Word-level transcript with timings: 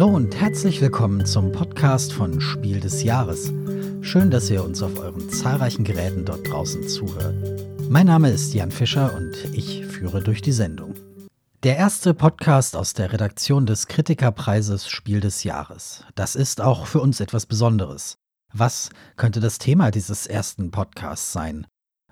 Hallo 0.00 0.16
und 0.16 0.34
herzlich 0.34 0.80
willkommen 0.80 1.26
zum 1.26 1.52
Podcast 1.52 2.14
von 2.14 2.40
Spiel 2.40 2.80
des 2.80 3.02
Jahres. 3.02 3.52
Schön, 4.00 4.30
dass 4.30 4.48
ihr 4.48 4.64
uns 4.64 4.82
auf 4.82 4.98
euren 4.98 5.28
zahlreichen 5.28 5.84
Geräten 5.84 6.24
dort 6.24 6.48
draußen 6.48 6.88
zuhört. 6.88 7.34
Mein 7.90 8.06
Name 8.06 8.30
ist 8.30 8.54
Jan 8.54 8.70
Fischer 8.70 9.14
und 9.14 9.34
ich 9.52 9.84
führe 9.84 10.22
durch 10.22 10.40
die 10.40 10.52
Sendung. 10.52 10.94
Der 11.64 11.76
erste 11.76 12.14
Podcast 12.14 12.76
aus 12.76 12.94
der 12.94 13.12
Redaktion 13.12 13.66
des 13.66 13.88
Kritikerpreises 13.88 14.88
Spiel 14.88 15.20
des 15.20 15.44
Jahres. 15.44 16.02
Das 16.14 16.34
ist 16.34 16.62
auch 16.62 16.86
für 16.86 17.00
uns 17.00 17.20
etwas 17.20 17.44
Besonderes. 17.44 18.14
Was 18.54 18.88
könnte 19.16 19.40
das 19.40 19.58
Thema 19.58 19.90
dieses 19.90 20.26
ersten 20.26 20.70
Podcasts 20.70 21.30
sein? 21.30 21.66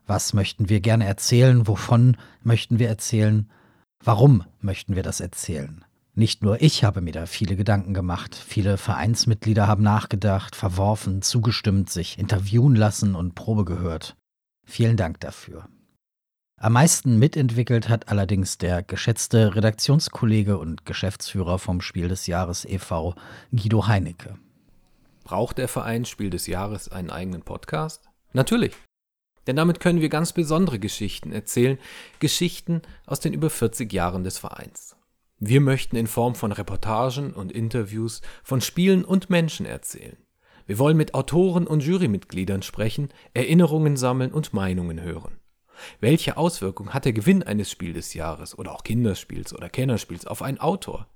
Was 0.06 0.34
möchten 0.34 0.68
wir 0.68 0.80
gerne 0.80 1.06
erzählen? 1.06 1.66
Wovon 1.66 2.18
möchten 2.42 2.78
wir 2.78 2.88
erzählen? 2.88 3.50
Warum 4.04 4.44
möchten 4.60 4.94
wir 4.94 5.02
das 5.02 5.20
erzählen? 5.20 5.86
Nicht 6.18 6.42
nur 6.42 6.60
ich 6.60 6.82
habe 6.82 7.00
mir 7.00 7.12
da 7.12 7.26
viele 7.26 7.54
Gedanken 7.54 7.94
gemacht, 7.94 8.34
viele 8.34 8.76
Vereinsmitglieder 8.76 9.68
haben 9.68 9.84
nachgedacht, 9.84 10.56
verworfen, 10.56 11.22
zugestimmt, 11.22 11.90
sich 11.90 12.18
interviewen 12.18 12.74
lassen 12.74 13.14
und 13.14 13.36
Probe 13.36 13.64
gehört. 13.64 14.16
Vielen 14.66 14.96
Dank 14.96 15.20
dafür. 15.20 15.68
Am 16.56 16.72
meisten 16.72 17.20
mitentwickelt 17.20 17.88
hat 17.88 18.08
allerdings 18.08 18.58
der 18.58 18.82
geschätzte 18.82 19.54
Redaktionskollege 19.54 20.58
und 20.58 20.84
Geschäftsführer 20.84 21.60
vom 21.60 21.80
Spiel 21.80 22.08
des 22.08 22.26
Jahres 22.26 22.64
e.V. 22.64 23.14
Guido 23.52 23.86
Heinecke. 23.86 24.34
Braucht 25.22 25.58
der 25.58 25.68
Verein 25.68 26.04
Spiel 26.04 26.30
des 26.30 26.48
Jahres 26.48 26.88
einen 26.88 27.10
eigenen 27.10 27.42
Podcast? 27.42 28.08
Natürlich. 28.32 28.72
Denn 29.46 29.54
damit 29.54 29.78
können 29.78 30.00
wir 30.00 30.08
ganz 30.08 30.32
besondere 30.32 30.80
Geschichten 30.80 31.30
erzählen, 31.30 31.78
Geschichten 32.18 32.82
aus 33.06 33.20
den 33.20 33.34
über 33.34 33.50
40 33.50 33.92
Jahren 33.92 34.24
des 34.24 34.38
Vereins. 34.38 34.97
Wir 35.40 35.60
möchten 35.60 35.94
in 35.94 36.08
Form 36.08 36.34
von 36.34 36.50
Reportagen 36.50 37.32
und 37.32 37.52
Interviews 37.52 38.22
von 38.42 38.60
Spielen 38.60 39.04
und 39.04 39.30
Menschen 39.30 39.66
erzählen. 39.66 40.16
Wir 40.66 40.80
wollen 40.80 40.96
mit 40.96 41.14
Autoren 41.14 41.68
und 41.68 41.84
Jurymitgliedern 41.84 42.62
sprechen, 42.62 43.10
Erinnerungen 43.34 43.96
sammeln 43.96 44.32
und 44.32 44.52
Meinungen 44.52 45.00
hören. 45.00 45.38
Welche 46.00 46.36
Auswirkung 46.36 46.92
hat 46.92 47.04
der 47.04 47.12
Gewinn 47.12 47.44
eines 47.44 47.70
Spiel 47.70 47.92
des 47.92 48.14
Jahres 48.14 48.58
oder 48.58 48.72
auch 48.72 48.82
Kinderspiels 48.82 49.54
oder 49.54 49.68
Kennerspiels 49.68 50.26
auf 50.26 50.42
einen 50.42 50.58
Autor? 50.58 51.06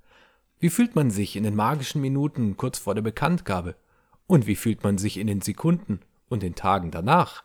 Wie 0.60 0.70
fühlt 0.70 0.94
man 0.94 1.10
sich 1.10 1.34
in 1.34 1.42
den 1.42 1.56
magischen 1.56 2.00
Minuten 2.00 2.56
kurz 2.56 2.78
vor 2.78 2.94
der 2.94 3.02
Bekanntgabe? 3.02 3.74
Und 4.28 4.46
wie 4.46 4.54
fühlt 4.54 4.84
man 4.84 4.98
sich 4.98 5.18
in 5.18 5.26
den 5.26 5.40
Sekunden 5.40 5.98
und 6.28 6.44
den 6.44 6.54
Tagen 6.54 6.92
danach? 6.92 7.42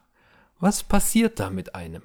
Was 0.59 0.83
passiert 0.83 1.39
da 1.39 1.49
mit 1.49 1.73
einem? 1.73 2.03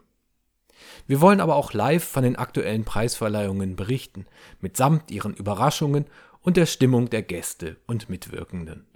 Wir 1.06 1.20
wollen 1.20 1.40
aber 1.40 1.56
auch 1.56 1.72
live 1.72 2.04
von 2.04 2.22
den 2.22 2.36
aktuellen 2.36 2.84
Preisverleihungen 2.84 3.76
berichten, 3.76 4.26
mitsamt 4.60 5.10
ihren 5.10 5.34
Überraschungen 5.34 6.06
und 6.40 6.56
der 6.56 6.66
Stimmung 6.66 7.10
der 7.10 7.22
Gäste 7.22 7.76
und 7.86 8.08
Mitwirkenden. 8.08 8.86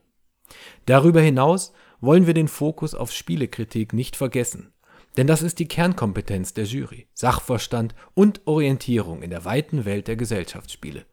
Darüber 0.86 1.20
hinaus 1.20 1.72
wollen 2.00 2.26
wir 2.26 2.34
den 2.34 2.48
Fokus 2.48 2.94
auf 2.94 3.12
Spielekritik 3.12 3.92
nicht 3.92 4.16
vergessen, 4.16 4.72
denn 5.16 5.26
das 5.26 5.42
ist 5.42 5.58
die 5.58 5.68
Kernkompetenz 5.68 6.54
der 6.54 6.64
Jury, 6.64 7.08
Sachverstand 7.14 7.94
und 8.14 8.46
Orientierung 8.46 9.22
in 9.22 9.30
der 9.30 9.44
weiten 9.44 9.84
Welt 9.84 10.08
der 10.08 10.16
Gesellschaftsspiele. 10.16 11.06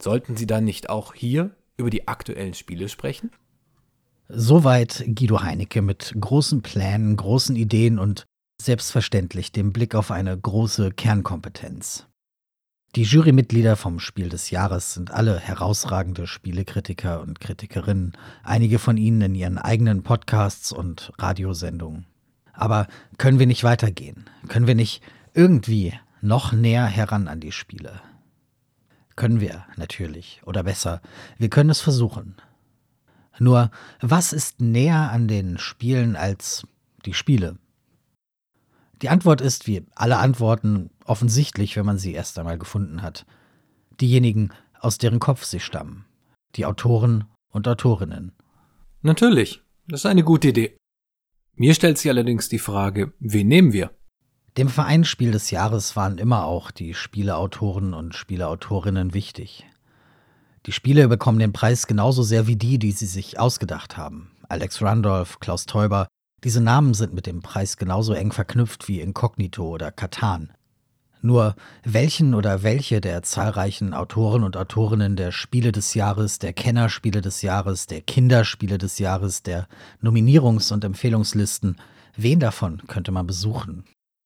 Sollten 0.00 0.36
Sie 0.36 0.46
dann 0.46 0.64
nicht 0.64 0.88
auch 0.88 1.14
hier 1.14 1.54
über 1.76 1.90
die 1.90 2.08
aktuellen 2.08 2.54
Spiele 2.54 2.88
sprechen? 2.88 3.30
Soweit 4.28 5.04
Guido 5.06 5.42
Heinecke 5.42 5.82
mit 5.82 6.14
großen 6.18 6.62
Plänen, 6.62 7.16
großen 7.16 7.56
Ideen 7.56 7.98
und 7.98 8.24
selbstverständlich 8.60 9.52
dem 9.52 9.72
Blick 9.72 9.94
auf 9.94 10.10
eine 10.10 10.38
große 10.38 10.90
Kernkompetenz. 10.90 12.06
Die 12.96 13.02
Jurymitglieder 13.02 13.74
vom 13.74 13.98
Spiel 13.98 14.28
des 14.28 14.50
Jahres 14.50 14.94
sind 14.94 15.10
alle 15.10 15.40
herausragende 15.40 16.28
Spielekritiker 16.28 17.20
und 17.20 17.40
Kritikerinnen, 17.40 18.12
einige 18.44 18.78
von 18.78 18.96
ihnen 18.96 19.20
in 19.20 19.34
ihren 19.34 19.58
eigenen 19.58 20.04
Podcasts 20.04 20.70
und 20.70 21.12
Radiosendungen. 21.18 22.06
Aber 22.52 22.86
können 23.18 23.40
wir 23.40 23.48
nicht 23.48 23.64
weitergehen? 23.64 24.30
Können 24.46 24.68
wir 24.68 24.76
nicht 24.76 25.02
irgendwie 25.32 25.92
noch 26.20 26.52
näher 26.52 26.86
heran 26.86 27.26
an 27.26 27.40
die 27.40 27.50
Spiele? 27.50 28.00
Können 29.16 29.40
wir 29.40 29.64
natürlich, 29.76 30.40
oder 30.44 30.62
besser, 30.62 31.00
wir 31.36 31.50
können 31.50 31.70
es 31.70 31.80
versuchen. 31.80 32.36
Nur, 33.40 33.72
was 34.00 34.32
ist 34.32 34.60
näher 34.60 35.10
an 35.10 35.26
den 35.26 35.58
Spielen 35.58 36.14
als 36.14 36.64
die 37.04 37.14
Spiele? 37.14 37.58
Die 39.02 39.08
Antwort 39.08 39.40
ist, 39.40 39.66
wie 39.66 39.84
alle 39.94 40.18
Antworten, 40.18 40.90
offensichtlich, 41.04 41.76
wenn 41.76 41.86
man 41.86 41.98
sie 41.98 42.12
erst 42.12 42.38
einmal 42.38 42.58
gefunden 42.58 43.02
hat. 43.02 43.26
Diejenigen, 44.00 44.50
aus 44.80 44.98
deren 44.98 45.20
Kopf 45.20 45.44
sie 45.44 45.60
stammen. 45.60 46.04
Die 46.56 46.66
Autoren 46.66 47.24
und 47.50 47.66
Autorinnen. 47.68 48.32
Natürlich, 49.02 49.62
das 49.88 50.00
ist 50.00 50.06
eine 50.06 50.24
gute 50.24 50.48
Idee. 50.48 50.76
Mir 51.56 51.74
stellt 51.74 51.98
sich 51.98 52.10
allerdings 52.10 52.48
die 52.48 52.58
Frage, 52.58 53.12
wen 53.20 53.48
nehmen 53.48 53.72
wir? 53.72 53.90
Dem 54.56 54.68
Vereinsspiel 54.68 55.32
des 55.32 55.50
Jahres 55.50 55.96
waren 55.96 56.18
immer 56.18 56.44
auch 56.44 56.70
die 56.70 56.94
Spieleautoren 56.94 57.92
und 57.92 58.14
Spieleautorinnen 58.14 59.14
wichtig. 59.14 59.66
Die 60.66 60.72
Spiele 60.72 61.08
bekommen 61.08 61.38
den 61.38 61.52
Preis 61.52 61.86
genauso 61.86 62.22
sehr 62.22 62.46
wie 62.46 62.56
die, 62.56 62.78
die 62.78 62.92
sie 62.92 63.06
sich 63.06 63.38
ausgedacht 63.38 63.96
haben. 63.96 64.30
Alex 64.48 64.80
Randolph, 64.80 65.40
Klaus 65.40 65.66
Teuber, 65.66 66.06
diese 66.44 66.60
Namen 66.60 66.92
sind 66.92 67.14
mit 67.14 67.26
dem 67.26 67.40
Preis 67.40 67.78
genauso 67.78 68.12
eng 68.12 68.30
verknüpft 68.30 68.86
wie 68.86 69.00
Inkognito 69.00 69.66
oder 69.66 69.90
Katan. 69.90 70.52
Nur 71.22 71.56
welchen 71.84 72.34
oder 72.34 72.62
welche 72.62 73.00
der 73.00 73.22
zahlreichen 73.22 73.94
Autoren 73.94 74.44
und 74.44 74.58
Autorinnen 74.58 75.16
der 75.16 75.32
Spiele 75.32 75.72
des 75.72 75.94
Jahres, 75.94 76.38
der 76.38 76.52
Kennerspiele 76.52 77.22
des 77.22 77.40
Jahres, 77.40 77.86
der 77.86 78.02
Kinderspiele 78.02 78.76
des 78.76 78.98
Jahres, 78.98 79.42
der 79.42 79.66
Nominierungs- 80.02 80.70
und 80.70 80.84
Empfehlungslisten, 80.84 81.76
wen 82.14 82.40
davon 82.40 82.82
könnte 82.88 83.10
man 83.10 83.26
besuchen? 83.26 83.84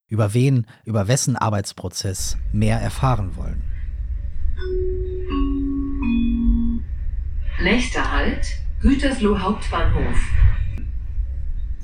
Über 0.09 0.35
wen, 0.35 0.67
über 0.85 1.07
wessen 1.07 1.37
Arbeitsprozess 1.37 2.37
mehr 2.51 2.81
erfahren 2.81 3.37
wollen? 3.37 3.63
Nächster 7.63 8.11
Halt, 8.11 8.45
Gütersloh 8.81 9.39
Hauptbahnhof. 9.39 10.19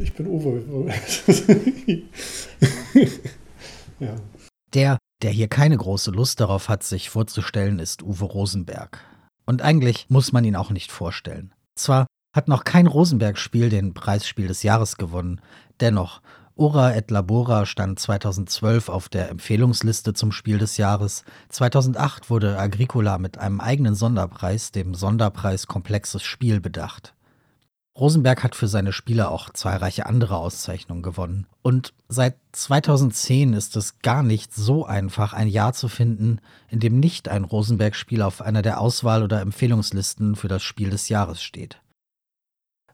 Ich 0.04 0.12
bin 0.12 0.26
Uwe. 0.26 0.92
ja. 4.00 4.16
Der, 4.75 4.98
der 5.22 5.31
hier 5.31 5.48
keine 5.48 5.78
große 5.78 6.10
Lust 6.10 6.41
darauf 6.41 6.69
hat, 6.69 6.82
sich 6.82 7.09
vorzustellen, 7.09 7.78
ist 7.78 8.03
Uwe 8.03 8.26
Rosenberg. 8.26 9.00
Und 9.47 9.62
eigentlich 9.62 10.04
muss 10.10 10.31
man 10.31 10.44
ihn 10.44 10.56
auch 10.56 10.70
nicht 10.70 10.92
vorstellen. 10.92 11.54
Zwar 11.75 12.06
hat 12.37 12.48
noch 12.48 12.65
kein 12.65 12.87
Rosenberg-Spiel 12.87 13.70
den 13.70 13.94
Preisspiel 13.94 14.47
des 14.47 14.62
Jahres 14.62 14.98
gewonnen, 14.98 15.41
dennoch 15.81 16.21
Ora 16.54 16.94
et 16.94 17.10
Labora 17.10 17.65
stand 17.65 17.98
2012 17.98 18.91
auf 18.91 19.09
der 19.09 19.31
Empfehlungsliste 19.31 20.12
zum 20.12 20.32
Spiel 20.32 20.59
des 20.59 20.76
Jahres. 20.76 21.25
2008 21.48 22.28
wurde 22.28 22.59
Agricola 22.59 23.16
mit 23.16 23.38
einem 23.38 23.60
eigenen 23.60 23.94
Sonderpreis, 23.94 24.71
dem 24.71 24.94
Sonderpreis 24.94 25.66
Komplexes 25.66 26.22
Spiel, 26.22 26.60
bedacht. 26.60 27.15
Rosenberg 27.97 28.43
hat 28.43 28.56
für 28.56 28.66
seine 28.66 28.93
Spiele 28.93 29.28
auch 29.31 29.50
zahlreiche 29.50 30.06
andere 30.06 30.37
Auszeichnungen 30.37 31.03
gewonnen. 31.03 31.47
Und 31.62 31.94
seit 32.09 32.37
2010 32.50 33.53
ist 33.53 33.77
es 33.77 34.00
gar 34.00 34.25
nicht 34.25 34.53
so 34.53 34.84
einfach, 34.84 35.32
ein 35.32 35.47
Jahr 35.47 35.75
zu 35.75 35.87
finden, 35.87 36.41
in 36.69 36.81
dem 36.81 36.99
nicht 36.99 37.28
ein 37.28 37.44
Rosenberg-Spiel 37.44 38.22
auf 38.22 38.43
einer 38.43 38.62
der 38.62 38.81
Auswahl- 38.81 39.22
oder 39.22 39.41
Empfehlungslisten 39.41 40.34
für 40.34 40.49
das 40.49 40.65
Spiel 40.65 40.91
des 40.91 41.09
Jahres 41.09 41.41
steht. 41.41 41.81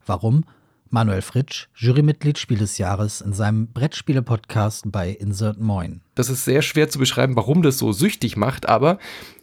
Warum? 0.04 0.44
Manuel 0.90 1.22
Fritsch, 1.22 1.68
Jurymitglied 1.76 2.36
Spiel 2.36 2.58
des 2.58 2.76
Jahres 2.76 3.20
in 3.20 3.32
seinem 3.32 3.68
Brettspiele-Podcast 3.68 4.90
bei 4.90 5.10
Insert 5.10 5.60
Moin. 5.60 6.02
Das 6.16 6.28
ist 6.28 6.44
sehr 6.44 6.62
schwer 6.62 6.90
zu 6.90 6.98
beschreiben, 6.98 7.36
warum 7.36 7.62
das 7.62 7.78
so 7.78 7.92
süchtig 7.92 8.36
macht, 8.36 8.68
aber 8.68 8.98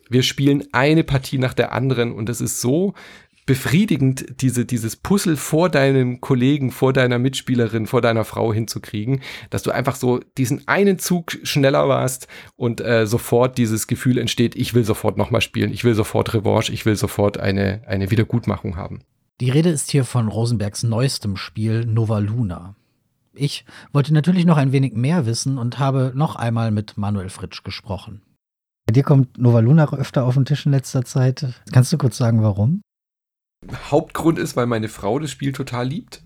wir 0.10 0.24
spielen 0.24 0.66
eine 0.74 1.04
Partie 1.04 1.38
nach 1.38 1.54
der 1.54 1.72
anderen 1.72 2.12
und 2.12 2.30
es 2.30 2.42
ist 2.42 2.62
so 2.62 2.94
befriedigend, 3.48 4.42
diese, 4.42 4.66
dieses 4.66 4.98
Puzzle 4.98 5.38
vor 5.38 5.70
deinem 5.70 6.22
Kollegen, 6.22 6.70
vor 6.70 6.94
deiner 6.94 7.18
Mitspielerin, 7.18 7.88
vor 7.88 8.02
deiner 8.02 8.26
Frau 8.26 8.54
hinzukriegen, 8.54 9.22
dass 9.50 9.64
du 9.64 9.72
einfach 9.72 9.96
so 9.96 10.20
diesen 10.38 10.68
einen 10.68 11.00
Zug 11.00 11.38
schneller 11.42 11.88
warst 11.88 12.28
und 12.58 12.82
äh, 12.82 13.08
sofort 13.08 13.58
dieses 13.58 13.88
Gefühl 13.88 14.20
entsteht, 14.20 14.56
ich 14.56 14.76
will 14.76 14.84
sofort 14.84 15.18
nochmal 15.18 15.42
spielen, 15.42 15.72
ich 15.72 15.84
will 15.84 15.96
sofort 15.96 16.34
Revanche, 16.34 16.72
ich 16.72 16.86
will 16.86 16.98
sofort 16.98 17.40
eine, 17.40 17.82
eine 17.88 18.12
Wiedergutmachung 18.12 18.76
haben. 18.76 19.00
Die 19.40 19.50
Rede 19.50 19.70
ist 19.70 19.92
hier 19.92 20.04
von 20.04 20.28
Rosenbergs 20.28 20.84
neuestem 20.84 21.38
Spiel 21.38 21.86
Nova 21.86 22.20
Luna. 22.20 22.76
Ich 23.34 23.66
wollte 23.94 24.14
natürlich 24.14 24.46
noch 24.46 24.58
ein 24.58 24.74
wenig 24.74 24.94
mehr 24.94 25.26
wissen 25.26 25.58
und 25.58 25.80
habe 25.80 26.12
noch 26.16 26.36
einmal 26.36 26.72
mit 26.72 26.98
Manuel 26.98 27.30
Fritsch 27.30 27.64
gesprochen. 27.64 28.24
Bei 28.88 28.94
dir 28.94 29.04
kommt 29.04 29.38
Nova 29.38 29.60
Luna 29.60 29.90
öfter 29.94 30.26
auf 30.26 30.34
den 30.34 30.46
Tisch 30.46 30.66
in 30.66 30.72
letzter 30.74 31.06
Zeit. 31.06 31.46
Kannst 31.72 31.94
du 31.94 31.98
kurz 31.98 32.18
sagen, 32.18 32.42
warum? 32.42 32.82
Hauptgrund 33.90 34.38
ist, 34.40 34.56
weil 34.56 34.68
meine 34.68 34.90
Frau 34.90 35.20
das 35.20 35.32
Spiel 35.32 35.52
total 35.52 35.88
liebt. 35.88 36.22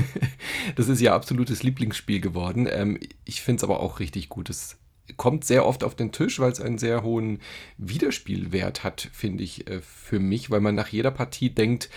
das 0.76 0.88
ist 0.88 1.00
ihr 1.00 1.12
absolutes 1.12 1.62
Lieblingsspiel 1.62 2.20
geworden. 2.20 2.66
Ähm, 2.70 2.98
ich 3.24 3.42
finde 3.42 3.58
es 3.60 3.64
aber 3.64 3.80
auch 3.80 4.00
richtig 4.00 4.28
gut. 4.28 4.48
Es 4.50 4.78
kommt 5.16 5.44
sehr 5.44 5.66
oft 5.66 5.84
auf 5.84 5.94
den 5.94 6.12
Tisch, 6.12 6.40
weil 6.40 6.50
es 6.50 6.60
einen 6.60 6.78
sehr 6.78 7.02
hohen 7.02 7.40
Wiederspielwert 7.76 8.84
hat, 8.84 9.08
finde 9.12 9.44
ich, 9.44 9.68
äh, 9.68 9.80
für 9.80 10.18
mich, 10.18 10.50
weil 10.50 10.60
man 10.60 10.74
nach 10.74 10.88
jeder 10.88 11.10
Partie 11.10 11.50
denkt, 11.50 11.90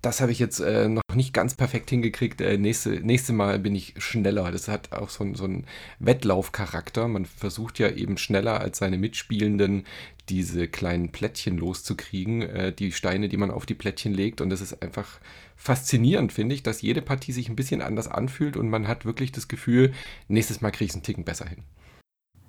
das 0.00 0.20
habe 0.20 0.30
ich 0.30 0.38
jetzt 0.38 0.60
äh, 0.60 0.88
noch 0.88 1.02
nicht 1.14 1.34
ganz 1.34 1.54
perfekt 1.54 1.90
hingekriegt. 1.90 2.40
Äh, 2.40 2.56
nächste, 2.56 2.90
nächste 3.00 3.32
Mal 3.32 3.58
bin 3.58 3.74
ich 3.74 3.94
schneller. 3.98 4.50
Das 4.52 4.68
hat 4.68 4.92
auch 4.92 5.10
so, 5.10 5.34
so 5.34 5.44
einen 5.44 5.66
Wettlaufcharakter. 5.98 7.08
Man 7.08 7.24
versucht 7.24 7.78
ja 7.78 7.88
eben 7.90 8.16
schneller 8.16 8.60
als 8.60 8.78
seine 8.78 8.98
Mitspielenden 8.98 9.84
diese 10.28 10.68
kleinen 10.68 11.10
Plättchen 11.10 11.58
loszukriegen, 11.58 12.42
äh, 12.42 12.72
die 12.72 12.92
Steine, 12.92 13.28
die 13.28 13.36
man 13.36 13.50
auf 13.50 13.66
die 13.66 13.74
Plättchen 13.74 14.14
legt. 14.14 14.40
Und 14.40 14.50
das 14.50 14.60
ist 14.60 14.82
einfach 14.82 15.18
faszinierend, 15.56 16.32
finde 16.32 16.54
ich, 16.54 16.62
dass 16.62 16.82
jede 16.82 17.02
Partie 17.02 17.32
sich 17.32 17.48
ein 17.48 17.56
bisschen 17.56 17.82
anders 17.82 18.06
anfühlt 18.06 18.56
und 18.56 18.70
man 18.70 18.86
hat 18.86 19.04
wirklich 19.04 19.32
das 19.32 19.48
Gefühl, 19.48 19.92
nächstes 20.28 20.60
Mal 20.60 20.70
kriege 20.70 20.84
ich 20.84 20.90
es 20.90 20.94
einen 20.94 21.02
Ticken 21.02 21.24
besser 21.24 21.48
hin. 21.48 21.64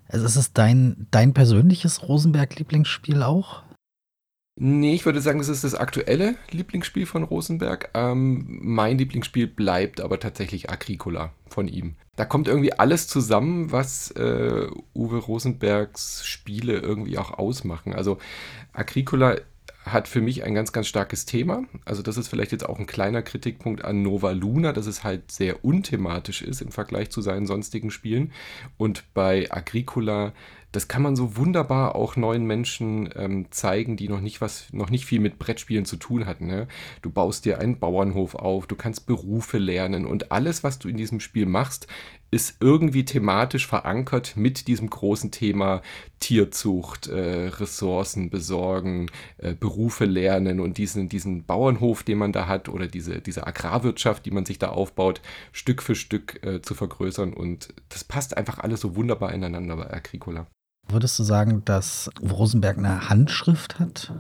Also 0.08 0.26
ist 0.26 0.36
es 0.36 0.54
dein, 0.54 1.08
dein 1.12 1.34
persönliches 1.34 2.08
Rosenberg-Lieblingsspiel 2.08 3.24
auch? 3.24 3.64
Nee, 4.62 4.94
ich 4.94 5.06
würde 5.06 5.22
sagen, 5.22 5.40
es 5.40 5.48
ist 5.48 5.64
das 5.64 5.74
aktuelle 5.74 6.36
Lieblingsspiel 6.52 7.06
von 7.06 7.24
Rosenberg. 7.24 7.92
Ähm, 7.94 8.60
mein 8.62 8.98
Lieblingsspiel 8.98 9.48
bleibt 9.48 10.02
aber 10.02 10.20
tatsächlich 10.20 10.70
Agricola 10.70 11.32
von 11.48 11.70
ihm. 11.70 11.96
Da 12.18 12.26
kommt 12.26 12.50
irgendwie 12.50 12.74
alles 12.74 13.08
zusammen, 13.08 13.72
was 13.72 14.12
äh, 14.12 14.68
Uwe 14.94 15.18
Rosenbergs 15.18 16.26
Spiele 16.26 16.78
irgendwie 16.78 17.18
auch 17.18 17.32
ausmachen. 17.32 17.96
Also 17.96 18.18
Agricola 18.74 19.38
hat 19.86 20.10
für 20.10 20.20
mich 20.20 20.44
ein 20.44 20.54
ganz, 20.54 20.74
ganz 20.74 20.88
starkes 20.88 21.26
Thema. 21.26 21.64
Also 21.86 22.02
das 22.02 22.18
ist 22.18 22.28
vielleicht 22.28 22.52
jetzt 22.52 22.68
auch 22.68 22.80
ein 22.80 22.86
kleiner 22.86 23.22
Kritikpunkt 23.22 23.86
an 23.86 24.02
Nova 24.02 24.32
Luna, 24.32 24.74
dass 24.74 24.88
es 24.88 25.06
halt 25.06 25.32
sehr 25.32 25.64
unthematisch 25.64 26.42
ist 26.42 26.62
im 26.62 26.72
Vergleich 26.72 27.10
zu 27.12 27.22
seinen 27.22 27.48
sonstigen 27.48 27.92
Spielen. 27.92 28.34
Und 28.78 29.06
bei 29.14 29.50
Agricola 29.50 30.34
das 30.72 30.88
kann 30.88 31.02
man 31.02 31.16
so 31.16 31.36
wunderbar 31.36 31.96
auch 31.96 32.16
neuen 32.16 32.46
Menschen 32.46 33.10
ähm, 33.16 33.48
zeigen, 33.50 33.98
die 33.98 34.08
noch 34.08 34.22
nicht 34.22 34.40
was, 34.40 34.72
noch 34.72 34.90
nicht 34.90 35.06
viel 35.06 35.20
mit 35.20 35.40
Brettspielen 35.40 35.86
zu 35.86 35.98
tun 35.98 36.26
hatten. 36.26 36.46
Ne? 36.46 36.68
Du 37.02 37.10
baust 37.10 37.46
dir 37.46 37.60
einen 37.60 37.80
Bauernhof 37.80 38.36
auf, 38.36 38.68
du 38.68 38.76
kannst 38.76 39.08
Berufe 39.08 39.58
lernen 39.58 40.06
und 40.06 40.32
alles, 40.32 40.64
was 40.64 40.78
du 40.78 40.88
in 40.88 40.98
diesem 40.98 41.20
Spiel 41.20 41.48
machst, 41.48 41.88
ist 42.32 42.58
irgendwie 42.60 43.06
thematisch 43.06 43.66
verankert 43.66 44.38
mit 44.38 44.68
diesem 44.68 44.90
großen 44.90 45.32
Thema 45.32 45.82
Tierzucht, 46.20 47.08
äh, 47.08 47.48
Ressourcen 47.48 48.30
besorgen, 48.30 49.08
äh, 49.40 49.56
Berufe 49.56 50.06
lernen 50.06 50.60
und 50.60 50.78
diesen, 50.78 51.10
diesen 51.10 51.46
Bauernhof, 51.46 52.04
den 52.04 52.20
man 52.20 52.32
da 52.32 52.48
hat 52.48 52.70
oder 52.70 52.86
diese, 52.86 53.22
diese 53.22 53.48
Agrarwirtschaft, 53.48 54.26
die 54.28 54.32
man 54.32 54.46
sich 54.46 54.60
da 54.60 54.70
aufbaut, 54.70 55.22
Stück 55.52 55.82
für 55.82 55.96
Stück 55.96 56.46
äh, 56.46 56.62
zu 56.62 56.76
vergrößern. 56.76 57.34
Und 57.34 57.74
das 57.90 58.04
passt 58.04 58.38
einfach 58.38 58.60
alles 58.60 58.82
so 58.82 58.96
wunderbar 58.96 59.34
ineinander 59.34 59.76
bei 59.78 59.92
Agricola. 59.92 60.46
Würdest 60.92 61.20
du 61.20 61.24
sagen, 61.24 61.64
dass 61.66 62.10
Rosenberg 62.20 62.80
eine 62.80 63.10
Handschrift 63.10 63.80
hat? 63.80 64.12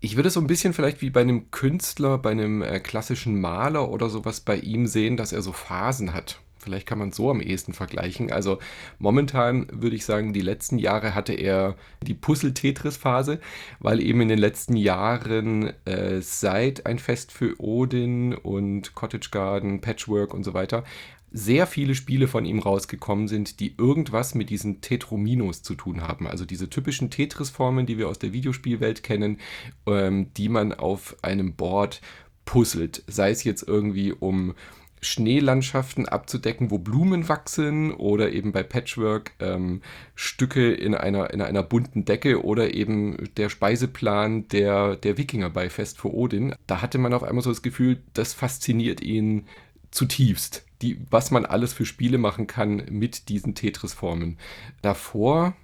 Ich 0.00 0.16
würde 0.16 0.30
so 0.30 0.40
ein 0.40 0.48
bisschen 0.48 0.72
vielleicht 0.72 1.00
wie 1.00 1.10
bei 1.10 1.20
einem 1.20 1.50
Künstler, 1.52 2.18
bei 2.18 2.32
einem 2.32 2.60
äh, 2.62 2.80
klassischen 2.80 3.40
Maler 3.40 3.88
oder 3.88 4.08
sowas 4.08 4.40
bei 4.40 4.56
ihm 4.56 4.86
sehen, 4.88 5.16
dass 5.16 5.32
er 5.32 5.42
so 5.42 5.52
Phasen 5.52 6.14
hat. 6.14 6.40
Vielleicht 6.58 6.86
kann 6.88 6.98
man 6.98 7.10
es 7.10 7.16
so 7.16 7.30
am 7.30 7.40
ehesten 7.40 7.72
vergleichen. 7.72 8.32
Also 8.32 8.58
momentan 8.98 9.68
würde 9.70 9.94
ich 9.94 10.04
sagen, 10.04 10.32
die 10.32 10.40
letzten 10.40 10.78
Jahre 10.78 11.14
hatte 11.14 11.32
er 11.32 11.76
die 12.02 12.14
Puzzle-Tetris-Phase, 12.14 13.40
weil 13.78 14.00
eben 14.00 14.20
in 14.20 14.28
den 14.28 14.38
letzten 14.38 14.76
Jahren 14.76 15.72
äh, 15.84 16.20
seit 16.20 16.84
ein 16.84 16.98
Fest 16.98 17.30
für 17.30 17.54
Odin 17.60 18.34
und 18.34 18.94
Cottage 18.94 19.28
Garden, 19.30 19.80
Patchwork 19.80 20.34
und 20.34 20.42
so 20.42 20.52
weiter 20.52 20.82
sehr 21.30 21.66
viele 21.66 21.94
Spiele 21.94 22.28
von 22.28 22.44
ihm 22.44 22.58
rausgekommen 22.58 23.28
sind, 23.28 23.60
die 23.60 23.74
irgendwas 23.76 24.34
mit 24.34 24.50
diesen 24.50 24.80
Tetrominos 24.80 25.62
zu 25.62 25.74
tun 25.74 26.02
haben. 26.02 26.26
Also 26.26 26.44
diese 26.44 26.70
typischen 26.70 27.10
Tetris-Formen, 27.10 27.86
die 27.86 27.98
wir 27.98 28.08
aus 28.08 28.18
der 28.18 28.32
Videospielwelt 28.32 29.02
kennen, 29.02 29.38
ähm, 29.86 30.32
die 30.34 30.48
man 30.48 30.72
auf 30.72 31.16
einem 31.22 31.54
Board 31.54 32.00
puzzelt. 32.44 33.04
Sei 33.06 33.30
es 33.30 33.44
jetzt 33.44 33.66
irgendwie 33.66 34.12
um 34.12 34.54
Schneelandschaften 35.00 36.08
abzudecken, 36.08 36.70
wo 36.70 36.78
Blumen 36.78 37.28
wachsen 37.28 37.92
oder 37.92 38.32
eben 38.32 38.52
bei 38.52 38.62
Patchwork 38.62 39.32
ähm, 39.38 39.82
Stücke 40.14 40.72
in 40.72 40.94
einer, 40.94 41.30
in 41.32 41.40
einer 41.40 41.62
bunten 41.62 42.04
Decke 42.04 42.44
oder 42.44 42.74
eben 42.74 43.28
der 43.36 43.48
Speiseplan 43.48 44.48
der, 44.48 44.96
der 44.96 45.18
Wikinger 45.18 45.50
bei 45.50 45.70
Fest 45.70 45.98
vor 45.98 46.14
Odin. 46.14 46.54
Da 46.66 46.82
hatte 46.82 46.98
man 46.98 47.12
auf 47.12 47.22
einmal 47.22 47.44
so 47.44 47.50
das 47.50 47.62
Gefühl, 47.62 48.02
das 48.14 48.34
fasziniert 48.34 49.00
ihn 49.00 49.46
zutiefst, 49.90 50.66
die, 50.82 51.00
was 51.10 51.30
man 51.30 51.44
alles 51.44 51.72
für 51.72 51.84
Spiele 51.84 52.18
machen 52.18 52.46
kann 52.46 52.82
mit 52.90 53.28
diesen 53.28 53.54
Tetris-Formen. 53.54 54.38
Davor 54.82 55.54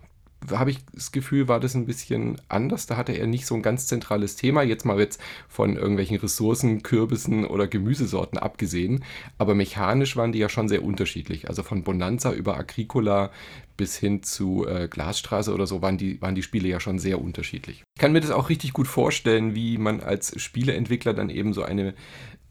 habe 0.50 0.70
ich 0.70 0.78
das 0.92 1.12
Gefühl, 1.12 1.48
war 1.48 1.60
das 1.60 1.74
ein 1.74 1.86
bisschen 1.86 2.36
anders. 2.48 2.86
Da 2.86 2.96
hatte 2.96 3.12
er 3.12 3.26
nicht 3.26 3.46
so 3.46 3.54
ein 3.54 3.62
ganz 3.62 3.86
zentrales 3.86 4.36
Thema. 4.36 4.62
Jetzt 4.62 4.84
mal 4.84 4.98
jetzt 4.98 5.20
von 5.48 5.76
irgendwelchen 5.76 6.16
Ressourcen, 6.16 6.82
Kürbissen 6.82 7.46
oder 7.46 7.66
Gemüsesorten 7.66 8.38
abgesehen. 8.38 9.04
Aber 9.38 9.54
mechanisch 9.54 10.16
waren 10.16 10.32
die 10.32 10.38
ja 10.38 10.48
schon 10.48 10.68
sehr 10.68 10.84
unterschiedlich. 10.84 11.48
Also 11.48 11.62
von 11.62 11.82
Bonanza 11.82 12.32
über 12.32 12.56
Agricola 12.56 13.30
bis 13.76 13.96
hin 13.96 14.22
zu 14.22 14.66
äh, 14.66 14.88
Glasstraße 14.88 15.52
oder 15.52 15.66
so 15.66 15.82
waren 15.82 15.98
die, 15.98 16.20
waren 16.20 16.34
die 16.34 16.42
Spiele 16.42 16.68
ja 16.68 16.78
schon 16.78 16.98
sehr 16.98 17.20
unterschiedlich. 17.20 17.82
Ich 17.96 18.00
kann 18.00 18.12
mir 18.12 18.20
das 18.20 18.30
auch 18.30 18.48
richtig 18.48 18.72
gut 18.72 18.86
vorstellen, 18.86 19.54
wie 19.54 19.78
man 19.78 20.00
als 20.00 20.40
Spieleentwickler 20.40 21.14
dann 21.14 21.30
eben 21.30 21.52
so 21.52 21.62
eine 21.62 21.94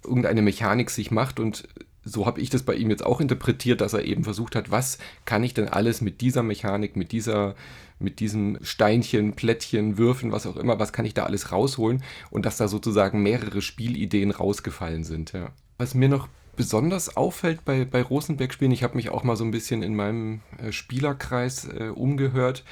irgendeine 0.03 0.41
Mechanik 0.41 0.89
sich 0.89 1.11
macht 1.11 1.39
und 1.39 1.63
so 2.03 2.25
habe 2.25 2.41
ich 2.41 2.49
das 2.49 2.63
bei 2.63 2.75
ihm 2.75 2.89
jetzt 2.89 3.05
auch 3.05 3.21
interpretiert, 3.21 3.81
dass 3.81 3.93
er 3.93 4.05
eben 4.05 4.23
versucht 4.23 4.55
hat, 4.55 4.71
was 4.71 4.97
kann 5.25 5.43
ich 5.43 5.53
denn 5.53 5.69
alles 5.69 6.01
mit 6.01 6.21
dieser 6.21 6.43
Mechanik, 6.43 6.95
mit 6.95 7.11
dieser, 7.11 7.55
mit 7.99 8.19
diesem 8.19 8.57
Steinchen, 8.61 9.33
Plättchen, 9.33 9.97
Würfen, 9.97 10.31
was 10.31 10.45
auch 10.45 10.57
immer, 10.57 10.79
was 10.79 10.93
kann 10.93 11.05
ich 11.05 11.13
da 11.13 11.23
alles 11.23 11.51
rausholen 11.51 12.03
und 12.29 12.45
dass 12.45 12.57
da 12.57 12.67
sozusagen 12.67 13.23
mehrere 13.23 13.61
Spielideen 13.61 14.31
rausgefallen 14.31 15.03
sind. 15.03 15.31
Ja. 15.31 15.51
Was 15.77 15.93
mir 15.93 16.09
noch 16.09 16.27
besonders 16.55 17.15
auffällt 17.15 17.65
bei, 17.65 17.85
bei 17.85 18.01
Rosenberg-Spielen, 18.01 18.71
ich 18.71 18.83
habe 18.83 18.95
mich 18.95 19.09
auch 19.09 19.23
mal 19.23 19.35
so 19.35 19.43
ein 19.43 19.51
bisschen 19.51 19.81
in 19.81 19.95
meinem 19.95 20.41
äh, 20.57 20.71
Spielerkreis 20.71 21.65
äh, 21.65 21.89
umgehört. 21.93 22.63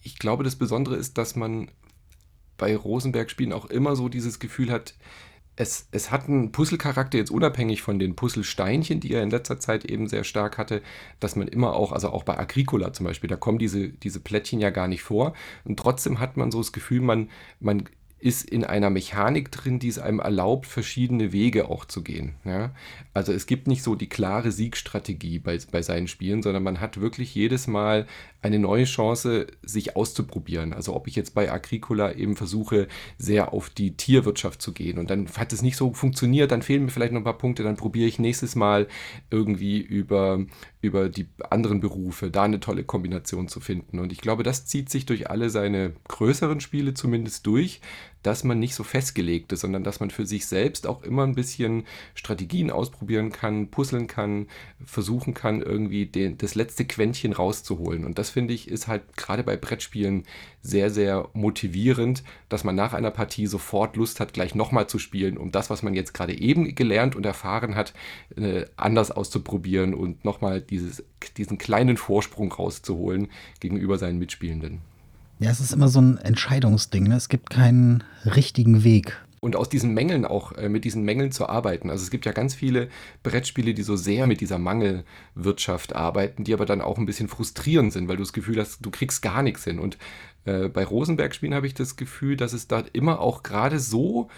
Ich 0.00 0.18
glaube, 0.18 0.44
das 0.44 0.56
Besondere 0.56 0.96
ist, 0.96 1.18
dass 1.18 1.36
man 1.36 1.70
bei 2.56 2.76
Rosenberg-Spielen 2.76 3.52
auch 3.52 3.66
immer 3.66 3.96
so 3.96 4.08
dieses 4.08 4.38
Gefühl 4.38 4.70
hat, 4.70 4.94
es, 5.56 5.88
es 5.92 6.10
hat 6.10 6.28
einen 6.28 6.50
Puzzle-Charakter 6.50 7.18
jetzt 7.18 7.30
unabhängig 7.30 7.82
von 7.82 7.98
den 7.98 8.16
Puzzlesteinchen, 8.16 9.00
die 9.00 9.12
er 9.12 9.22
in 9.22 9.30
letzter 9.30 9.60
Zeit 9.60 9.84
eben 9.84 10.08
sehr 10.08 10.24
stark 10.24 10.56
hatte, 10.56 10.82
dass 11.20 11.36
man 11.36 11.46
immer 11.46 11.74
auch, 11.74 11.92
also 11.92 12.08
auch 12.08 12.22
bei 12.22 12.38
Agricola 12.38 12.92
zum 12.92 13.06
Beispiel, 13.06 13.28
da 13.28 13.36
kommen 13.36 13.58
diese, 13.58 13.90
diese 13.90 14.20
Plättchen 14.20 14.60
ja 14.60 14.70
gar 14.70 14.88
nicht 14.88 15.02
vor. 15.02 15.34
Und 15.64 15.78
trotzdem 15.78 16.20
hat 16.20 16.36
man 16.36 16.50
so 16.50 16.58
das 16.58 16.72
Gefühl, 16.72 17.02
man, 17.02 17.28
man 17.60 17.84
ist 18.22 18.48
in 18.48 18.64
einer 18.64 18.88
Mechanik 18.88 19.50
drin, 19.50 19.80
die 19.80 19.88
es 19.88 19.98
einem 19.98 20.20
erlaubt, 20.20 20.66
verschiedene 20.66 21.32
Wege 21.32 21.68
auch 21.68 21.84
zu 21.84 22.02
gehen. 22.02 22.34
Ja? 22.44 22.70
Also 23.14 23.32
es 23.32 23.46
gibt 23.46 23.66
nicht 23.66 23.82
so 23.82 23.96
die 23.96 24.08
klare 24.08 24.52
Siegstrategie 24.52 25.40
bei, 25.40 25.58
bei 25.72 25.82
seinen 25.82 26.06
Spielen, 26.06 26.40
sondern 26.40 26.62
man 26.62 26.80
hat 26.80 27.00
wirklich 27.00 27.34
jedes 27.34 27.66
Mal 27.66 28.06
eine 28.40 28.60
neue 28.60 28.84
Chance, 28.84 29.48
sich 29.62 29.96
auszuprobieren. 29.96 30.72
Also 30.72 30.94
ob 30.94 31.08
ich 31.08 31.16
jetzt 31.16 31.34
bei 31.34 31.50
Agricola 31.50 32.12
eben 32.12 32.36
versuche, 32.36 32.86
sehr 33.18 33.52
auf 33.52 33.70
die 33.70 33.96
Tierwirtschaft 33.96 34.62
zu 34.62 34.72
gehen 34.72 34.98
und 34.98 35.10
dann 35.10 35.28
hat 35.36 35.52
es 35.52 35.62
nicht 35.62 35.76
so 35.76 35.92
funktioniert, 35.92 36.52
dann 36.52 36.62
fehlen 36.62 36.84
mir 36.84 36.90
vielleicht 36.90 37.12
noch 37.12 37.20
ein 37.20 37.24
paar 37.24 37.38
Punkte, 37.38 37.64
dann 37.64 37.76
probiere 37.76 38.08
ich 38.08 38.20
nächstes 38.20 38.54
Mal 38.54 38.86
irgendwie 39.30 39.80
über, 39.80 40.44
über 40.80 41.08
die 41.08 41.26
anderen 41.50 41.80
Berufe 41.80 42.30
da 42.30 42.44
eine 42.44 42.60
tolle 42.60 42.84
Kombination 42.84 43.48
zu 43.48 43.58
finden. 43.60 43.98
Und 43.98 44.12
ich 44.12 44.20
glaube, 44.20 44.44
das 44.44 44.66
zieht 44.66 44.90
sich 44.90 45.06
durch 45.06 45.28
alle 45.28 45.50
seine 45.50 45.92
größeren 46.08 46.60
Spiele 46.60 46.94
zumindest 46.94 47.46
durch, 47.46 47.80
dass 48.22 48.44
man 48.44 48.58
nicht 48.58 48.74
so 48.74 48.84
festgelegt 48.84 49.52
ist, 49.52 49.60
sondern 49.60 49.84
dass 49.84 50.00
man 50.00 50.10
für 50.10 50.26
sich 50.26 50.46
selbst 50.46 50.86
auch 50.86 51.02
immer 51.02 51.24
ein 51.24 51.34
bisschen 51.34 51.84
Strategien 52.14 52.70
ausprobieren 52.70 53.32
kann, 53.32 53.68
puzzeln 53.68 54.06
kann, 54.06 54.46
versuchen 54.84 55.34
kann, 55.34 55.62
irgendwie 55.62 56.06
den, 56.06 56.38
das 56.38 56.54
letzte 56.54 56.84
Quäntchen 56.84 57.32
rauszuholen. 57.32 58.04
Und 58.04 58.18
das 58.18 58.30
finde 58.30 58.54
ich 58.54 58.68
ist 58.68 58.88
halt 58.88 59.16
gerade 59.16 59.42
bei 59.42 59.56
Brettspielen 59.56 60.24
sehr, 60.62 60.90
sehr 60.90 61.28
motivierend, 61.32 62.22
dass 62.48 62.64
man 62.64 62.76
nach 62.76 62.92
einer 62.92 63.10
Partie 63.10 63.46
sofort 63.46 63.96
Lust 63.96 64.20
hat, 64.20 64.32
gleich 64.32 64.54
nochmal 64.54 64.86
zu 64.86 64.98
spielen, 64.98 65.36
um 65.36 65.50
das, 65.50 65.70
was 65.70 65.82
man 65.82 65.94
jetzt 65.94 66.14
gerade 66.14 66.38
eben 66.38 66.74
gelernt 66.74 67.16
und 67.16 67.26
erfahren 67.26 67.74
hat, 67.74 67.92
äh, 68.36 68.66
anders 68.76 69.10
auszuprobieren 69.10 69.94
und 69.94 70.24
nochmal 70.24 70.60
dieses, 70.60 71.04
diesen 71.36 71.58
kleinen 71.58 71.96
Vorsprung 71.96 72.52
rauszuholen 72.52 73.28
gegenüber 73.60 73.98
seinen 73.98 74.18
Mitspielenden. 74.18 74.91
Ja, 75.38 75.50
es 75.50 75.60
ist 75.60 75.72
immer 75.72 75.88
so 75.88 76.00
ein 76.00 76.18
Entscheidungsding. 76.18 77.04
Ne? 77.04 77.16
Es 77.16 77.28
gibt 77.28 77.50
keinen 77.50 78.04
richtigen 78.24 78.84
Weg. 78.84 79.20
Und 79.40 79.56
aus 79.56 79.68
diesen 79.68 79.92
Mängeln 79.92 80.24
auch, 80.24 80.52
äh, 80.52 80.68
mit 80.68 80.84
diesen 80.84 81.02
Mängeln 81.02 81.32
zu 81.32 81.48
arbeiten. 81.48 81.90
Also 81.90 82.04
es 82.04 82.10
gibt 82.10 82.26
ja 82.26 82.32
ganz 82.32 82.54
viele 82.54 82.88
Brettspiele, 83.24 83.74
die 83.74 83.82
so 83.82 83.96
sehr 83.96 84.28
mit 84.28 84.40
dieser 84.40 84.58
Mangelwirtschaft 84.58 85.96
arbeiten, 85.96 86.44
die 86.44 86.54
aber 86.54 86.64
dann 86.64 86.80
auch 86.80 86.96
ein 86.96 87.06
bisschen 87.06 87.26
frustrierend 87.26 87.92
sind, 87.92 88.06
weil 88.06 88.16
du 88.16 88.22
das 88.22 88.32
Gefühl 88.32 88.60
hast, 88.60 88.86
du 88.86 88.92
kriegst 88.92 89.20
gar 89.20 89.42
nichts 89.42 89.64
hin. 89.64 89.80
Und 89.80 89.98
äh, 90.44 90.68
bei 90.68 90.84
Rosenberg-Spielen 90.84 91.54
habe 91.54 91.66
ich 91.66 91.74
das 91.74 91.96
Gefühl, 91.96 92.36
dass 92.36 92.52
es 92.52 92.68
da 92.68 92.84
immer 92.92 93.18
auch 93.18 93.42
gerade 93.42 93.80
so 93.80 94.30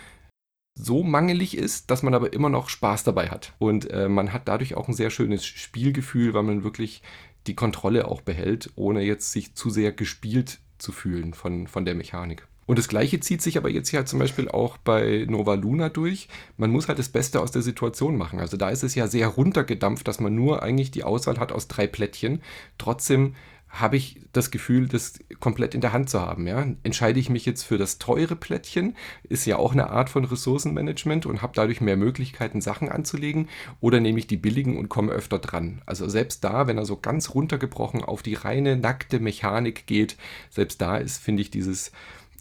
so 0.76 1.02
mangelig 1.02 1.56
ist, 1.56 1.90
dass 1.90 2.02
man 2.02 2.14
aber 2.14 2.32
immer 2.32 2.48
noch 2.48 2.68
Spaß 2.68 3.04
dabei 3.04 3.28
hat. 3.28 3.52
Und 3.58 3.90
äh, 3.90 4.08
man 4.08 4.32
hat 4.32 4.48
dadurch 4.48 4.74
auch 4.74 4.88
ein 4.88 4.94
sehr 4.94 5.10
schönes 5.10 5.44
Spielgefühl, 5.46 6.34
weil 6.34 6.42
man 6.42 6.64
wirklich 6.64 7.02
die 7.46 7.54
Kontrolle 7.54 8.08
auch 8.08 8.22
behält, 8.22 8.70
ohne 8.74 9.02
jetzt 9.02 9.32
sich 9.32 9.54
zu 9.54 9.70
sehr 9.70 9.92
gespielt 9.92 10.60
zu 10.78 10.92
fühlen 10.92 11.34
von, 11.34 11.66
von 11.66 11.84
der 11.84 11.94
Mechanik. 11.94 12.46
Und 12.66 12.78
das 12.78 12.88
Gleiche 12.88 13.20
zieht 13.20 13.42
sich 13.42 13.58
aber 13.58 13.68
jetzt 13.68 13.92
ja 13.92 14.06
zum 14.06 14.18
Beispiel 14.18 14.48
auch 14.48 14.78
bei 14.78 15.26
Nova 15.28 15.54
Luna 15.54 15.90
durch. 15.90 16.28
Man 16.56 16.70
muss 16.70 16.88
halt 16.88 16.98
das 16.98 17.10
Beste 17.10 17.40
aus 17.40 17.50
der 17.50 17.62
Situation 17.62 18.16
machen. 18.16 18.40
Also 18.40 18.56
da 18.56 18.70
ist 18.70 18.82
es 18.82 18.94
ja 18.94 19.06
sehr 19.06 19.28
runtergedampft, 19.28 20.08
dass 20.08 20.20
man 20.20 20.34
nur 20.34 20.62
eigentlich 20.62 20.90
die 20.90 21.04
Auswahl 21.04 21.38
hat 21.38 21.52
aus 21.52 21.68
drei 21.68 21.86
Plättchen. 21.86 22.40
Trotzdem 22.78 23.34
habe 23.80 23.96
ich 23.96 24.20
das 24.32 24.50
Gefühl, 24.50 24.88
das 24.88 25.18
komplett 25.40 25.74
in 25.74 25.80
der 25.80 25.92
Hand 25.92 26.08
zu 26.08 26.20
haben. 26.20 26.46
Ja? 26.46 26.66
Entscheide 26.82 27.18
ich 27.18 27.28
mich 27.28 27.44
jetzt 27.44 27.64
für 27.64 27.78
das 27.78 27.98
teure 27.98 28.36
Plättchen, 28.36 28.96
ist 29.24 29.46
ja 29.46 29.56
auch 29.56 29.72
eine 29.72 29.90
Art 29.90 30.10
von 30.10 30.24
Ressourcenmanagement 30.24 31.26
und 31.26 31.42
habe 31.42 31.52
dadurch 31.54 31.80
mehr 31.80 31.96
Möglichkeiten, 31.96 32.60
Sachen 32.60 32.88
anzulegen, 32.88 33.48
oder 33.80 34.00
nehme 34.00 34.18
ich 34.18 34.26
die 34.26 34.36
billigen 34.36 34.78
und 34.78 34.88
komme 34.88 35.12
öfter 35.12 35.38
dran. 35.38 35.82
Also 35.86 36.08
selbst 36.08 36.44
da, 36.44 36.66
wenn 36.66 36.78
er 36.78 36.86
so 36.86 36.96
ganz 36.96 37.34
runtergebrochen 37.34 38.02
auf 38.02 38.22
die 38.22 38.34
reine 38.34 38.76
nackte 38.76 39.18
Mechanik 39.18 39.86
geht, 39.86 40.16
selbst 40.50 40.80
da 40.80 40.96
ist, 40.96 41.22
finde 41.22 41.42
ich, 41.42 41.50
dieses 41.50 41.90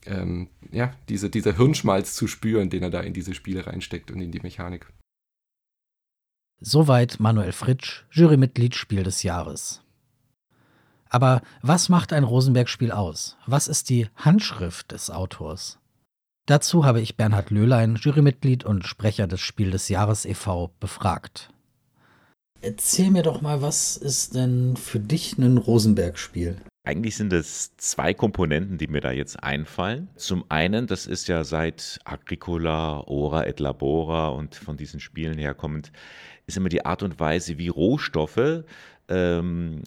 ähm, 0.06 0.50
ja, 0.72 0.94
diese, 1.10 1.30
dieser 1.30 1.56
Hirnschmalz 1.56 2.14
zu 2.14 2.28
spüren, 2.28 2.70
den 2.70 2.84
er 2.84 2.90
da 2.90 3.00
in 3.00 3.14
diese 3.14 3.34
Spiele 3.34 3.66
reinsteckt 3.66 4.12
und 4.12 4.20
in 4.22 4.32
die 4.32 4.42
Mechanik. 4.42 4.88
Soweit 6.60 7.20
Manuel 7.20 7.52
Fritsch, 7.52 8.04
Jurymitglied 8.12 8.76
Spiel 8.76 9.04
des 9.04 9.24
Jahres. 9.24 9.83
Aber 11.14 11.44
was 11.62 11.90
macht 11.90 12.12
ein 12.12 12.24
Rosenberg-Spiel 12.24 12.92
aus? 12.92 13.38
Was 13.46 13.68
ist 13.68 13.92
die 13.92 14.08
Handschrift 14.16 14.92
des 14.92 15.12
Autors? 15.12 15.78
Dazu 16.48 16.86
habe 16.86 17.02
ich 17.02 17.18
Bernhard 17.18 17.52
Löhlein, 17.52 17.98
Jurymitglied 18.02 18.64
und 18.66 18.88
Sprecher 18.88 19.28
des 19.28 19.40
Spiel 19.40 19.70
des 19.70 19.90
Jahres 19.90 20.26
e.V., 20.26 20.72
befragt. 20.80 21.54
Erzähl 22.62 23.12
mir 23.12 23.22
doch 23.22 23.42
mal, 23.42 23.62
was 23.62 23.96
ist 23.96 24.34
denn 24.34 24.76
für 24.76 25.00
dich 25.00 25.38
ein 25.38 25.58
Rosenberg-Spiel? 25.58 26.58
Eigentlich 26.84 27.16
sind 27.16 27.32
es 27.32 27.78
zwei 27.78 28.16
Komponenten, 28.16 28.80
die 28.80 28.88
mir 28.88 29.02
da 29.02 29.12
jetzt 29.12 29.42
einfallen. 29.44 30.10
Zum 30.16 30.44
einen, 30.50 30.88
das 30.88 31.06
ist 31.06 31.28
ja 31.28 31.44
seit 31.44 32.00
Agricola, 32.06 33.04
Ora 33.06 33.46
et 33.46 33.60
Labora 33.60 34.30
und 34.30 34.56
von 34.56 34.78
diesen 34.78 35.00
Spielen 35.00 35.38
herkommend, 35.38 35.92
ist 36.48 36.58
immer 36.58 36.70
die 36.70 36.86
Art 36.86 37.04
und 37.04 37.20
Weise, 37.20 37.60
wie 37.60 37.68
Rohstoffe 37.68 38.64
ähm, 39.10 39.84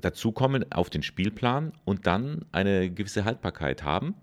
dazukommen 0.00 0.70
auf 0.72 0.90
den 0.90 1.02
Spielplan 1.02 1.72
und 1.84 2.06
dann 2.06 2.44
eine 2.52 2.90
gewisse 2.90 3.24
Haltbarkeit 3.24 3.82
haben 3.82 4.14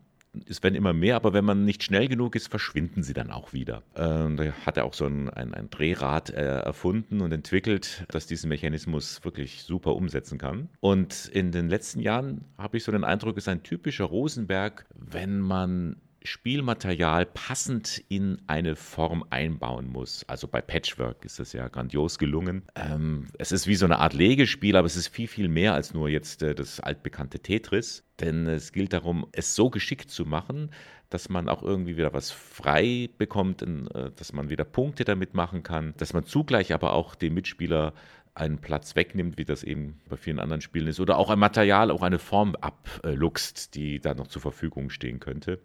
es 0.47 0.61
werden 0.63 0.75
immer 0.75 0.93
mehr, 0.93 1.15
aber 1.15 1.33
wenn 1.33 1.45
man 1.45 1.65
nicht 1.65 1.83
schnell 1.83 2.07
genug 2.07 2.35
ist, 2.35 2.47
verschwinden 2.47 3.03
sie 3.03 3.13
dann 3.13 3.31
auch 3.31 3.53
wieder. 3.53 3.83
Ähm, 3.95 4.37
da 4.37 4.51
hat 4.65 4.77
er 4.77 4.85
auch 4.85 4.93
so 4.93 5.05
ein, 5.05 5.29
ein, 5.29 5.53
ein 5.53 5.69
Drehrad 5.69 6.29
äh, 6.29 6.59
erfunden 6.59 7.21
und 7.21 7.31
entwickelt, 7.31 8.05
das 8.09 8.27
diesen 8.27 8.49
Mechanismus 8.49 9.23
wirklich 9.23 9.63
super 9.63 9.95
umsetzen 9.95 10.37
kann. 10.37 10.69
Und 10.79 11.27
in 11.33 11.51
den 11.51 11.69
letzten 11.69 11.99
Jahren 11.99 12.45
habe 12.57 12.77
ich 12.77 12.83
so 12.83 12.91
den 12.91 13.03
Eindruck, 13.03 13.37
es 13.37 13.45
ist 13.45 13.49
ein 13.49 13.63
typischer 13.63 14.05
Rosenberg, 14.05 14.85
wenn 14.95 15.39
man 15.39 15.97
Spielmaterial 16.27 17.25
passend 17.25 18.03
in 18.09 18.41
eine 18.47 18.75
Form 18.75 19.23
einbauen 19.29 19.87
muss. 19.87 20.25
Also 20.27 20.47
bei 20.47 20.61
Patchwork 20.61 21.23
ist 21.23 21.39
das 21.39 21.53
ja 21.53 21.67
grandios 21.69 22.19
gelungen. 22.19 22.63
Ähm, 22.75 23.27
es 23.37 23.51
ist 23.51 23.65
wie 23.65 23.75
so 23.75 23.85
eine 23.85 23.99
Art 23.99 24.13
Legespiel, 24.13 24.75
aber 24.75 24.85
es 24.85 24.97
ist 24.97 25.07
viel, 25.07 25.27
viel 25.27 25.47
mehr 25.47 25.73
als 25.73 25.93
nur 25.93 26.09
jetzt 26.09 26.43
äh, 26.43 26.53
das 26.53 26.79
altbekannte 26.79 27.39
Tetris. 27.39 28.03
Denn 28.19 28.45
es 28.47 28.73
gilt 28.73 28.93
darum, 28.93 29.27
es 29.31 29.55
so 29.55 29.69
geschickt 29.69 30.09
zu 30.11 30.25
machen, 30.25 30.71
dass 31.09 31.29
man 31.29 31.47
auch 31.47 31.63
irgendwie 31.63 31.95
wieder 31.95 32.13
was 32.13 32.31
frei 32.31 33.09
bekommt, 33.17 33.61
äh, 33.61 34.11
dass 34.15 34.33
man 34.33 34.49
wieder 34.49 34.65
Punkte 34.65 35.05
damit 35.05 35.33
machen 35.33 35.63
kann, 35.63 35.93
dass 35.97 36.13
man 36.13 36.25
zugleich 36.25 36.73
aber 36.73 36.93
auch 36.93 37.15
dem 37.15 37.35
Mitspieler 37.35 37.93
einen 38.37 38.59
Platz 38.59 38.95
wegnimmt, 38.95 39.37
wie 39.37 39.45
das 39.45 39.63
eben 39.63 39.99
bei 40.09 40.17
vielen 40.17 40.39
anderen 40.39 40.61
Spielen 40.61 40.87
ist, 40.87 40.99
oder 40.99 41.17
auch 41.17 41.29
ein 41.29 41.39
Material, 41.39 41.89
auch 41.89 42.03
eine 42.03 42.19
Form 42.19 42.55
abluchst, 42.55 43.75
die 43.75 43.99
da 43.99 44.13
noch 44.13 44.27
zur 44.27 44.41
Verfügung 44.41 44.89
stehen 44.89 45.19
könnte. 45.19 45.59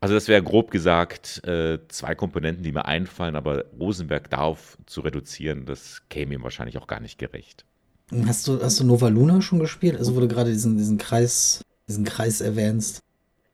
Also 0.00 0.14
das 0.14 0.28
wäre 0.28 0.42
grob 0.42 0.70
gesagt 0.70 1.44
äh, 1.46 1.78
zwei 1.88 2.14
Komponenten, 2.14 2.62
die 2.62 2.72
mir 2.72 2.84
einfallen, 2.84 3.34
aber 3.34 3.64
Rosenberg 3.78 4.30
darauf 4.30 4.78
zu 4.86 5.00
reduzieren, 5.00 5.66
das 5.66 6.02
käme 6.08 6.34
ihm 6.34 6.42
wahrscheinlich 6.44 6.78
auch 6.78 6.86
gar 6.86 7.00
nicht 7.00 7.18
gerecht. 7.18 7.64
Hast 8.26 8.46
du, 8.46 8.62
hast 8.62 8.78
du 8.80 8.84
Nova 8.84 9.08
Luna 9.08 9.42
schon 9.42 9.58
gespielt? 9.58 9.96
Also 9.96 10.18
du 10.18 10.28
gerade 10.28 10.52
diesen, 10.52 10.78
diesen 10.78 10.98
Kreis, 10.98 11.64
diesen 11.88 12.04
Kreis 12.04 12.40
erwähnst. 12.40 13.02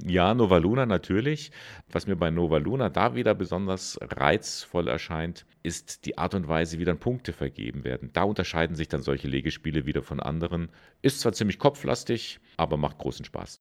Ja, 0.03 0.35
Nova 0.35 0.59
Luna 0.59 0.87
natürlich. 0.87 1.51
Was 1.91 2.07
mir 2.07 2.17
bei 2.17 2.31
Nova 2.31 2.59
Luna 2.59 2.89
da 2.91 3.15
wieder 3.15 3.35
besonders 3.35 3.99
reizvoll 4.03 4.89
erscheint, 4.89 5.47
ist 5.63 6.05
die 6.05 6.19
Art 6.19 6.35
und 6.35 6.47
Weise, 6.47 6.79
wie 6.79 6.85
dann 6.85 6.99
Punkte 6.99 7.33
vergeben 7.33 7.85
werden. 7.85 8.11
Da 8.13 8.25
unterscheiden 8.25 8.77
sich 8.77 8.89
dann 8.89 9.03
solche 9.03 9.29
Legespiele 9.29 9.87
wieder 9.87 10.03
von 10.03 10.21
anderen. 10.21 10.69
Ist 11.01 11.21
zwar 11.21 11.33
ziemlich 11.33 11.59
kopflastig, 11.59 12.39
aber 12.57 12.77
macht 12.77 12.99
großen 12.99 13.25
Spaß. 13.25 13.61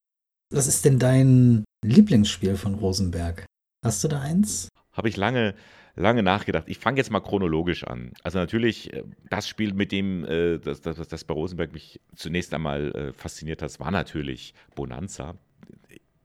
Was 0.54 0.68
ist 0.68 0.86
denn 0.86 1.00
dein 1.00 1.66
Lieblingsspiel 1.84 2.58
von 2.58 2.76
Rosenberg? 2.76 3.44
Hast 3.84 4.04
du 4.04 4.08
da 4.08 4.22
eins? 4.22 4.70
Habe 4.92 5.10
ich 5.10 5.18
lange, 5.18 5.56
lange 5.96 6.22
nachgedacht. 6.22 6.66
Ich 6.68 6.78
fange 6.78 6.98
jetzt 6.98 7.10
mal 7.10 7.22
chronologisch 7.22 7.84
an. 7.86 8.12
Also 8.22 8.38
natürlich, 8.38 8.94
äh, 8.94 9.04
das 9.32 9.48
Spiel, 9.48 9.74
mit 9.74 9.92
dem 9.92 10.24
äh, 10.26 10.60
das, 10.60 10.82
das, 10.82 11.08
das 11.08 11.24
bei 11.24 11.34
Rosenberg 11.34 11.74
mich 11.74 12.00
zunächst 12.16 12.54
einmal 12.54 12.92
äh, 12.92 13.14
fasziniert 13.14 13.64
hat, 13.64 13.80
war 13.80 13.90
natürlich 13.90 14.54
Bonanza. 14.76 15.34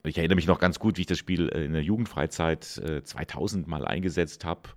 Ich 0.04 0.18
erinnere 0.18 0.36
mich 0.36 0.46
noch 0.46 0.58
ganz 0.58 0.78
gut, 0.78 0.98
wie 0.98 1.02
ich 1.02 1.06
das 1.06 1.18
Spiel 1.18 1.48
in 1.48 1.72
der 1.72 1.82
Jugendfreizeit 1.82 2.64
2000 2.64 3.66
mal 3.66 3.86
eingesetzt 3.86 4.44
habe. 4.44 4.68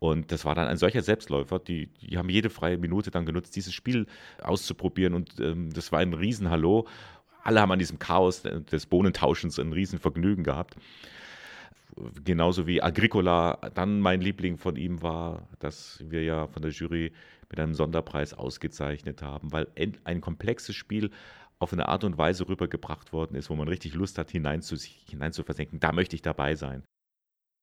Und 0.00 0.30
das 0.30 0.44
war 0.44 0.54
dann 0.54 0.68
ein 0.68 0.76
solcher 0.76 1.02
Selbstläufer, 1.02 1.58
die, 1.58 1.88
die 1.88 2.18
haben 2.18 2.28
jede 2.28 2.50
freie 2.50 2.78
Minute 2.78 3.10
dann 3.10 3.26
genutzt, 3.26 3.56
dieses 3.56 3.74
Spiel 3.74 4.06
auszuprobieren. 4.40 5.14
Und 5.14 5.40
ähm, 5.40 5.72
das 5.72 5.90
war 5.90 5.98
ein 5.98 6.12
Riesenhallo 6.12 6.86
alle 7.48 7.62
haben 7.62 7.72
an 7.72 7.78
diesem 7.78 7.98
Chaos 7.98 8.42
des 8.42 8.86
Bohnentauschens 8.86 9.58
ein 9.58 9.72
Riesenvergnügen 9.72 10.44
gehabt. 10.44 10.76
Genauso 12.22 12.66
wie 12.66 12.82
Agricola 12.82 13.58
dann 13.74 14.00
mein 14.00 14.20
Liebling 14.20 14.58
von 14.58 14.76
ihm 14.76 15.00
war, 15.00 15.48
dass 15.58 16.04
wir 16.06 16.22
ja 16.22 16.46
von 16.46 16.60
der 16.60 16.70
Jury 16.70 17.10
mit 17.48 17.58
einem 17.58 17.72
Sonderpreis 17.72 18.34
ausgezeichnet 18.34 19.22
haben, 19.22 19.50
weil 19.50 19.66
ein 20.04 20.20
komplexes 20.20 20.76
Spiel 20.76 21.10
auf 21.58 21.72
eine 21.72 21.88
Art 21.88 22.04
und 22.04 22.18
Weise 22.18 22.46
rübergebracht 22.46 23.14
worden 23.14 23.34
ist, 23.34 23.48
wo 23.48 23.56
man 23.56 23.66
richtig 23.66 23.94
Lust 23.94 24.18
hat, 24.18 24.30
hinein 24.30 24.60
zu, 24.60 24.76
hinein 24.76 25.32
zu 25.32 25.42
versenken. 25.42 25.80
Da 25.80 25.92
möchte 25.92 26.14
ich 26.14 26.22
dabei 26.22 26.54
sein. 26.54 26.84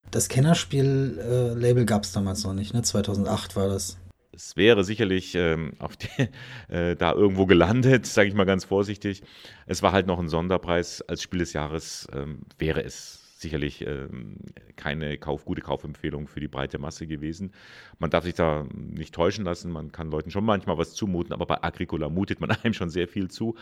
Das 0.09 0.29
Kennerspiel-Label 0.29 1.83
äh, 1.83 1.85
gab 1.85 2.03
es 2.03 2.11
damals 2.11 2.43
noch 2.43 2.53
nicht, 2.53 2.73
ne? 2.73 2.81
2008 2.81 3.55
war 3.55 3.67
das 3.67 3.97
es 4.35 4.57
wäre 4.57 4.83
sicherlich 4.83 5.35
ähm, 5.35 5.73
die, 6.01 6.29
äh, 6.73 6.95
da 6.95 7.13
irgendwo 7.13 7.45
gelandet, 7.45 8.05
sage 8.05 8.29
ich 8.29 8.35
mal 8.35 8.45
ganz 8.45 8.65
vorsichtig. 8.65 9.23
Es 9.65 9.81
war 9.81 9.91
halt 9.91 10.07
noch 10.07 10.19
ein 10.19 10.29
Sonderpreis. 10.29 11.01
Als 11.01 11.21
Spiel 11.21 11.39
des 11.39 11.53
Jahres 11.53 12.07
ähm, 12.13 12.41
wäre 12.57 12.83
es 12.83 13.21
sicherlich 13.37 13.85
ähm, 13.85 14.37
keine 14.75 15.17
Kauf, 15.17 15.45
gute 15.45 15.61
Kaufempfehlung 15.61 16.27
für 16.27 16.39
die 16.39 16.47
breite 16.47 16.79
Masse 16.79 17.05
gewesen. 17.05 17.51
Man 17.99 18.09
darf 18.09 18.23
sich 18.23 18.33
da 18.33 18.65
nicht 18.73 19.13
täuschen 19.13 19.45
lassen. 19.45 19.71
Man 19.71 19.91
kann 19.91 20.09
Leuten 20.09 20.31
schon 20.31 20.45
manchmal 20.45 20.77
was 20.77 20.93
zumuten, 20.93 21.33
aber 21.33 21.45
bei 21.45 21.63
Agricola 21.63 22.09
mutet 22.09 22.39
man 22.39 22.51
einem 22.63 22.73
schon 22.73 22.89
sehr 22.89 23.07
viel 23.07 23.29
zu. 23.29 23.55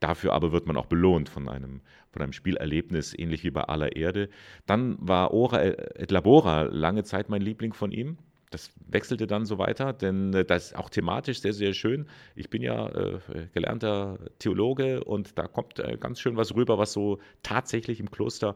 Dafür 0.00 0.32
aber 0.32 0.52
wird 0.52 0.66
man 0.66 0.76
auch 0.76 0.86
belohnt 0.86 1.28
von 1.28 1.48
einem, 1.48 1.80
von 2.10 2.22
einem 2.22 2.32
Spielerlebnis, 2.32 3.12
ähnlich 3.18 3.44
wie 3.44 3.50
bei 3.50 3.62
aller 3.62 3.96
Erde. 3.96 4.28
Dann 4.66 4.96
war 5.00 5.32
Ora 5.32 5.62
et 5.64 6.10
Labora 6.10 6.62
lange 6.62 7.02
Zeit 7.02 7.28
mein 7.28 7.42
Liebling 7.42 7.72
von 7.72 7.90
ihm 7.90 8.18
das 8.50 8.70
wechselte 8.86 9.26
dann 9.26 9.44
so 9.46 9.58
weiter, 9.58 9.92
denn 9.92 10.32
äh, 10.34 10.44
das 10.44 10.66
ist 10.66 10.76
auch 10.76 10.90
thematisch 10.90 11.40
sehr, 11.40 11.52
sehr 11.52 11.74
schön. 11.74 12.08
Ich 12.34 12.50
bin 12.50 12.62
ja 12.62 12.88
äh, 12.88 13.18
gelernter 13.52 14.18
Theologe 14.38 15.04
und 15.04 15.38
da 15.38 15.46
kommt 15.46 15.78
äh, 15.78 15.96
ganz 15.98 16.20
schön 16.20 16.36
was 16.36 16.54
rüber, 16.54 16.78
was 16.78 16.92
so 16.92 17.18
tatsächlich 17.42 18.00
im 18.00 18.10
Kloster, 18.10 18.54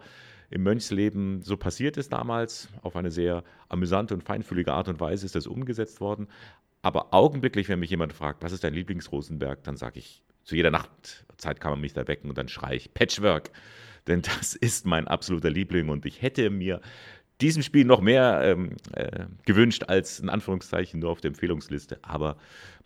im 0.51 0.63
Mönchsleben 0.63 1.43
so 1.43 1.57
passiert 1.57 1.97
ist 1.97 2.13
damals. 2.13 2.69
Auf 2.83 2.97
eine 2.97 3.11
sehr 3.11 3.43
amüsante 3.69 4.15
und 4.15 4.23
feinfühlige 4.23 4.73
Art 4.73 4.89
und 4.89 5.01
Weise 5.01 5.27
ist 5.27 5.35
das 5.35 5.47
umgesetzt 5.47 6.01
worden. 6.01 6.29
Aber 6.83 7.15
augenblicklich, 7.15 7.69
wenn 7.69 7.79
mich 7.79 7.91
jemand 7.91 8.13
fragt, 8.13 8.43
was 8.43 8.53
ist 8.53 8.65
dein 8.65 8.75
Lieblingsrosenberg, 8.75 9.63
dann 9.63 9.77
sage 9.77 9.99
ich, 9.99 10.23
zu 10.43 10.57
jeder 10.57 10.71
Nachtzeit 10.71 11.61
kann 11.61 11.71
man 11.71 11.81
mich 11.81 11.93
da 11.93 12.09
wecken 12.09 12.29
und 12.29 12.37
dann 12.37 12.49
schreie 12.49 12.77
ich 12.77 12.93
Patchwork. 12.93 13.51
Denn 14.07 14.23
das 14.41 14.55
ist 14.55 14.87
mein 14.87 15.09
absoluter 15.09 15.51
Liebling 15.51 15.89
und 15.89 16.07
ich 16.07 16.23
hätte 16.23 16.51
mir 16.51 16.81
diesem 17.43 17.63
Spiel 17.63 17.85
noch 17.85 18.01
mehr 18.01 18.41
ähm, 18.43 18.77
äh, 18.93 19.27
gewünscht 19.45 19.85
als 19.89 20.21
in 20.21 20.29
Anführungszeichen 20.29 21.01
nur 21.01 21.11
auf 21.11 21.21
der 21.21 21.29
Empfehlungsliste. 21.29 21.99
Aber 22.03 22.37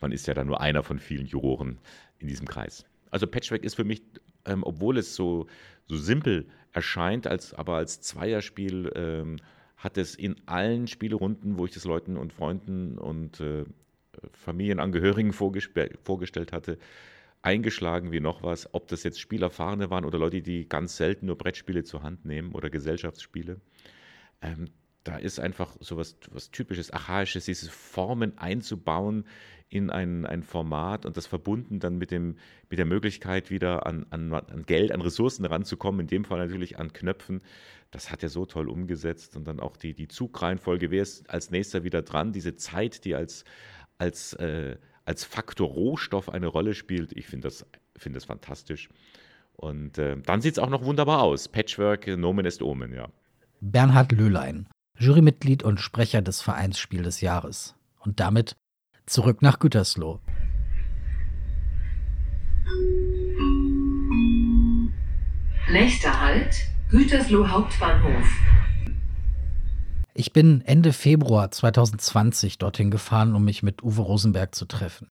man 0.00 0.12
ist 0.12 0.26
ja 0.26 0.34
dann 0.34 0.48
nur 0.48 0.60
einer 0.60 0.82
von 0.82 0.98
vielen 0.98 1.26
Juroren 1.26 1.78
in 2.18 2.26
diesem 2.26 2.48
Kreis. 2.48 2.84
Also 3.10 3.26
Patchwork 3.26 3.64
ist 3.64 3.76
für 3.76 3.84
mich, 3.84 4.02
ähm, 4.46 4.64
obwohl 4.64 4.98
es 4.98 5.14
so, 5.14 5.46
so 5.86 5.96
simpel 5.96 6.48
erscheint, 6.72 7.26
als, 7.26 7.54
aber 7.54 7.76
als 7.76 8.00
Zweierspiel 8.00 8.90
ähm, 8.94 9.36
hat 9.76 9.98
es 9.98 10.14
in 10.14 10.36
allen 10.46 10.86
Spielerunden, 10.86 11.58
wo 11.58 11.66
ich 11.66 11.72
das 11.72 11.84
Leuten 11.84 12.16
und 12.16 12.32
Freunden 12.32 12.98
und 12.98 13.40
äh, 13.40 13.64
Familienangehörigen 14.32 15.32
vorgestellt 15.32 16.52
hatte, 16.52 16.78
eingeschlagen 17.42 18.10
wie 18.10 18.20
noch 18.20 18.42
was, 18.42 18.72
ob 18.74 18.88
das 18.88 19.04
jetzt 19.04 19.20
Spielerfahrene 19.20 19.90
waren 19.90 20.04
oder 20.04 20.18
Leute, 20.18 20.42
die 20.42 20.68
ganz 20.68 20.96
selten 20.96 21.26
nur 21.26 21.38
Brettspiele 21.38 21.84
zur 21.84 22.02
Hand 22.02 22.24
nehmen 22.24 22.52
oder 22.52 22.70
Gesellschaftsspiele. 22.70 23.60
Ähm, 24.42 24.70
da 25.06 25.16
ist 25.16 25.38
einfach 25.38 25.76
so 25.80 25.96
was, 25.96 26.16
was 26.32 26.50
typisches, 26.50 26.90
archaisches, 26.90 27.44
diese 27.44 27.70
Formen 27.70 28.36
einzubauen 28.38 29.24
in 29.68 29.90
ein, 29.90 30.26
ein 30.26 30.42
Format 30.42 31.06
und 31.06 31.16
das 31.16 31.26
verbunden 31.26 31.80
dann 31.80 31.98
mit, 31.98 32.10
dem, 32.10 32.36
mit 32.70 32.78
der 32.78 32.86
Möglichkeit, 32.86 33.50
wieder 33.50 33.86
an, 33.86 34.06
an, 34.10 34.32
an 34.32 34.64
Geld, 34.66 34.92
an 34.92 35.00
Ressourcen 35.00 35.44
ranzukommen, 35.44 36.02
in 36.02 36.06
dem 36.06 36.24
Fall 36.24 36.38
natürlich 36.38 36.78
an 36.78 36.92
Knöpfen. 36.92 37.42
Das 37.90 38.10
hat 38.10 38.22
er 38.22 38.28
so 38.28 38.46
toll 38.46 38.68
umgesetzt 38.68 39.36
und 39.36 39.46
dann 39.46 39.60
auch 39.60 39.76
die, 39.76 39.94
die 39.94 40.08
Zugreihenfolge, 40.08 40.90
wer 40.90 41.02
ist 41.02 41.28
als 41.30 41.50
nächster 41.50 41.84
wieder 41.84 42.02
dran, 42.02 42.32
diese 42.32 42.56
Zeit, 42.56 43.04
die 43.04 43.14
als, 43.14 43.44
als, 43.98 44.34
äh, 44.34 44.76
als 45.04 45.24
Faktor 45.24 45.68
Rohstoff 45.68 46.28
eine 46.28 46.48
Rolle 46.48 46.74
spielt. 46.74 47.12
Ich 47.12 47.26
finde 47.26 47.46
das, 47.46 47.66
find 47.96 48.14
das 48.16 48.24
fantastisch. 48.24 48.88
Und 49.54 49.98
äh, 49.98 50.16
dann 50.20 50.40
sieht 50.40 50.54
es 50.54 50.58
auch 50.58 50.68
noch 50.68 50.84
wunderbar 50.84 51.22
aus. 51.22 51.48
Patchwork, 51.48 52.06
Nomen 52.08 52.44
est 52.44 52.62
Omen, 52.62 52.92
ja. 52.92 53.08
Bernhard 53.60 54.12
Löhlein, 54.12 54.68
Jurymitglied 54.98 55.62
und 55.62 55.80
Sprecher 55.80 56.22
des 56.22 56.42
Vereinsspiel 56.42 57.02
des 57.02 57.20
Jahres. 57.20 57.74
Und 58.00 58.20
damit 58.20 58.56
zurück 59.06 59.42
nach 59.42 59.58
Gütersloh. 59.58 60.20
Nächster 65.70 66.20
Halt, 66.20 66.54
Gütersloh 66.90 67.48
Hauptbahnhof. 67.48 68.26
Ich 70.14 70.32
bin 70.32 70.62
Ende 70.62 70.92
Februar 70.92 71.50
2020 71.50 72.58
dorthin 72.58 72.90
gefahren, 72.90 73.34
um 73.34 73.44
mich 73.44 73.62
mit 73.62 73.82
Uwe 73.82 74.02
Rosenberg 74.02 74.54
zu 74.54 74.66
treffen. 74.66 75.08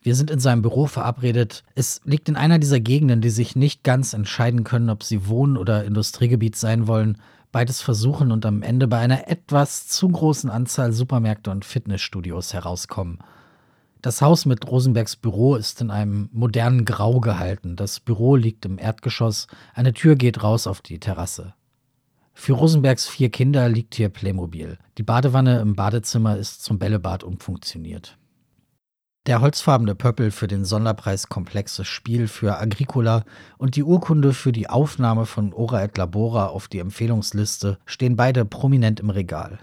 Wir 0.00 0.14
sind 0.14 0.30
in 0.30 0.38
seinem 0.38 0.62
Büro 0.62 0.86
verabredet. 0.86 1.64
Es 1.74 2.00
liegt 2.04 2.28
in 2.28 2.36
einer 2.36 2.58
dieser 2.58 2.78
Gegenden, 2.78 3.22
die 3.22 3.30
sich 3.30 3.56
nicht 3.56 3.84
ganz 3.84 4.12
entscheiden 4.12 4.62
können, 4.62 4.90
ob 4.90 5.02
sie 5.02 5.26
Wohn- 5.28 5.56
oder 5.56 5.84
Industriegebiet 5.84 6.56
sein 6.56 6.86
wollen, 6.86 7.18
beides 7.54 7.80
versuchen 7.80 8.32
und 8.32 8.44
am 8.46 8.62
Ende 8.62 8.88
bei 8.88 8.98
einer 8.98 9.28
etwas 9.28 9.86
zu 9.86 10.08
großen 10.08 10.50
Anzahl 10.50 10.92
Supermärkte 10.92 11.52
und 11.52 11.64
Fitnessstudios 11.64 12.52
herauskommen. 12.52 13.18
Das 14.02 14.20
Haus 14.20 14.44
mit 14.44 14.68
Rosenbergs 14.68 15.14
Büro 15.14 15.54
ist 15.54 15.80
in 15.80 15.92
einem 15.92 16.28
modernen 16.32 16.84
Grau 16.84 17.20
gehalten. 17.20 17.76
Das 17.76 18.00
Büro 18.00 18.34
liegt 18.34 18.66
im 18.66 18.76
Erdgeschoss, 18.76 19.46
eine 19.72 19.94
Tür 19.94 20.16
geht 20.16 20.42
raus 20.42 20.66
auf 20.66 20.82
die 20.82 20.98
Terrasse. 20.98 21.54
Für 22.32 22.54
Rosenbergs 22.54 23.06
vier 23.06 23.30
Kinder 23.30 23.68
liegt 23.68 23.94
hier 23.94 24.08
Playmobil. 24.08 24.76
Die 24.98 25.04
Badewanne 25.04 25.60
im 25.60 25.76
Badezimmer 25.76 26.36
ist 26.36 26.64
zum 26.64 26.80
Bällebad 26.80 27.22
umfunktioniert. 27.22 28.18
Der 29.26 29.40
holzfarbene 29.40 29.94
Pöppel 29.94 30.30
für 30.30 30.48
den 30.48 30.66
Sonderpreis 30.66 31.30
Komplexes 31.30 31.86
Spiel 31.86 32.28
für 32.28 32.58
Agricola 32.58 33.24
und 33.56 33.74
die 33.74 33.82
Urkunde 33.82 34.34
für 34.34 34.52
die 34.52 34.68
Aufnahme 34.68 35.24
von 35.24 35.54
Ora 35.54 35.82
et 35.82 35.96
Labora 35.96 36.48
auf 36.48 36.68
die 36.68 36.78
Empfehlungsliste 36.78 37.78
stehen 37.86 38.16
beide 38.16 38.44
prominent 38.44 39.00
im 39.00 39.08
Regal. 39.08 39.60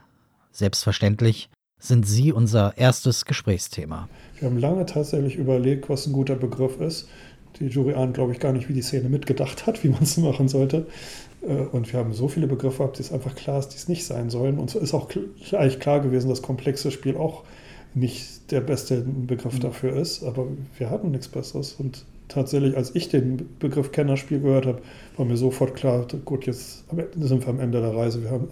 Selbstverständlich 0.51 1.51
sind 1.77 2.07
sie 2.07 2.33
unser 2.33 2.75
erstes 2.75 3.25
Gesprächsthema. 3.25 4.09
Wir 4.39 4.49
haben 4.49 4.57
lange 4.57 4.87
tatsächlich 4.87 5.35
überlegt, 5.35 5.89
was 5.89 6.07
ein 6.07 6.13
guter 6.13 6.35
Begriff 6.35 6.81
ist. 6.81 7.07
Die 7.59 7.67
Jury 7.67 7.93
ahnt, 7.93 8.15
glaube 8.15 8.31
ich, 8.31 8.39
gar 8.39 8.53
nicht, 8.53 8.67
wie 8.67 8.73
die 8.73 8.81
Szene 8.81 9.09
mitgedacht 9.09 9.67
hat, 9.67 9.83
wie 9.83 9.89
man 9.89 10.01
es 10.01 10.17
machen 10.17 10.47
sollte. 10.47 10.87
Äh, 11.43 11.53
und 11.53 11.93
wir 11.93 11.99
haben 11.99 12.13
so 12.13 12.27
viele 12.27 12.47
Begriffe 12.47 12.79
gehabt, 12.79 12.97
die 12.97 13.03
es 13.03 13.11
einfach 13.11 13.35
klar 13.35 13.59
ist, 13.59 13.69
die 13.69 13.77
es 13.77 13.87
nicht 13.87 14.05
sein 14.07 14.31
sollen. 14.31 14.57
Und 14.57 14.73
es 14.73 14.81
ist 14.81 14.95
auch 14.95 15.07
eigentlich 15.51 15.79
klar 15.79 15.99
gewesen, 15.99 16.29
dass 16.29 16.41
komplexes 16.41 16.93
Spiel 16.95 17.15
auch 17.15 17.43
nicht 17.93 18.51
der 18.51 18.61
beste 18.61 19.01
Begriff 19.01 19.55
mhm. 19.55 19.61
dafür 19.61 19.95
ist, 19.95 20.23
aber 20.23 20.47
wir 20.77 20.89
hatten 20.89 21.11
nichts 21.11 21.27
Besseres. 21.27 21.73
Und 21.73 22.05
tatsächlich, 22.27 22.77
als 22.77 22.95
ich 22.95 23.09
den 23.09 23.49
Begriff 23.59 23.91
Kennerspiel 23.91 24.39
gehört 24.39 24.65
habe, 24.65 24.81
war 25.17 25.25
mir 25.25 25.37
sofort 25.37 25.75
klar, 25.75 26.07
gut, 26.25 26.45
jetzt 26.45 26.85
sind 27.19 27.41
wir 27.41 27.47
am 27.47 27.59
Ende 27.59 27.81
der 27.81 27.95
Reise. 27.95 28.23
Wir 28.23 28.31
haben, 28.31 28.47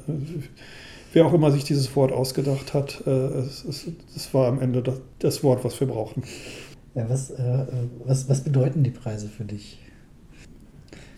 wer 1.13 1.25
auch 1.25 1.33
immer 1.33 1.51
sich 1.51 1.63
dieses 1.63 1.95
Wort 1.95 2.11
ausgedacht 2.11 2.73
hat, 2.73 3.03
äh, 3.07 3.09
es, 3.09 3.63
es, 3.65 3.87
es 4.15 4.33
war 4.33 4.47
am 4.47 4.61
Ende 4.61 4.81
das, 4.81 5.01
das, 5.19 5.43
Wort, 5.43 5.63
was 5.63 5.79
wir 5.79 5.87
brauchten. 5.87 6.23
Ja, 6.95 7.09
was, 7.09 7.31
äh, 7.31 7.65
was, 8.05 8.27
was 8.27 8.43
bedeuten 8.43 8.83
die 8.83 8.91
Preise 8.91 9.27
für 9.27 9.45
dich? 9.45 9.79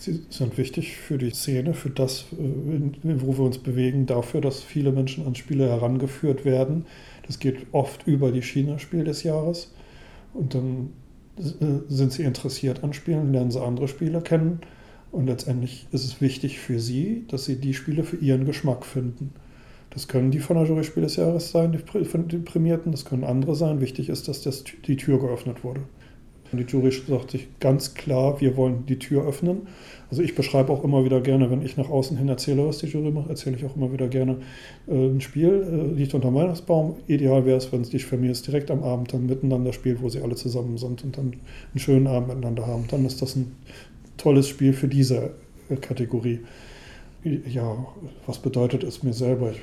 Sie 0.01 0.19
sind 0.29 0.57
wichtig 0.57 0.97
für 0.97 1.17
die 1.17 1.29
Szene, 1.29 1.73
für 1.75 1.91
das, 1.91 2.25
äh, 2.33 2.81
wo 3.03 3.37
wir 3.37 3.45
uns 3.45 3.59
bewegen, 3.59 4.07
dafür, 4.07 4.41
dass 4.41 4.63
viele 4.63 4.91
Menschen 4.91 5.27
an 5.27 5.35
Spiele 5.35 5.69
herangeführt 5.69 6.43
werden 6.43 6.85
das 7.31 7.39
geht 7.39 7.67
oft 7.71 8.07
über 8.07 8.33
die 8.33 8.41
China 8.41 8.77
Spiel 8.77 9.05
des 9.05 9.23
Jahres. 9.23 9.71
Und 10.33 10.53
dann 10.53 10.89
äh, 11.37 11.81
sind 11.87 12.11
sie 12.11 12.23
interessiert 12.23 12.83
an 12.83 12.91
Spielen, 12.91 13.31
lernen 13.31 13.51
sie 13.51 13.61
andere 13.61 13.87
Spieler 13.87 14.19
kennen. 14.19 14.59
Und 15.13 15.27
letztendlich 15.27 15.87
ist 15.93 16.03
es 16.03 16.19
wichtig 16.19 16.59
für 16.59 16.79
sie, 16.79 17.25
dass 17.29 17.45
sie 17.45 17.55
die 17.55 17.73
Spiele 17.73 18.03
für 18.03 18.17
ihren 18.17 18.43
Geschmack 18.43 18.85
finden. 18.85 19.33
Das 19.91 20.09
können 20.09 20.31
die 20.31 20.39
von 20.39 20.57
der 20.57 20.65
Jury 20.65 20.83
Spiel 20.83 21.03
des 21.03 21.15
Jahres 21.15 21.51
sein, 21.51 21.71
die 21.71 22.37
Prämierten, 22.37 22.91
das 22.91 23.05
können 23.05 23.23
andere 23.23 23.55
sein. 23.55 23.79
Wichtig 23.79 24.09
ist, 24.09 24.27
dass 24.27 24.41
das, 24.41 24.63
die 24.63 24.97
Tür 24.97 25.19
geöffnet 25.19 25.63
wurde. 25.63 25.81
Und 26.51 26.59
die 26.59 26.65
Jury 26.65 26.91
sagt 26.91 27.31
sich 27.31 27.47
ganz 27.59 27.93
klar, 27.93 28.41
wir 28.41 28.57
wollen 28.57 28.85
die 28.87 28.99
Tür 28.99 29.25
öffnen. 29.25 29.67
Also 30.09 30.21
ich 30.21 30.35
beschreibe 30.35 30.73
auch 30.73 30.83
immer 30.83 31.05
wieder 31.05 31.21
gerne, 31.21 31.49
wenn 31.49 31.61
ich 31.61 31.77
nach 31.77 31.89
außen 31.89 32.17
hin 32.17 32.27
erzähle, 32.27 32.67
was 32.67 32.79
die 32.79 32.87
Jury 32.87 33.11
macht, 33.11 33.29
erzähle 33.29 33.55
ich 33.55 33.65
auch 33.65 33.77
immer 33.77 33.93
wieder 33.93 34.09
gerne 34.09 34.37
äh, 34.87 34.93
ein 34.93 35.21
Spiel, 35.21 35.93
äh, 35.93 35.97
liegt 35.97 36.13
unter 36.13 36.33
Weihnachtsbaum. 36.33 36.95
Ideal 37.07 37.45
wäre 37.45 37.57
es, 37.57 37.71
wenn 37.71 37.83
die 37.83 37.99
Familie 37.99 38.31
es 38.31 38.41
direkt 38.41 38.69
am 38.71 38.83
Abend 38.83 39.13
dann 39.13 39.25
miteinander 39.25 39.71
spielt, 39.71 40.01
wo 40.01 40.09
sie 40.09 40.21
alle 40.21 40.35
zusammen 40.35 40.77
sind 40.77 41.03
und 41.05 41.17
dann 41.17 41.33
einen 41.71 41.79
schönen 41.79 42.07
Abend 42.07 42.27
miteinander 42.27 42.67
haben. 42.67 42.85
Dann 42.89 43.05
ist 43.05 43.21
das 43.21 43.37
ein 43.37 43.55
tolles 44.17 44.49
Spiel 44.49 44.73
für 44.73 44.89
diese 44.89 45.31
äh, 45.69 45.75
Kategorie. 45.77 46.41
Ja, 47.23 47.85
was 48.25 48.39
bedeutet 48.39 48.83
es 48.83 49.03
mir 49.03 49.13
selber? 49.13 49.51
Ich 49.51 49.61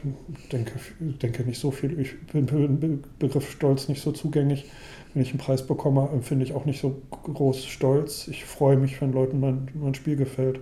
denke, 0.52 0.72
denke 1.00 1.42
nicht 1.42 1.58
so 1.58 1.72
viel. 1.72 1.98
Ich 1.98 2.18
bin 2.32 2.46
für 2.46 2.68
den 2.68 3.02
Begriff 3.18 3.50
Stolz 3.50 3.88
nicht 3.88 4.00
so 4.00 4.12
zugänglich 4.12 4.64
wenn 5.18 5.24
ich 5.24 5.30
einen 5.30 5.40
Preis 5.40 5.66
bekomme, 5.66 6.08
empfinde 6.12 6.44
ich 6.44 6.52
auch 6.52 6.64
nicht 6.64 6.80
so 6.80 7.02
groß 7.10 7.64
Stolz. 7.66 8.28
Ich 8.28 8.44
freue 8.44 8.76
mich, 8.76 9.00
wenn 9.00 9.12
Leuten 9.12 9.40
mein, 9.40 9.66
mein 9.74 9.92
Spiel 9.96 10.14
gefällt. 10.14 10.60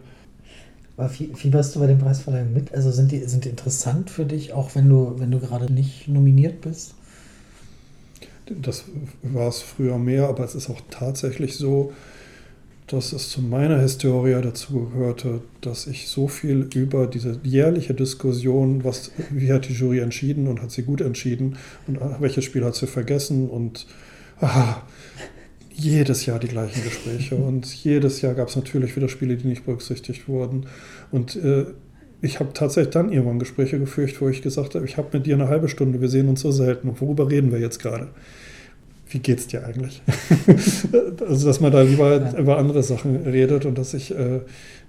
Aber 0.97 1.11
fieberst 1.11 1.77
du 1.77 1.81
bei 1.81 1.87
den 1.87 1.99
Preisverleihungen 1.99 2.55
mit? 2.55 2.73
Also 2.73 2.91
sind 2.91 3.13
die, 3.13 3.19
sind 3.27 3.45
die 3.45 3.51
interessant 3.51 4.09
für 4.09 4.25
dich, 4.25 4.55
auch 4.55 4.75
wenn 4.75 4.89
du, 4.89 5.13
wenn 5.19 5.31
du 5.31 5.41
gerade 5.41 5.71
nicht 5.71 6.09
nominiert 6.09 6.63
bist? 6.63 6.95
Das 8.47 8.85
war 9.23 9.49
es 9.49 9.61
früher 9.61 9.99
mehr, 9.99 10.27
aber 10.27 10.43
es 10.45 10.55
ist 10.55 10.71
auch 10.71 10.81
tatsächlich 10.89 11.57
so, 11.57 11.93
dass 12.87 13.13
es 13.13 13.29
zu 13.29 13.43
meiner 13.43 13.79
Historie 13.79 14.41
dazu 14.41 14.87
gehörte, 14.87 15.43
dass 15.61 15.87
ich 15.87 16.09
so 16.09 16.29
viel 16.29 16.67
über 16.75 17.07
diese 17.09 17.41
jährliche 17.43 17.93
Diskussion, 17.93 18.85
was, 18.85 19.11
wie 19.31 19.53
hat 19.53 19.69
die 19.69 19.75
Jury 19.75 19.99
entschieden 19.99 20.47
und 20.47 20.63
hat 20.63 20.71
sie 20.71 20.85
gut 20.85 21.03
entschieden 21.03 21.59
und 21.87 22.01
welches 22.21 22.47
Spiel 22.47 22.65
hat 22.65 22.75
sie 22.75 22.87
vergessen 22.87 23.51
und 23.51 23.87
aha, 24.41 24.83
jedes 25.73 26.27
Jahr 26.27 26.39
die 26.39 26.49
gleichen 26.49 26.83
Gespräche 26.83 27.35
und 27.37 27.67
jedes 27.67 28.23
Jahr 28.23 28.35
gab 28.35 28.49
es 28.49 28.57
natürlich 28.57 28.97
wieder 28.97 29.09
Spiele, 29.09 29.37
die 29.37 29.47
nicht 29.47 29.67
berücksichtigt 29.67 30.29
wurden. 30.29 30.67
Und 31.11 31.37
äh, 31.37 31.67
ich 32.23 32.41
habe 32.41 32.53
tatsächlich 32.55 32.93
dann 32.93 33.13
irgendwann 33.13 33.39
Gespräche 33.39 33.79
geführt, 33.79 34.21
wo 34.21 34.29
ich 34.29 34.43
gesagt 34.43 34.75
habe, 34.75 34.85
ich 34.85 34.97
habe 34.97 35.09
mit 35.13 35.27
dir 35.27 35.35
eine 35.35 35.49
halbe 35.49 35.69
Stunde, 35.69 36.01
wir 36.01 36.09
sehen 36.09 36.29
uns 36.29 36.41
so 36.41 36.51
selten. 36.51 36.99
Worüber 36.99 37.31
reden 37.31 37.53
wir 37.53 37.59
jetzt 37.59 37.79
gerade? 37.79 38.09
Wie 39.09 39.19
geht's 39.19 39.47
dir 39.47 39.65
eigentlich? 39.65 40.03
also, 41.21 41.47
dass 41.47 41.61
man 41.61 41.71
da 41.71 41.83
lieber 41.83 42.17
ja. 42.17 42.39
über 42.39 42.59
andere 42.59 42.83
Sachen 42.83 43.17
redet 43.17 43.65
und 43.67 43.79
dass 43.79 43.95
ich 43.95 44.13
äh, 44.13 44.41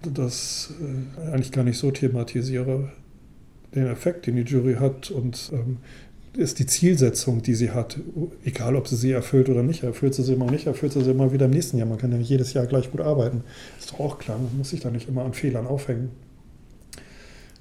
das 0.01 0.73
äh, 0.81 1.31
eigentlich 1.31 1.51
gar 1.51 1.63
nicht 1.63 1.77
so 1.77 1.91
thematisiere, 1.91 2.89
den 3.75 3.87
Effekt, 3.87 4.25
den 4.25 4.37
die 4.37 4.41
Jury 4.41 4.75
hat 4.75 5.11
und 5.11 5.51
ähm, 5.53 5.77
ist 6.37 6.59
die 6.59 6.67
Zielsetzung, 6.67 7.41
die 7.41 7.55
sie 7.55 7.71
hat, 7.71 7.99
egal 8.45 8.75
ob 8.75 8.87
sie 8.87 8.95
sie 8.95 9.11
erfüllt 9.11 9.49
oder 9.49 9.63
nicht, 9.63 9.83
erfüllt 9.83 10.13
sie 10.13 10.23
sie 10.23 10.33
immer 10.33 10.49
nicht, 10.49 10.67
erfüllt 10.67 10.93
sie 10.93 11.03
sie 11.03 11.11
immer 11.11 11.33
wieder 11.33 11.45
im 11.45 11.51
nächsten 11.51 11.77
Jahr. 11.77 11.87
Man 11.87 11.97
kann 11.97 12.11
ja 12.11 12.17
nicht 12.17 12.29
jedes 12.29 12.53
Jahr 12.53 12.67
gleich 12.67 12.91
gut 12.91 13.01
arbeiten. 13.01 13.43
Ist 13.79 13.91
doch 13.91 13.99
auch 13.99 14.19
klar, 14.19 14.37
man 14.37 14.55
muss 14.55 14.69
sich 14.69 14.79
da 14.79 14.91
nicht 14.91 15.09
immer 15.09 15.25
an 15.25 15.33
Fehlern 15.33 15.65
aufhängen. 15.65 16.09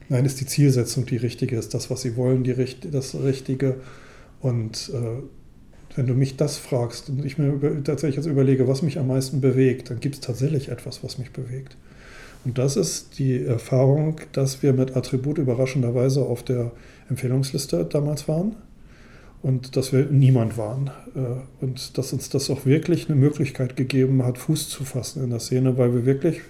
Nein, 0.08 0.26
ist 0.26 0.40
die 0.40 0.46
Zielsetzung 0.46 1.06
die 1.06 1.16
richtige, 1.16 1.56
ist 1.56 1.72
das, 1.72 1.90
was 1.90 2.02
sie 2.02 2.16
wollen, 2.16 2.44
die, 2.44 2.54
das 2.92 3.14
Richtige. 3.14 3.76
Und 4.40 4.90
äh, 4.94 5.22
wenn 5.96 6.06
du 6.06 6.12
mich 6.12 6.36
das 6.36 6.58
fragst 6.58 7.08
und 7.08 7.24
ich 7.24 7.38
mir 7.38 7.82
tatsächlich 7.82 8.16
jetzt 8.16 8.26
überlege, 8.26 8.68
was 8.68 8.82
mich 8.82 8.98
am 8.98 9.08
meisten 9.08 9.40
bewegt, 9.40 9.88
dann 9.90 10.00
gibt 10.00 10.16
es 10.16 10.20
tatsächlich 10.20 10.68
etwas, 10.68 11.02
was 11.02 11.16
mich 11.16 11.32
bewegt. 11.32 11.76
Und 12.44 12.58
das 12.58 12.76
ist 12.76 13.18
die 13.18 13.42
Erfahrung, 13.42 14.20
dass 14.32 14.62
wir 14.62 14.74
mit 14.74 14.96
Attribut 14.96 15.38
überraschenderweise 15.38 16.22
auf 16.22 16.42
der 16.42 16.72
Empfehlungsliste 17.08 17.86
damals 17.86 18.28
waren 18.28 18.54
und 19.46 19.76
dass 19.76 19.92
wir 19.92 20.06
niemand 20.06 20.58
waren. 20.58 20.90
Äh, 21.14 21.64
und 21.64 21.96
dass 21.96 22.12
uns 22.12 22.28
das 22.30 22.50
auch 22.50 22.66
wirklich 22.66 23.08
eine 23.08 23.14
Möglichkeit 23.14 23.76
gegeben 23.76 24.24
hat, 24.24 24.38
Fuß 24.38 24.68
zu 24.68 24.82
fassen 24.82 25.22
in 25.22 25.30
der 25.30 25.38
Szene, 25.38 25.78
weil 25.78 25.94
wir 25.94 26.04
wirklich, 26.04 26.40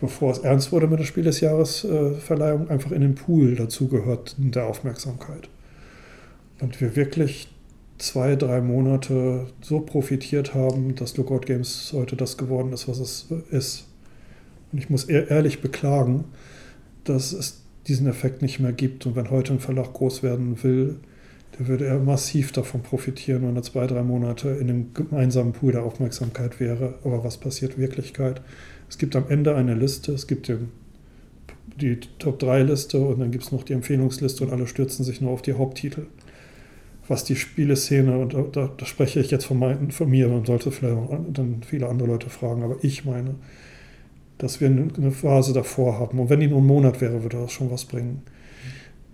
bevor 0.00 0.32
es 0.32 0.38
ernst 0.38 0.72
wurde 0.72 0.88
mit 0.88 0.98
der 0.98 1.04
Spiel 1.04 1.22
des 1.22 1.40
Jahres 1.40 1.84
äh, 1.84 2.14
Verleihung, 2.14 2.68
einfach 2.68 2.90
in 2.90 3.00
den 3.00 3.14
Pool 3.14 3.54
dazugehörten 3.54 4.50
der 4.50 4.66
Aufmerksamkeit. 4.66 5.48
Und 6.60 6.80
wir 6.80 6.96
wirklich 6.96 7.48
zwei, 7.98 8.34
drei 8.34 8.60
Monate 8.60 9.46
so 9.60 9.78
profitiert 9.78 10.52
haben, 10.52 10.96
dass 10.96 11.16
Lookout 11.16 11.46
Games 11.46 11.92
heute 11.94 12.16
das 12.16 12.38
geworden 12.38 12.72
ist, 12.72 12.88
was 12.88 12.98
es 12.98 13.26
ist. 13.52 13.86
Und 14.72 14.80
ich 14.80 14.90
muss 14.90 15.04
ehrlich 15.04 15.60
beklagen, 15.60 16.24
dass 17.04 17.32
es 17.32 17.62
diesen 17.86 18.08
Effekt 18.08 18.42
nicht 18.42 18.58
mehr 18.58 18.72
gibt. 18.72 19.06
Und 19.06 19.14
wenn 19.14 19.30
heute 19.30 19.52
ein 19.52 19.60
Verlag 19.60 19.92
groß 19.92 20.24
werden 20.24 20.60
will, 20.64 20.96
der 21.58 21.68
würde 21.68 21.86
er 21.86 21.98
massiv 21.98 22.52
davon 22.52 22.82
profitieren, 22.82 23.46
wenn 23.46 23.56
er 23.56 23.62
zwei, 23.62 23.86
drei 23.86 24.02
Monate 24.02 24.50
in 24.50 24.68
dem 24.68 24.94
gemeinsamen 24.94 25.52
Pool 25.52 25.72
der 25.72 25.84
Aufmerksamkeit 25.84 26.60
wäre. 26.60 26.94
Aber 27.04 27.24
was 27.24 27.36
passiert 27.36 27.78
Wirklichkeit? 27.78 28.40
Es 28.88 28.98
gibt 28.98 29.16
am 29.16 29.28
Ende 29.28 29.54
eine 29.54 29.74
Liste, 29.74 30.12
es 30.12 30.26
gibt 30.26 30.48
den, 30.48 30.70
die 31.76 32.00
Top-3-Liste 32.18 32.98
und 32.98 33.20
dann 33.20 33.30
gibt 33.30 33.44
es 33.44 33.52
noch 33.52 33.64
die 33.64 33.74
Empfehlungsliste 33.74 34.44
und 34.44 34.52
alle 34.52 34.66
stürzen 34.66 35.04
sich 35.04 35.20
nur 35.20 35.30
auf 35.30 35.42
die 35.42 35.54
Haupttitel. 35.54 36.06
Was 37.08 37.24
die 37.24 37.36
Spieleszene, 37.36 38.16
und 38.16 38.56
da, 38.56 38.70
da 38.74 38.86
spreche 38.86 39.20
ich 39.20 39.30
jetzt 39.30 39.44
von, 39.44 39.58
mein, 39.58 39.90
von 39.90 40.08
mir, 40.08 40.28
man 40.28 40.46
sollte 40.46 40.70
vielleicht 40.70 40.96
dann 41.32 41.62
viele 41.66 41.88
andere 41.88 42.08
Leute 42.08 42.30
fragen, 42.30 42.62
aber 42.62 42.76
ich 42.82 43.04
meine, 43.04 43.34
dass 44.38 44.60
wir 44.60 44.68
eine 44.68 45.10
Phase 45.10 45.52
davor 45.52 45.98
haben. 45.98 46.18
Und 46.18 46.30
wenn 46.30 46.40
die 46.40 46.46
nur 46.46 46.60
ein 46.60 46.66
Monat 46.66 47.00
wäre, 47.00 47.22
würde 47.22 47.38
das 47.38 47.52
schon 47.52 47.70
was 47.70 47.84
bringen 47.84 48.22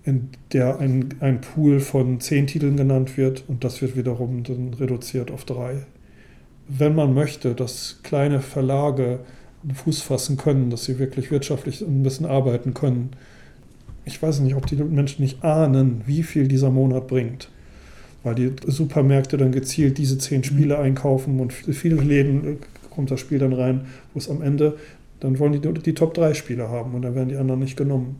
in 0.08 0.30
der 0.54 0.78
ein, 0.78 1.14
ein 1.20 1.42
Pool 1.42 1.80
von 1.80 2.18
zehn 2.18 2.46
Titeln 2.46 2.78
genannt 2.78 3.18
wird 3.18 3.44
und 3.46 3.62
das 3.62 3.82
wird 3.82 3.94
wiederum 3.94 4.42
dann 4.42 4.72
reduziert 4.72 5.30
auf 5.30 5.44
drei. 5.44 5.82
Wenn 6.66 6.94
man 6.94 7.12
möchte, 7.12 7.54
dass 7.54 8.00
kleine 8.02 8.40
Verlage 8.40 9.20
Fuß 9.74 10.00
fassen 10.00 10.38
können, 10.38 10.70
dass 10.70 10.84
sie 10.84 10.98
wirklich 10.98 11.30
wirtschaftlich 11.30 11.82
ein 11.82 12.02
bisschen 12.02 12.24
arbeiten 12.24 12.72
können, 12.72 13.10
ich 14.06 14.22
weiß 14.22 14.40
nicht, 14.40 14.54
ob 14.54 14.66
die 14.66 14.76
Menschen 14.76 15.20
nicht 15.22 15.44
ahnen, 15.44 16.00
wie 16.06 16.22
viel 16.22 16.48
dieser 16.48 16.70
Monat 16.70 17.06
bringt. 17.06 17.50
Weil 18.22 18.34
die 18.34 18.52
Supermärkte 18.66 19.36
dann 19.36 19.52
gezielt 19.52 19.98
diese 19.98 20.16
zehn 20.16 20.42
Spiele 20.42 20.76
mhm. 20.76 20.82
einkaufen 20.84 21.38
und 21.38 21.52
viele 21.52 21.96
Läden 21.96 22.58
kommt 22.88 23.10
das 23.10 23.20
Spiel 23.20 23.38
dann 23.38 23.52
rein, 23.52 23.82
wo 24.14 24.18
es 24.18 24.30
am 24.30 24.40
Ende, 24.40 24.78
dann 25.20 25.38
wollen 25.38 25.52
die 25.52 25.60
die 25.60 25.94
Top 25.94 26.14
3 26.14 26.32
Spiele 26.32 26.70
haben 26.70 26.94
und 26.94 27.02
dann 27.02 27.14
werden 27.14 27.28
die 27.28 27.36
anderen 27.36 27.60
nicht 27.60 27.76
genommen. 27.76 28.16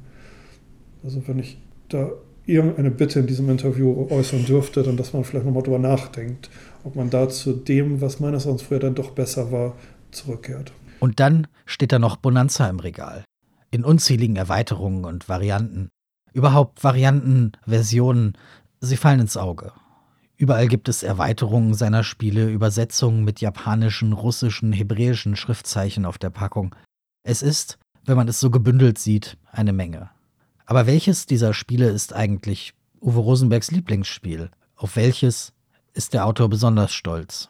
Also 1.03 1.22
wenn 1.27 1.38
ich 1.38 1.57
da 1.88 2.11
irgendeine 2.46 2.90
Bitte 2.90 3.20
in 3.20 3.27
diesem 3.27 3.51
Interview 3.51 4.09
äußern 4.11 4.46
dürfte, 4.46 4.83
dann 4.83 4.96
dass 4.96 5.12
man 5.12 5.24
vielleicht 5.24 5.46
nochmal 5.46 5.62
drüber 5.62 5.79
nachdenkt, 5.79 6.48
ob 6.83 6.96
man 6.96 7.11
da 7.11 7.29
zu 7.29 7.53
dem, 7.53 8.01
was 8.01 8.20
meines 8.20 8.46
Erachtens 8.46 8.66
früher 8.66 8.79
dann 8.79 8.94
doch 8.94 9.11
besser 9.11 9.53
war, 9.53 9.74
zurückkehrt. 10.11 10.72
Und 11.01 11.20
dann 11.20 11.46
steht 11.66 11.92
da 11.92 11.98
noch 11.98 12.16
Bonanza 12.16 12.68
im 12.68 12.81
Regal. 12.81 13.24
In 13.70 13.85
unzähligen 13.85 14.37
Erweiterungen 14.37 15.05
und 15.05 15.29
Varianten. 15.29 15.90
Überhaupt 16.33 16.83
Varianten, 16.83 17.53
Versionen, 17.66 18.33
sie 18.81 18.96
fallen 18.96 19.20
ins 19.20 19.37
Auge. 19.37 19.72
Überall 20.37 20.68
gibt 20.68 20.88
es 20.88 21.03
Erweiterungen 21.03 21.74
seiner 21.74 22.05
Spiele, 22.05 22.48
Übersetzungen 22.48 23.24
mit 23.24 23.40
japanischen, 23.40 24.12
russischen, 24.12 24.72
hebräischen 24.72 25.37
Schriftzeichen 25.37 26.05
auf 26.05 26.16
der 26.16 26.31
Packung. 26.31 26.74
Es 27.24 27.42
ist, 27.42 27.79
wenn 28.07 28.16
man 28.16 28.29
es 28.29 28.40
so 28.40 28.51
gebündelt 28.51 28.98
sieht, 28.98 29.37
eine 29.51 29.72
Menge. 29.72 30.11
Aber 30.68 30.87
welches 30.87 31.24
dieser 31.24 31.54
Spiele 31.54 31.88
ist 31.88 32.14
eigentlich 32.14 32.74
Uwe 33.00 33.20
Rosenbergs 33.20 33.70
Lieblingsspiel? 33.70 34.50
Auf 34.76 34.96
welches 34.96 35.54
ist 35.94 36.12
der 36.12 36.26
Autor 36.26 36.50
besonders 36.50 36.92
stolz? 36.92 37.48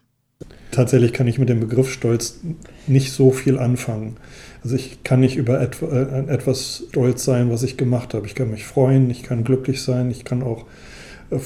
Tatsächlich 0.70 1.12
kann 1.12 1.26
ich 1.26 1.40
mit 1.40 1.48
dem 1.48 1.58
Begriff 1.58 1.92
Stolz 1.92 2.38
nicht 2.86 3.10
so 3.10 3.32
viel 3.32 3.58
anfangen. 3.58 4.18
Also 4.62 4.76
ich 4.76 5.02
kann 5.02 5.18
nicht 5.18 5.34
über 5.34 5.60
äh, 5.60 6.26
etwas 6.28 6.84
stolz 6.90 7.24
sein, 7.24 7.50
was 7.50 7.64
ich 7.64 7.76
gemacht 7.76 8.14
habe. 8.14 8.24
Ich 8.24 8.36
kann 8.36 8.52
mich 8.52 8.64
freuen, 8.64 9.10
ich 9.10 9.24
kann 9.24 9.42
glücklich 9.42 9.82
sein, 9.82 10.12
ich 10.12 10.24
kann 10.24 10.44
auch, 10.44 10.64
äh, 11.30 11.40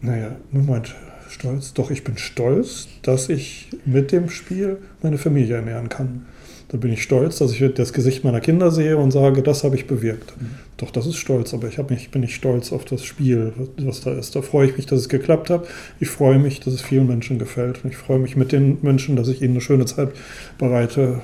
naja, 0.00 0.36
Moment, 0.52 0.94
stolz. 1.28 1.74
Doch, 1.74 1.90
ich 1.90 2.02
bin 2.02 2.16
stolz, 2.16 2.88
dass 3.02 3.28
ich 3.28 3.68
mit 3.84 4.10
dem 4.10 4.30
Spiel 4.30 4.78
meine 5.02 5.18
Familie 5.18 5.56
ernähren 5.56 5.90
kann. 5.90 6.24
Da 6.68 6.78
bin 6.78 6.94
ich 6.94 7.02
stolz, 7.02 7.36
dass 7.38 7.52
ich 7.52 7.74
das 7.74 7.92
Gesicht 7.92 8.24
meiner 8.24 8.40
Kinder 8.40 8.70
sehe 8.70 8.96
und 8.96 9.10
sage, 9.10 9.42
das 9.42 9.64
habe 9.64 9.76
ich 9.76 9.86
bewirkt. 9.86 10.32
Mhm. 10.40 10.63
Doch, 10.76 10.90
das 10.90 11.06
ist 11.06 11.16
stolz, 11.16 11.54
aber 11.54 11.68
ich 11.68 11.78
mich, 11.88 12.10
bin 12.10 12.22
nicht 12.22 12.34
stolz 12.34 12.72
auf 12.72 12.84
das 12.84 13.04
Spiel, 13.04 13.52
was 13.78 14.00
da 14.00 14.12
ist. 14.12 14.34
Da 14.34 14.42
freue 14.42 14.68
ich 14.68 14.76
mich, 14.76 14.86
dass 14.86 15.00
es 15.00 15.08
geklappt 15.08 15.48
hat. 15.48 15.66
Ich 16.00 16.08
freue 16.08 16.38
mich, 16.38 16.60
dass 16.60 16.74
es 16.74 16.82
vielen 16.82 17.06
Menschen 17.06 17.38
gefällt. 17.38 17.84
Und 17.84 17.90
ich 17.90 17.96
freue 17.96 18.18
mich 18.18 18.34
mit 18.34 18.50
den 18.50 18.78
Menschen, 18.82 19.14
dass 19.14 19.28
ich 19.28 19.40
ihnen 19.40 19.52
eine 19.52 19.60
schöne 19.60 19.86
Zeit 19.86 20.10
bereite. 20.58 21.20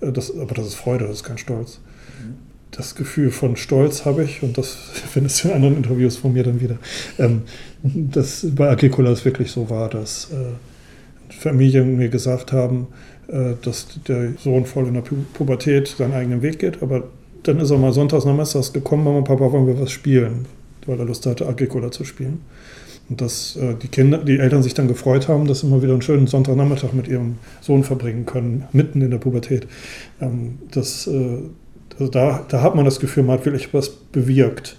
Äh, 0.00 0.10
das, 0.12 0.36
aber 0.36 0.54
das 0.54 0.66
ist 0.66 0.74
Freude, 0.74 1.06
das 1.06 1.18
ist 1.18 1.24
kein 1.24 1.38
Stolz. 1.38 1.80
Das 2.72 2.94
Gefühl 2.94 3.30
von 3.30 3.56
Stolz 3.56 4.04
habe 4.04 4.24
ich, 4.24 4.42
und 4.42 4.58
das 4.58 4.74
findest 5.12 5.44
du 5.44 5.48
in 5.48 5.54
anderen 5.54 5.76
Interviews 5.76 6.16
von 6.16 6.32
mir 6.32 6.42
dann 6.42 6.60
wieder, 6.60 6.78
ähm, 7.18 7.42
dass 7.82 8.46
bei 8.54 8.68
Agricola 8.70 9.10
es 9.10 9.24
wirklich 9.24 9.52
so 9.52 9.70
war, 9.70 9.88
dass 9.88 10.30
äh, 10.32 11.32
Familien 11.32 11.96
mir 11.96 12.08
gesagt 12.08 12.52
haben, 12.52 12.88
äh, 13.28 13.54
dass 13.62 13.86
der 14.08 14.32
Sohn 14.38 14.66
voll 14.66 14.88
in 14.88 14.94
der 14.94 15.02
Pubertät 15.02 15.88
seinen 15.88 16.12
eigenen 16.12 16.42
Weg 16.42 16.58
geht. 16.58 16.82
Aber 16.82 17.04
dann 17.48 17.60
ist 17.60 17.70
er 17.70 17.78
mal 17.78 17.92
sonntags 17.92 18.24
nachmittags 18.24 18.72
gekommen, 18.72 19.04
Mama 19.04 19.18
und 19.18 19.24
Papa 19.24 19.50
wollen 19.50 19.66
wir 19.66 19.80
was 19.80 19.90
spielen, 19.90 20.46
weil 20.86 20.98
er 20.98 21.06
Lust 21.06 21.26
hatte, 21.26 21.46
Agricola 21.46 21.90
zu 21.90 22.04
spielen. 22.04 22.42
Und 23.08 23.22
dass 23.22 23.56
äh, 23.56 23.74
die 23.74 23.88
Kinder, 23.88 24.18
die 24.18 24.38
Eltern 24.38 24.62
sich 24.62 24.74
dann 24.74 24.86
gefreut 24.86 25.28
haben, 25.28 25.46
dass 25.46 25.60
sie 25.60 25.66
mal 25.66 25.82
wieder 25.82 25.94
einen 25.94 26.02
schönen 26.02 26.26
Sonntagnachmittag 26.26 26.92
mit 26.92 27.08
ihrem 27.08 27.36
Sohn 27.62 27.82
verbringen 27.82 28.26
können, 28.26 28.64
mitten 28.72 29.00
in 29.00 29.10
der 29.10 29.18
Pubertät. 29.18 29.66
Ähm, 30.20 30.58
das, 30.70 31.06
äh, 31.06 31.38
also 31.98 32.10
da, 32.10 32.44
da 32.48 32.62
hat 32.62 32.74
man 32.74 32.84
das 32.84 33.00
Gefühl, 33.00 33.22
man 33.22 33.38
hat 33.38 33.46
wirklich 33.46 33.72
was 33.72 33.88
bewirkt. 33.88 34.76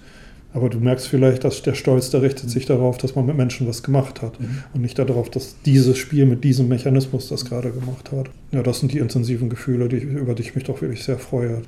Aber 0.54 0.70
du 0.70 0.80
merkst 0.80 1.08
vielleicht, 1.08 1.44
dass 1.44 1.62
der 1.62 1.74
Stolz, 1.74 2.12
der 2.12 2.22
richtet 2.22 2.50
sich 2.50 2.66
darauf, 2.66 2.98
dass 2.98 3.16
man 3.16 3.26
mit 3.26 3.38
Menschen 3.38 3.68
was 3.68 3.84
gemacht 3.84 4.22
hat 4.22 4.40
mhm. 4.40 4.64
und 4.74 4.82
nicht 4.82 4.98
darauf, 4.98 5.30
dass 5.30 5.56
dieses 5.66 5.98
Spiel 5.98 6.26
mit 6.26 6.44
diesem 6.44 6.68
Mechanismus 6.68 7.30
das 7.30 7.46
gerade 7.46 7.72
gemacht 7.72 8.12
hat. 8.12 8.30
Ja, 8.52 8.62
das 8.62 8.80
sind 8.80 8.92
die 8.92 9.00
intensiven 9.00 9.50
Gefühle, 9.50 9.90
die, 9.90 9.98
über 9.98 10.34
die 10.34 10.44
ich 10.44 10.56
mich 10.56 10.64
doch 10.64 10.82
wirklich 10.82 11.04
sehr 11.04 11.20
freue. 11.20 11.62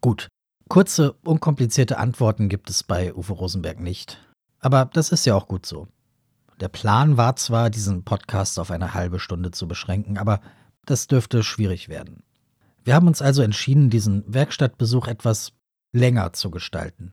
Gut. 0.00 0.28
Kurze, 0.68 1.12
unkomplizierte 1.24 1.98
Antworten 1.98 2.48
gibt 2.48 2.70
es 2.70 2.82
bei 2.82 3.14
Uwe 3.14 3.32
Rosenberg 3.32 3.80
nicht. 3.80 4.18
Aber 4.60 4.86
das 4.86 5.12
ist 5.12 5.26
ja 5.26 5.34
auch 5.34 5.46
gut 5.46 5.66
so. 5.66 5.88
Der 6.60 6.68
Plan 6.68 7.16
war 7.16 7.36
zwar, 7.36 7.70
diesen 7.70 8.04
Podcast 8.04 8.58
auf 8.58 8.70
eine 8.70 8.94
halbe 8.94 9.18
Stunde 9.18 9.50
zu 9.50 9.68
beschränken, 9.68 10.16
aber 10.16 10.40
das 10.86 11.06
dürfte 11.06 11.42
schwierig 11.42 11.88
werden. 11.88 12.22
Wir 12.84 12.94
haben 12.94 13.08
uns 13.08 13.20
also 13.20 13.42
entschieden, 13.42 13.90
diesen 13.90 14.24
Werkstattbesuch 14.32 15.06
etwas 15.06 15.52
länger 15.92 16.32
zu 16.32 16.50
gestalten. 16.50 17.12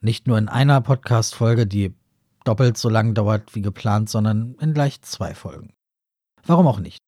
Nicht 0.00 0.26
nur 0.26 0.38
in 0.38 0.48
einer 0.48 0.80
Podcast-Folge, 0.80 1.66
die 1.66 1.94
doppelt 2.44 2.76
so 2.76 2.88
lang 2.88 3.14
dauert 3.14 3.54
wie 3.54 3.62
geplant, 3.62 4.08
sondern 4.08 4.54
in 4.60 4.74
gleich 4.74 5.00
zwei 5.02 5.34
Folgen. 5.34 5.74
Warum 6.44 6.66
auch 6.66 6.80
nicht? 6.80 6.98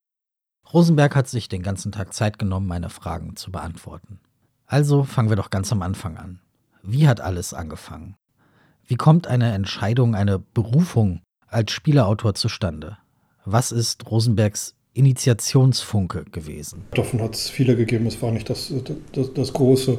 Rosenberg 0.72 1.16
hat 1.16 1.28
sich 1.28 1.48
den 1.48 1.62
ganzen 1.62 1.92
Tag 1.92 2.12
Zeit 2.12 2.38
genommen, 2.38 2.66
meine 2.66 2.90
Fragen 2.90 3.37
zu 3.37 3.50
beantworten. 3.50 4.20
Also 4.70 5.02
fangen 5.02 5.31
wir 5.31 5.37
doch 5.37 5.48
ganz 5.48 5.72
am 5.72 5.81
Anfang 5.81 6.18
an. 6.18 6.40
Wie 6.83 7.09
hat 7.09 7.22
alles 7.22 7.54
angefangen? 7.54 8.16
Wie 8.87 8.96
kommt 8.96 9.26
eine 9.26 9.52
Entscheidung, 9.54 10.14
eine 10.14 10.38
Berufung 10.38 11.22
als 11.46 11.72
Spieleautor 11.72 12.35
zustande? 12.35 12.98
Was 13.46 13.72
ist 13.72 14.11
Rosenbergs 14.11 14.74
Initiationsfunke 14.92 16.24
gewesen? 16.24 16.85
Davon 16.90 17.22
hat 17.22 17.35
es 17.35 17.48
viele 17.48 17.76
gegeben. 17.76 18.07
Es 18.07 18.20
war 18.20 18.31
nicht 18.31 18.50
das, 18.50 18.72
das, 19.12 19.33
das 19.33 19.52
Große. 19.54 19.98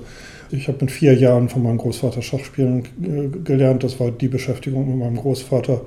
Ich 0.51 0.67
habe 0.67 0.77
mit 0.81 0.91
vier 0.91 1.15
Jahren 1.15 1.49
von 1.49 1.63
meinem 1.63 1.77
Großvater 1.77 2.21
Schachspielen 2.21 2.85
äh, 3.01 3.39
gelernt. 3.39 3.83
Das 3.83 3.99
war 3.99 4.11
die 4.11 4.27
Beschäftigung 4.27 4.87
mit 4.87 4.97
meinem 4.97 5.17
Großvater. 5.17 5.81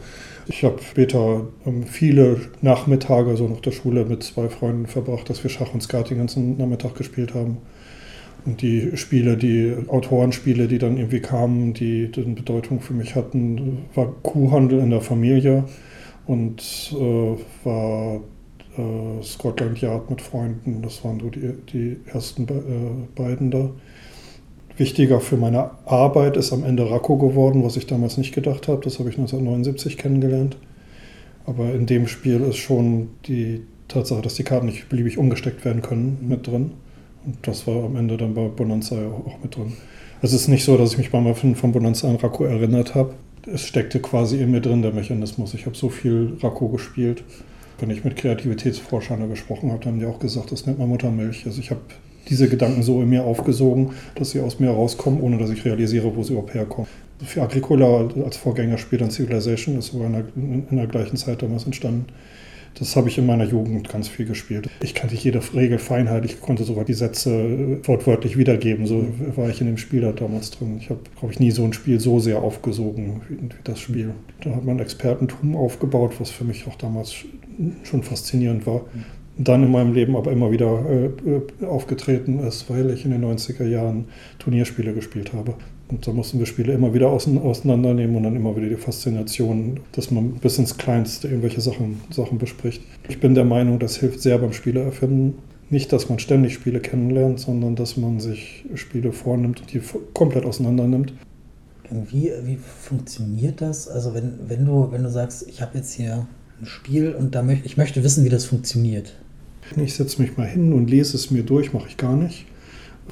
Ich 0.46 0.64
habe 0.64 0.82
später 0.82 1.46
ähm, 1.66 1.84
viele 1.84 2.40
Nachmittage 2.62 3.36
so 3.36 3.46
nach 3.46 3.60
der 3.60 3.72
Schule 3.72 4.04
mit 4.04 4.24
zwei 4.24 4.48
Freunden 4.48 4.86
verbracht, 4.86 5.30
dass 5.30 5.44
wir 5.44 5.50
Schach 5.50 5.72
und 5.72 5.82
Skat 5.82 6.10
den 6.10 6.18
ganzen 6.18 6.56
Nachmittag 6.56 6.96
gespielt 6.96 7.34
haben. 7.34 7.58
Die 8.44 8.96
Spiele, 8.96 9.36
die 9.36 9.72
Autorenspiele, 9.86 10.66
die 10.66 10.78
dann 10.78 10.96
irgendwie 10.96 11.20
kamen, 11.20 11.74
die 11.74 12.10
eine 12.16 12.34
Bedeutung 12.34 12.80
für 12.80 12.92
mich 12.92 13.14
hatten, 13.14 13.84
war 13.94 14.12
Kuhhandel 14.22 14.80
in 14.80 14.90
der 14.90 15.00
Familie 15.00 15.64
und 16.26 16.60
äh, 16.92 17.36
war 17.64 18.20
äh, 18.76 19.22
Scotland 19.22 19.80
Yard 19.80 20.10
mit 20.10 20.20
Freunden. 20.20 20.82
Das 20.82 21.04
waren 21.04 21.20
so 21.20 21.30
die, 21.30 21.52
die 21.72 21.96
ersten 22.12 22.46
be 22.46 22.54
äh, 22.54 23.20
beiden 23.20 23.50
da. 23.50 23.70
Wichtiger 24.76 25.20
für 25.20 25.36
meine 25.36 25.70
Arbeit 25.84 26.36
ist 26.36 26.52
am 26.52 26.64
Ende 26.64 26.90
Racco 26.90 27.16
geworden, 27.16 27.62
was 27.62 27.76
ich 27.76 27.86
damals 27.86 28.16
nicht 28.16 28.34
gedacht 28.34 28.68
habe. 28.68 28.80
Das 28.82 28.98
habe 28.98 29.10
ich 29.10 29.16
1979 29.16 29.98
kennengelernt. 29.98 30.56
Aber 31.44 31.72
in 31.74 31.86
dem 31.86 32.08
Spiel 32.08 32.40
ist 32.40 32.56
schon 32.56 33.10
die 33.26 33.62
Tatsache, 33.88 34.22
dass 34.22 34.34
die 34.34 34.44
Karten 34.44 34.66
nicht 34.66 34.88
beliebig 34.88 35.18
umgesteckt 35.18 35.64
werden 35.64 35.82
können, 35.82 36.18
mit 36.26 36.46
drin. 36.46 36.72
Und 37.24 37.36
das 37.42 37.66
war 37.66 37.84
am 37.84 37.96
Ende 37.96 38.16
dann 38.16 38.34
bei 38.34 38.48
Bonanza 38.48 38.96
auch 38.96 39.38
mit 39.42 39.56
drin. 39.56 39.72
Es 40.22 40.32
ist 40.32 40.48
nicht 40.48 40.64
so, 40.64 40.76
dass 40.76 40.92
ich 40.92 40.98
mich 40.98 41.10
beim 41.10 41.26
Öffnen 41.26 41.56
von 41.56 41.72
Bonanza 41.72 42.08
an 42.08 42.16
Racco 42.16 42.44
erinnert 42.44 42.94
habe. 42.94 43.14
Es 43.52 43.62
steckte 43.62 44.00
quasi 44.00 44.40
in 44.40 44.50
mir 44.50 44.60
drin, 44.60 44.82
der 44.82 44.92
Mechanismus. 44.92 45.54
Ich 45.54 45.66
habe 45.66 45.76
so 45.76 45.88
viel 45.88 46.36
Racco 46.40 46.68
gespielt. 46.68 47.24
Wenn 47.80 47.90
ich 47.90 48.04
mit 48.04 48.14
Kreativitätsforschern 48.14 49.28
gesprochen 49.28 49.72
habe, 49.72 49.84
haben 49.86 49.98
die 49.98 50.06
auch 50.06 50.20
gesagt, 50.20 50.52
das 50.52 50.66
nennt 50.66 50.78
man 50.78 50.88
Muttermilch. 50.88 51.44
Also 51.46 51.60
ich 51.60 51.70
habe 51.70 51.80
diese 52.28 52.48
Gedanken 52.48 52.82
so 52.84 53.02
in 53.02 53.08
mir 53.08 53.24
aufgesogen, 53.24 53.90
dass 54.14 54.30
sie 54.30 54.40
aus 54.40 54.60
mir 54.60 54.70
rauskommen, 54.70 55.20
ohne 55.20 55.38
dass 55.38 55.50
ich 55.50 55.64
realisiere, 55.64 56.14
wo 56.14 56.22
sie 56.22 56.34
überhaupt 56.34 56.54
herkommen. 56.54 56.88
Für 57.24 57.42
Agricola 57.42 58.08
als 58.24 58.36
Vorgängerspiel 58.36 59.02
an 59.02 59.10
Civilization 59.10 59.78
ist 59.78 59.86
sogar 59.86 60.06
in 60.06 60.12
der, 60.12 60.24
in 60.36 60.76
der 60.76 60.86
gleichen 60.86 61.16
Zeit 61.16 61.42
damals 61.42 61.64
entstanden. 61.64 62.06
Das 62.78 62.96
habe 62.96 63.08
ich 63.08 63.18
in 63.18 63.26
meiner 63.26 63.44
Jugend 63.44 63.88
ganz 63.88 64.08
viel 64.08 64.26
gespielt. 64.26 64.68
Ich 64.82 64.94
kannte 64.94 65.14
jede 65.14 65.40
Regel 65.54 65.78
feinheit, 65.78 66.24
ich 66.24 66.40
konnte 66.40 66.64
sogar 66.64 66.84
die 66.84 66.94
Sätze 66.94 67.78
wortwörtlich 67.84 68.36
wiedergeben. 68.36 68.86
So 68.86 69.06
war 69.36 69.48
ich 69.50 69.60
in 69.60 69.66
dem 69.66 69.78
Spiel 69.78 70.00
da 70.00 70.12
damals 70.12 70.50
drin. 70.50 70.78
Ich 70.80 70.90
habe, 70.90 71.00
glaube 71.18 71.32
ich, 71.32 71.40
nie 71.40 71.50
so 71.50 71.64
ein 71.64 71.72
Spiel 71.72 72.00
so 72.00 72.18
sehr 72.18 72.42
aufgesogen 72.42 73.20
wie, 73.28 73.34
wie 73.36 73.48
das 73.64 73.78
Spiel. 73.78 74.14
Da 74.42 74.54
hat 74.54 74.64
man 74.64 74.78
Expertentum 74.78 75.56
aufgebaut, 75.56 76.14
was 76.18 76.30
für 76.30 76.44
mich 76.44 76.66
auch 76.66 76.76
damals 76.76 77.14
schon 77.82 78.02
faszinierend 78.02 78.66
war 78.66 78.82
dann 79.38 79.62
in 79.62 79.72
meinem 79.72 79.94
Leben 79.94 80.16
aber 80.16 80.32
immer 80.32 80.50
wieder 80.50 80.84
äh, 80.90 81.64
aufgetreten 81.64 82.40
ist, 82.40 82.68
weil 82.68 82.90
ich 82.90 83.04
in 83.04 83.12
den 83.12 83.24
90er 83.24 83.64
Jahren 83.64 84.06
Turnierspiele 84.38 84.92
gespielt 84.92 85.32
habe. 85.32 85.54
Und 85.92 86.06
da 86.06 86.12
mussten 86.12 86.38
wir 86.38 86.46
Spiele 86.46 86.72
immer 86.72 86.94
wieder 86.94 87.10
auseinandernehmen 87.10 88.16
und 88.16 88.22
dann 88.22 88.34
immer 88.34 88.56
wieder 88.56 88.66
die 88.66 88.76
Faszination, 88.76 89.80
dass 89.92 90.10
man 90.10 90.32
bis 90.32 90.56
ins 90.56 90.78
Kleinste 90.78 91.28
irgendwelche 91.28 91.60
Sachen, 91.60 92.00
Sachen 92.10 92.38
bespricht. 92.38 92.80
Ich 93.10 93.20
bin 93.20 93.34
der 93.34 93.44
Meinung, 93.44 93.78
das 93.78 93.96
hilft 93.96 94.22
sehr 94.22 94.38
beim 94.38 94.54
Spieleerfinden. 94.54 95.34
Nicht, 95.68 95.92
dass 95.92 96.08
man 96.08 96.18
ständig 96.18 96.54
Spiele 96.54 96.80
kennenlernt, 96.80 97.40
sondern 97.40 97.76
dass 97.76 97.98
man 97.98 98.20
sich 98.20 98.64
Spiele 98.74 99.12
vornimmt 99.12 99.60
und 99.60 99.72
die 99.74 99.82
komplett 100.14 100.46
auseinander 100.46 100.86
nimmt. 100.86 101.12
Wie, 101.90 102.32
wie 102.44 102.56
funktioniert 102.56 103.60
das? 103.60 103.86
Also 103.86 104.14
wenn, 104.14 104.38
wenn, 104.48 104.64
du, 104.64 104.90
wenn 104.92 105.02
du 105.02 105.10
sagst, 105.10 105.46
ich 105.46 105.60
habe 105.60 105.76
jetzt 105.76 105.92
hier 105.92 106.26
ein 106.58 106.64
Spiel 106.66 107.12
und 107.12 107.34
da 107.34 107.42
möcht, 107.42 107.66
ich 107.66 107.76
möchte 107.76 108.02
wissen, 108.02 108.24
wie 108.24 108.30
das 108.30 108.46
funktioniert. 108.46 109.12
Ich 109.76 109.92
setze 109.94 110.22
mich 110.22 110.38
mal 110.38 110.46
hin 110.46 110.72
und 110.72 110.88
lese 110.88 111.18
es 111.18 111.30
mir 111.30 111.42
durch, 111.42 111.74
mache 111.74 111.88
ich 111.88 111.98
gar 111.98 112.16
nicht. 112.16 112.46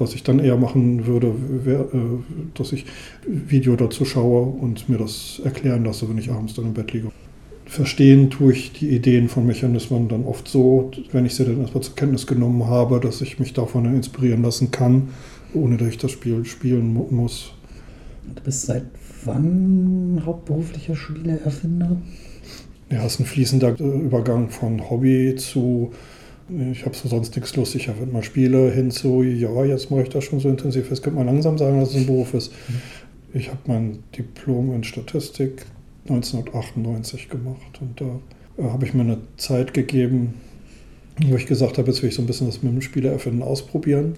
Was 0.01 0.15
ich 0.15 0.23
dann 0.23 0.39
eher 0.39 0.57
machen 0.57 1.05
würde, 1.05 1.31
wäre, 1.63 1.83
äh, 1.93 2.23
dass 2.55 2.71
ich 2.71 2.85
Video 3.27 3.75
dazu 3.75 4.03
schaue 4.03 4.47
und 4.47 4.89
mir 4.89 4.97
das 4.97 5.39
erklären 5.43 5.85
lasse, 5.85 6.09
wenn 6.09 6.17
ich 6.17 6.31
abends 6.31 6.55
dann 6.55 6.65
im 6.65 6.73
Bett 6.73 6.91
liege. 6.91 7.11
Verstehen 7.67 8.31
tue 8.31 8.51
ich 8.53 8.71
die 8.71 8.89
Ideen 8.89 9.29
von 9.29 9.45
Mechanismen 9.45 10.07
dann 10.09 10.25
oft 10.25 10.47
so, 10.47 10.89
wenn 11.11 11.27
ich 11.27 11.35
sie 11.35 11.45
dann 11.45 11.61
erstmal 11.61 11.83
zur 11.83 11.95
Kenntnis 11.95 12.25
genommen 12.25 12.65
habe, 12.65 12.99
dass 12.99 13.21
ich 13.21 13.37
mich 13.37 13.53
davon 13.53 13.85
inspirieren 13.85 14.41
lassen 14.41 14.71
kann, 14.71 15.09
ohne 15.53 15.77
dass 15.77 15.89
ich 15.89 15.99
das 15.99 16.09
Spiel 16.09 16.45
spielen 16.45 16.93
muss. 17.11 17.53
Du 18.35 18.41
bist 18.41 18.63
seit 18.63 18.85
wann 19.23 20.23
hauptberuflicher 20.25 20.95
Spieleerfinder? 20.95 21.95
Ja, 22.89 23.05
es 23.05 23.13
ist 23.13 23.19
ein 23.19 23.25
fließender 23.25 23.79
äh, 23.79 23.83
Übergang 23.83 24.49
von 24.49 24.89
Hobby 24.89 25.35
zu 25.35 25.91
ich 26.71 26.85
habe 26.85 26.95
so 26.95 27.07
sonst 27.07 27.35
nichts 27.35 27.55
los. 27.55 27.75
Ich 27.75 27.87
habe 27.87 28.05
mal 28.05 28.23
Spiele 28.23 28.71
hin 28.71 28.91
zu, 28.91 29.23
ja, 29.23 29.63
jetzt 29.63 29.89
mache 29.89 30.03
ich 30.03 30.09
das 30.09 30.23
schon 30.23 30.39
so 30.39 30.49
intensiv. 30.49 30.89
Jetzt 30.89 31.01
könnte 31.03 31.17
man 31.17 31.27
langsam 31.27 31.57
sagen, 31.57 31.79
dass 31.79 31.91
es 31.91 31.95
ein 31.95 32.05
Beruf 32.05 32.33
ist. 32.33 32.51
Mhm. 32.51 32.81
Ich 33.33 33.47
habe 33.47 33.59
mein 33.67 33.99
Diplom 34.17 34.73
in 34.73 34.83
Statistik 34.83 35.65
1998 36.09 37.29
gemacht 37.29 37.79
und 37.79 38.01
da 38.01 38.19
äh, 38.57 38.69
habe 38.69 38.85
ich 38.85 38.93
mir 38.93 39.03
eine 39.03 39.19
Zeit 39.37 39.73
gegeben, 39.73 40.33
wo 41.25 41.35
ich 41.35 41.45
gesagt 41.45 41.77
habe, 41.77 41.89
jetzt 41.89 42.01
will 42.01 42.09
ich 42.09 42.15
so 42.15 42.21
ein 42.21 42.27
bisschen 42.27 42.47
das 42.47 42.61
mit 42.61 42.73
dem 42.73 42.81
Spieleerfinden 42.81 43.43
ausprobieren. 43.43 44.15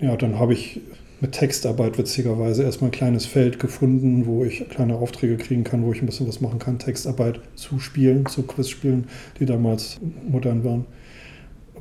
Ja, 0.00 0.16
dann 0.16 0.38
habe 0.38 0.54
ich 0.54 0.80
mit 1.20 1.32
Textarbeit 1.32 1.98
witzigerweise 1.98 2.62
erstmal 2.62 2.88
ein 2.88 2.92
kleines 2.92 3.26
Feld 3.26 3.58
gefunden, 3.58 4.26
wo 4.26 4.44
ich 4.44 4.68
kleine 4.68 4.96
Aufträge 4.96 5.36
kriegen 5.36 5.64
kann, 5.64 5.84
wo 5.84 5.92
ich 5.92 6.00
ein 6.00 6.06
bisschen 6.06 6.26
was 6.28 6.40
machen 6.40 6.58
kann. 6.58 6.78
Textarbeit 6.78 7.40
zu 7.54 7.78
Spielen, 7.78 8.26
zu 8.26 8.44
Quizspielen, 8.44 9.08
die 9.38 9.46
damals 9.46 10.00
modern 10.28 10.64
waren 10.64 10.86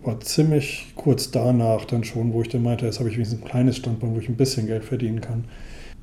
war 0.07 0.19
ziemlich 0.21 0.93
kurz 0.95 1.31
danach 1.31 1.85
dann 1.85 2.03
schon, 2.03 2.33
wo 2.33 2.41
ich 2.41 2.49
dann 2.49 2.63
meinte, 2.63 2.85
jetzt 2.85 2.99
habe 2.99 3.09
ich 3.09 3.15
wenigstens 3.15 3.41
ein 3.41 3.45
kleines 3.45 3.77
Standbein, 3.77 4.15
wo 4.15 4.19
ich 4.19 4.29
ein 4.29 4.37
bisschen 4.37 4.65
Geld 4.65 4.85
verdienen 4.85 5.21
kann. 5.21 5.43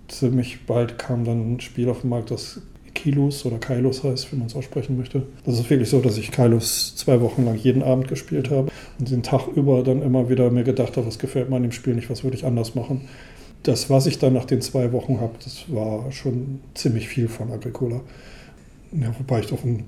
Ziemlich 0.08 0.66
bald 0.66 0.98
kam 0.98 1.24
dann 1.24 1.54
ein 1.54 1.60
Spiel 1.60 1.88
auf 1.88 2.02
den 2.02 2.10
Markt, 2.10 2.30
das 2.30 2.60
Kilos 2.92 3.44
oder 3.44 3.58
Kailos 3.58 4.04
heißt, 4.04 4.30
wie 4.30 4.36
man 4.36 4.46
es 4.46 4.54
aussprechen 4.54 4.96
möchte. 4.96 5.24
Das 5.44 5.58
ist 5.58 5.68
wirklich 5.68 5.88
so, 5.88 6.00
dass 6.00 6.18
ich 6.18 6.30
Kailos 6.30 6.94
zwei 6.94 7.20
Wochen 7.22 7.44
lang 7.44 7.56
jeden 7.56 7.82
Abend 7.82 8.06
gespielt 8.06 8.50
habe 8.50 8.70
und 8.98 9.10
den 9.10 9.22
Tag 9.22 9.48
über 9.48 9.82
dann 9.82 10.02
immer 10.02 10.28
wieder 10.28 10.50
mir 10.50 10.64
gedacht 10.64 10.96
habe, 10.96 11.06
was 11.06 11.18
gefällt 11.18 11.50
mir 11.50 11.56
an 11.56 11.62
dem 11.62 11.72
Spiel 11.72 11.94
nicht, 11.94 12.10
was 12.10 12.22
würde 12.22 12.36
ich 12.36 12.44
anders 12.44 12.74
machen. 12.74 13.08
Das, 13.62 13.88
was 13.88 14.06
ich 14.06 14.18
dann 14.18 14.34
nach 14.34 14.44
den 14.44 14.60
zwei 14.60 14.92
Wochen 14.92 15.20
habe, 15.20 15.32
das 15.42 15.64
war 15.68 16.12
schon 16.12 16.60
ziemlich 16.74 17.08
viel 17.08 17.28
von 17.28 17.50
Agricola. 17.50 18.02
Ja, 18.92 19.14
wobei 19.18 19.40
ich 19.40 19.50
auf 19.52 19.64
ein 19.64 19.84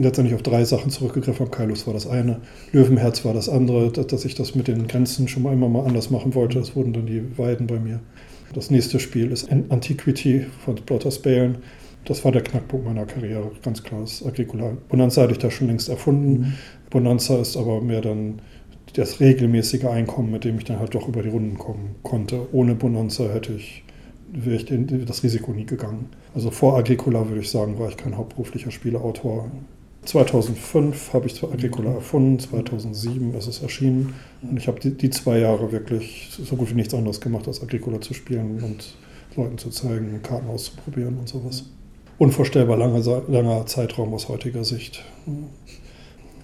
letztendlich 0.00 0.34
auf 0.34 0.42
drei 0.42 0.64
Sachen 0.64 0.90
zurückgegriffen 0.90 1.46
habe. 1.46 1.56
Kailus 1.56 1.86
war 1.86 1.94
das 1.94 2.06
eine, 2.06 2.40
Löwenherz 2.72 3.24
war 3.24 3.34
das 3.34 3.48
andere, 3.48 3.90
dass 3.90 4.24
ich 4.24 4.34
das 4.34 4.54
mit 4.54 4.68
den 4.68 4.86
Grenzen 4.86 5.28
schon 5.28 5.42
mal 5.42 5.52
immer 5.52 5.68
mal 5.68 5.86
anders 5.86 6.10
machen 6.10 6.34
wollte. 6.34 6.58
Das 6.58 6.76
wurden 6.76 6.92
dann 6.92 7.06
die 7.06 7.36
Weiden 7.38 7.66
bei 7.66 7.78
mir. 7.78 8.00
Das 8.54 8.70
nächste 8.70 9.00
Spiel 9.00 9.32
ist 9.32 9.50
Antiquity 9.50 10.46
von 10.64 10.74
Blotters 10.74 11.20
Balen. 11.20 11.56
Das 12.04 12.24
war 12.24 12.32
der 12.32 12.42
Knackpunkt 12.42 12.84
meiner 12.84 13.06
Karriere, 13.06 13.52
ganz 13.62 13.82
klar. 13.82 14.00
Das 14.00 14.24
Agricola. 14.24 14.76
Bonanza 14.88 15.22
hatte 15.22 15.32
ich 15.32 15.38
da 15.38 15.50
schon 15.50 15.68
längst 15.68 15.88
erfunden. 15.88 16.32
Mhm. 16.32 16.52
Bonanza 16.90 17.40
ist 17.40 17.56
aber 17.56 17.80
mehr 17.80 18.00
dann 18.00 18.40
das 18.94 19.20
regelmäßige 19.20 19.84
Einkommen, 19.84 20.30
mit 20.30 20.44
dem 20.44 20.58
ich 20.58 20.64
dann 20.64 20.78
halt 20.78 20.94
doch 20.94 21.08
über 21.08 21.22
die 21.22 21.30
Runden 21.30 21.56
kommen 21.56 21.94
konnte. 22.02 22.46
Ohne 22.52 22.74
Bonanza 22.74 23.24
hätte 23.32 23.52
ich, 23.54 23.84
wäre 24.30 24.56
ich 24.56 25.06
das 25.06 25.22
Risiko 25.22 25.52
nie 25.52 25.64
gegangen. 25.64 26.10
Also 26.34 26.50
vor 26.50 26.76
Agricola 26.76 27.28
würde 27.28 27.40
ich 27.40 27.50
sagen, 27.50 27.78
war 27.78 27.88
ich 27.88 27.96
kein 27.96 28.16
hauptberuflicher 28.16 28.70
Spieleautor. 28.70 29.50
2005 30.04 31.12
habe 31.12 31.26
ich 31.26 31.36
zwar 31.36 31.52
Agricola 31.52 31.92
erfunden, 31.92 32.38
2007 32.38 33.34
ist 33.34 33.46
es 33.46 33.62
erschienen 33.62 34.14
und 34.42 34.56
ich 34.56 34.66
habe 34.66 34.80
die, 34.80 34.90
die, 34.96 35.10
zwei 35.10 35.38
Jahre 35.38 35.70
wirklich 35.70 36.28
so 36.30 36.56
gut 36.56 36.70
wie 36.70 36.74
nichts 36.74 36.92
anderes 36.92 37.20
gemacht, 37.20 37.46
als 37.46 37.62
Agricola 37.62 38.00
zu 38.00 38.12
spielen 38.12 38.60
und 38.62 38.96
Leuten 39.36 39.58
zu 39.58 39.70
zeigen, 39.70 40.20
Karten 40.22 40.48
auszuprobieren 40.48 41.18
und 41.18 41.28
sowas. 41.28 41.66
Unvorstellbar 42.18 42.76
langer, 42.76 43.22
langer 43.28 43.66
Zeitraum 43.66 44.12
aus 44.12 44.28
heutiger 44.28 44.64
Sicht. 44.64 45.04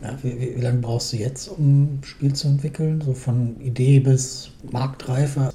Ja, 0.03 0.16
wie, 0.23 0.40
wie, 0.40 0.57
wie, 0.57 0.61
lange 0.61 0.79
brauchst 0.79 1.12
du 1.12 1.16
jetzt, 1.16 1.49
um 1.49 1.83
ein 1.83 2.01
Spiel 2.05 2.33
zu 2.33 2.47
entwickeln? 2.47 3.01
So 3.01 3.12
von 3.12 3.61
Idee 3.61 3.99
bis 3.99 4.53
Marktreife? 4.71 5.51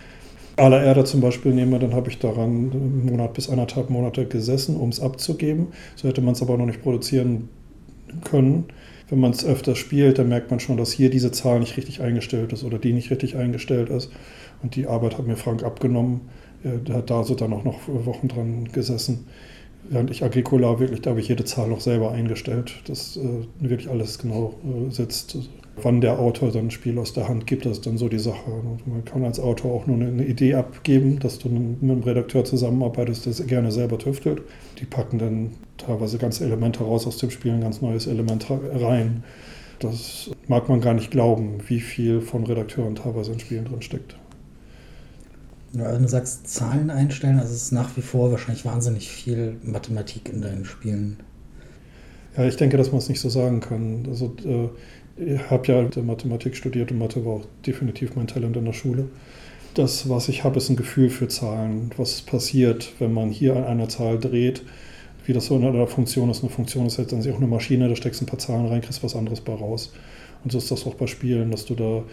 Aller 0.57 0.83
Erde 0.83 1.05
zum 1.05 1.21
Beispiel 1.21 1.53
nehmen, 1.53 1.79
dann 1.79 1.95
habe 1.95 2.09
ich 2.09 2.19
daran 2.19 2.69
einen 2.71 3.05
Monat 3.05 3.33
bis 3.33 3.49
anderthalb 3.49 3.89
Monate 3.89 4.25
gesessen, 4.27 4.75
um 4.75 4.89
es 4.89 4.99
abzugeben. 4.99 5.67
So 5.95 6.07
hätte 6.07 6.21
man 6.21 6.33
es 6.33 6.41
aber 6.41 6.57
noch 6.57 6.65
nicht 6.65 6.83
produzieren 6.83 7.49
können. 8.23 8.65
Wenn 9.09 9.19
man 9.19 9.31
es 9.31 9.45
öfter 9.45 9.75
spielt, 9.75 10.17
dann 10.17 10.29
merkt 10.29 10.49
man 10.49 10.59
schon, 10.59 10.77
dass 10.77 10.91
hier 10.91 11.09
diese 11.09 11.31
Zahl 11.31 11.59
nicht 11.59 11.77
richtig 11.77 12.01
eingestellt 12.01 12.53
ist 12.53 12.63
oder 12.63 12.79
die 12.79 12.93
nicht 12.93 13.11
richtig 13.11 13.35
eingestellt 13.35 13.89
ist. 13.89 14.11
Und 14.61 14.75
die 14.75 14.87
Arbeit 14.87 15.17
hat 15.17 15.27
mir 15.27 15.35
Frank 15.35 15.63
abgenommen. 15.63 16.21
Der 16.63 16.95
hat 16.95 17.09
da 17.09 17.23
so 17.23 17.35
dann 17.35 17.51
auch 17.51 17.65
noch 17.65 17.79
Wochen 17.87 18.29
dran 18.29 18.69
gesessen. 18.71 19.27
Während 19.89 20.09
ich 20.11 20.23
Agricola 20.23 20.79
wirklich, 20.79 21.01
da 21.01 21.11
habe 21.11 21.19
ich 21.19 21.27
jede 21.27 21.43
Zahl 21.43 21.67
noch 21.67 21.81
selber 21.81 22.11
eingestellt, 22.11 22.75
dass 22.87 23.17
äh, 23.17 23.45
wirklich 23.59 23.89
alles 23.89 24.17
genau 24.17 24.55
äh, 24.63 24.91
sitzt. 24.91 25.37
Wann 25.81 26.01
der 26.01 26.19
Autor 26.19 26.51
dann 26.51 26.67
ein 26.67 26.71
Spiel 26.71 26.99
aus 26.99 27.13
der 27.13 27.27
Hand 27.27 27.47
gibt, 27.47 27.65
das 27.65 27.77
ist 27.77 27.87
dann 27.87 27.97
so 27.97 28.07
die 28.07 28.19
Sache. 28.19 28.51
Man 28.85 29.03
kann 29.05 29.25
als 29.25 29.39
Autor 29.39 29.73
auch 29.73 29.87
nur 29.87 29.97
eine 29.97 30.23
Idee 30.23 30.53
abgeben, 30.53 31.19
dass 31.19 31.39
du 31.39 31.49
mit 31.49 31.81
einem 31.81 32.03
Redakteur 32.03 32.45
zusammenarbeitest, 32.45 33.25
der 33.25 33.45
gerne 33.47 33.71
selber 33.71 33.97
tüftelt. 33.97 34.43
Die 34.79 34.85
packen 34.85 35.17
dann 35.17 35.51
teilweise 35.77 36.19
ganze 36.19 36.45
Elemente 36.45 36.83
raus 36.83 37.07
aus 37.07 37.17
dem 37.17 37.31
Spiel, 37.31 37.53
ein 37.53 37.61
ganz 37.61 37.81
neues 37.81 38.05
Element 38.05 38.45
rein. 38.49 39.23
Das 39.79 40.29
mag 40.47 40.69
man 40.69 40.79
gar 40.79 40.93
nicht 40.93 41.09
glauben, 41.09 41.57
wie 41.67 41.79
viel 41.79 42.21
von 42.21 42.43
Redakteuren 42.45 42.95
teilweise 42.95 43.33
in 43.33 43.39
Spielen 43.39 43.65
drin 43.65 43.81
steckt. 43.81 44.15
Also 45.77 45.99
du 45.99 46.07
sagst 46.07 46.47
Zahlen 46.47 46.91
einstellen, 46.91 47.39
also 47.39 47.51
es 47.51 47.63
ist 47.63 47.71
nach 47.71 47.97
wie 47.97 48.01
vor 48.01 48.31
wahrscheinlich 48.31 48.63
wahnsinnig 48.63 49.09
viel 49.09 49.57
Mathematik 49.63 50.29
in 50.31 50.41
deinen 50.41 50.65
Spielen. 50.65 51.17
Ja, 52.37 52.45
ich 52.45 52.55
denke, 52.55 52.77
dass 52.77 52.91
man 52.91 52.99
es 52.99 53.09
nicht 53.09 53.19
so 53.19 53.29
sagen 53.29 53.59
kann. 53.59 54.05
Also 54.07 54.35
äh, 54.45 54.69
ich 55.17 55.49
habe 55.49 55.67
ja 55.67 56.01
Mathematik 56.01 56.55
studiert 56.55 56.91
und 56.91 56.97
Mathe 56.97 57.23
war 57.25 57.33
auch 57.33 57.45
definitiv 57.65 58.15
mein 58.15 58.27
Talent 58.27 58.57
in 58.57 58.65
der 58.65 58.73
Schule. 58.73 59.05
Das, 59.73 60.09
was 60.09 60.29
ich 60.29 60.43
habe, 60.43 60.57
ist 60.57 60.69
ein 60.69 60.75
Gefühl 60.75 61.09
für 61.09 61.27
Zahlen. 61.27 61.91
Was 61.97 62.21
passiert, 62.21 62.93
wenn 62.99 63.13
man 63.13 63.29
hier 63.29 63.55
an 63.55 63.63
einer 63.63 63.89
Zahl 63.89 64.19
dreht, 64.19 64.63
wie 65.25 65.33
das 65.33 65.45
so 65.47 65.55
in 65.55 65.65
einer 65.65 65.87
Funktion 65.87 66.29
ist. 66.29 66.43
Eine 66.43 66.51
Funktion 66.51 66.85
ist 66.85 66.97
letztendlich 66.97 67.33
auch 67.33 67.37
eine 67.37 67.47
Maschine, 67.47 67.89
da 67.89 67.95
steckst 67.95 68.21
ein 68.21 68.25
paar 68.25 68.39
Zahlen 68.39 68.67
rein, 68.67 68.81
kriegst 68.81 69.03
was 69.03 69.15
anderes 69.15 69.41
bei 69.41 69.53
raus. 69.53 69.93
Und 70.43 70.51
so 70.51 70.57
ist 70.57 70.69
das 70.69 70.85
auch 70.85 70.95
bei 70.95 71.07
Spielen, 71.07 71.51
dass 71.51 71.65
du 71.65 71.75
da 71.75 72.03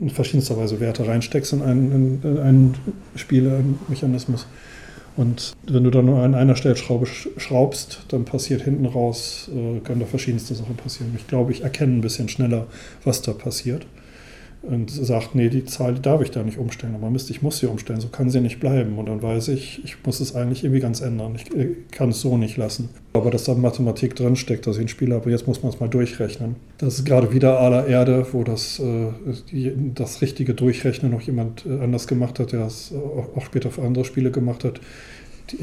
in 0.00 0.10
verschiedenster 0.10 0.56
Weise 0.56 0.80
Werte 0.80 1.06
reinsteckst 1.06 1.52
in 1.52 1.62
einen, 1.62 2.20
in 2.22 2.38
einen 2.38 2.74
Spielemechanismus. 3.16 4.46
Und 5.16 5.54
wenn 5.66 5.84
du 5.84 5.90
dann 5.90 6.06
nur 6.06 6.18
an 6.18 6.34
einer 6.34 6.56
Stellschraube 6.56 7.06
schraubst, 7.06 8.00
dann 8.08 8.24
passiert 8.24 8.62
hinten 8.62 8.86
raus, 8.86 9.48
äh, 9.54 9.78
können 9.80 10.00
da 10.00 10.06
verschiedenste 10.06 10.54
Sachen 10.54 10.76
passieren. 10.76 11.14
Ich 11.16 11.28
glaube, 11.28 11.52
ich 11.52 11.62
erkenne 11.62 11.94
ein 11.94 12.00
bisschen 12.00 12.28
schneller, 12.28 12.66
was 13.04 13.22
da 13.22 13.32
passiert 13.32 13.86
und 14.66 14.90
sagt, 14.90 15.34
nee, 15.34 15.48
die 15.48 15.64
Zahl 15.64 15.94
darf 15.94 16.22
ich 16.22 16.30
da 16.30 16.42
nicht 16.42 16.58
umstellen. 16.58 16.94
Aber 16.94 17.10
Mist, 17.10 17.30
ich 17.30 17.42
muss 17.42 17.58
sie 17.58 17.66
umstellen, 17.66 18.00
so 18.00 18.08
kann 18.08 18.30
sie 18.30 18.40
nicht 18.40 18.60
bleiben. 18.60 18.98
Und 18.98 19.06
dann 19.06 19.22
weiß 19.22 19.48
ich, 19.48 19.82
ich 19.84 19.96
muss 20.04 20.20
es 20.20 20.34
eigentlich 20.34 20.64
irgendwie 20.64 20.80
ganz 20.80 21.00
ändern. 21.00 21.36
Ich 21.36 21.54
äh, 21.54 21.76
kann 21.90 22.10
es 22.10 22.20
so 22.20 22.36
nicht 22.36 22.56
lassen. 22.56 22.88
Aber 23.12 23.30
dass 23.30 23.44
da 23.44 23.54
Mathematik 23.54 24.16
drinsteckt, 24.16 24.66
dass 24.66 24.76
ich 24.76 24.82
ein 24.82 24.88
Spiel 24.88 25.12
habe, 25.12 25.30
jetzt 25.30 25.46
muss 25.46 25.62
man 25.62 25.72
es 25.72 25.80
mal 25.80 25.88
durchrechnen. 25.88 26.56
Das 26.78 26.98
ist 26.98 27.04
gerade 27.04 27.32
wieder 27.32 27.60
aller 27.60 27.86
Erde, 27.86 28.26
wo 28.32 28.42
das, 28.42 28.80
äh, 28.80 29.72
das 29.94 30.22
richtige 30.22 30.54
Durchrechnen 30.54 31.12
noch 31.12 31.22
jemand 31.22 31.66
äh, 31.66 31.80
anders 31.82 32.06
gemacht 32.06 32.38
hat, 32.38 32.52
der 32.52 32.66
es 32.66 32.92
auch 33.36 33.44
später 33.44 33.70
für 33.70 33.82
andere 33.82 34.04
Spiele 34.04 34.30
gemacht 34.30 34.64
hat. 34.64 34.80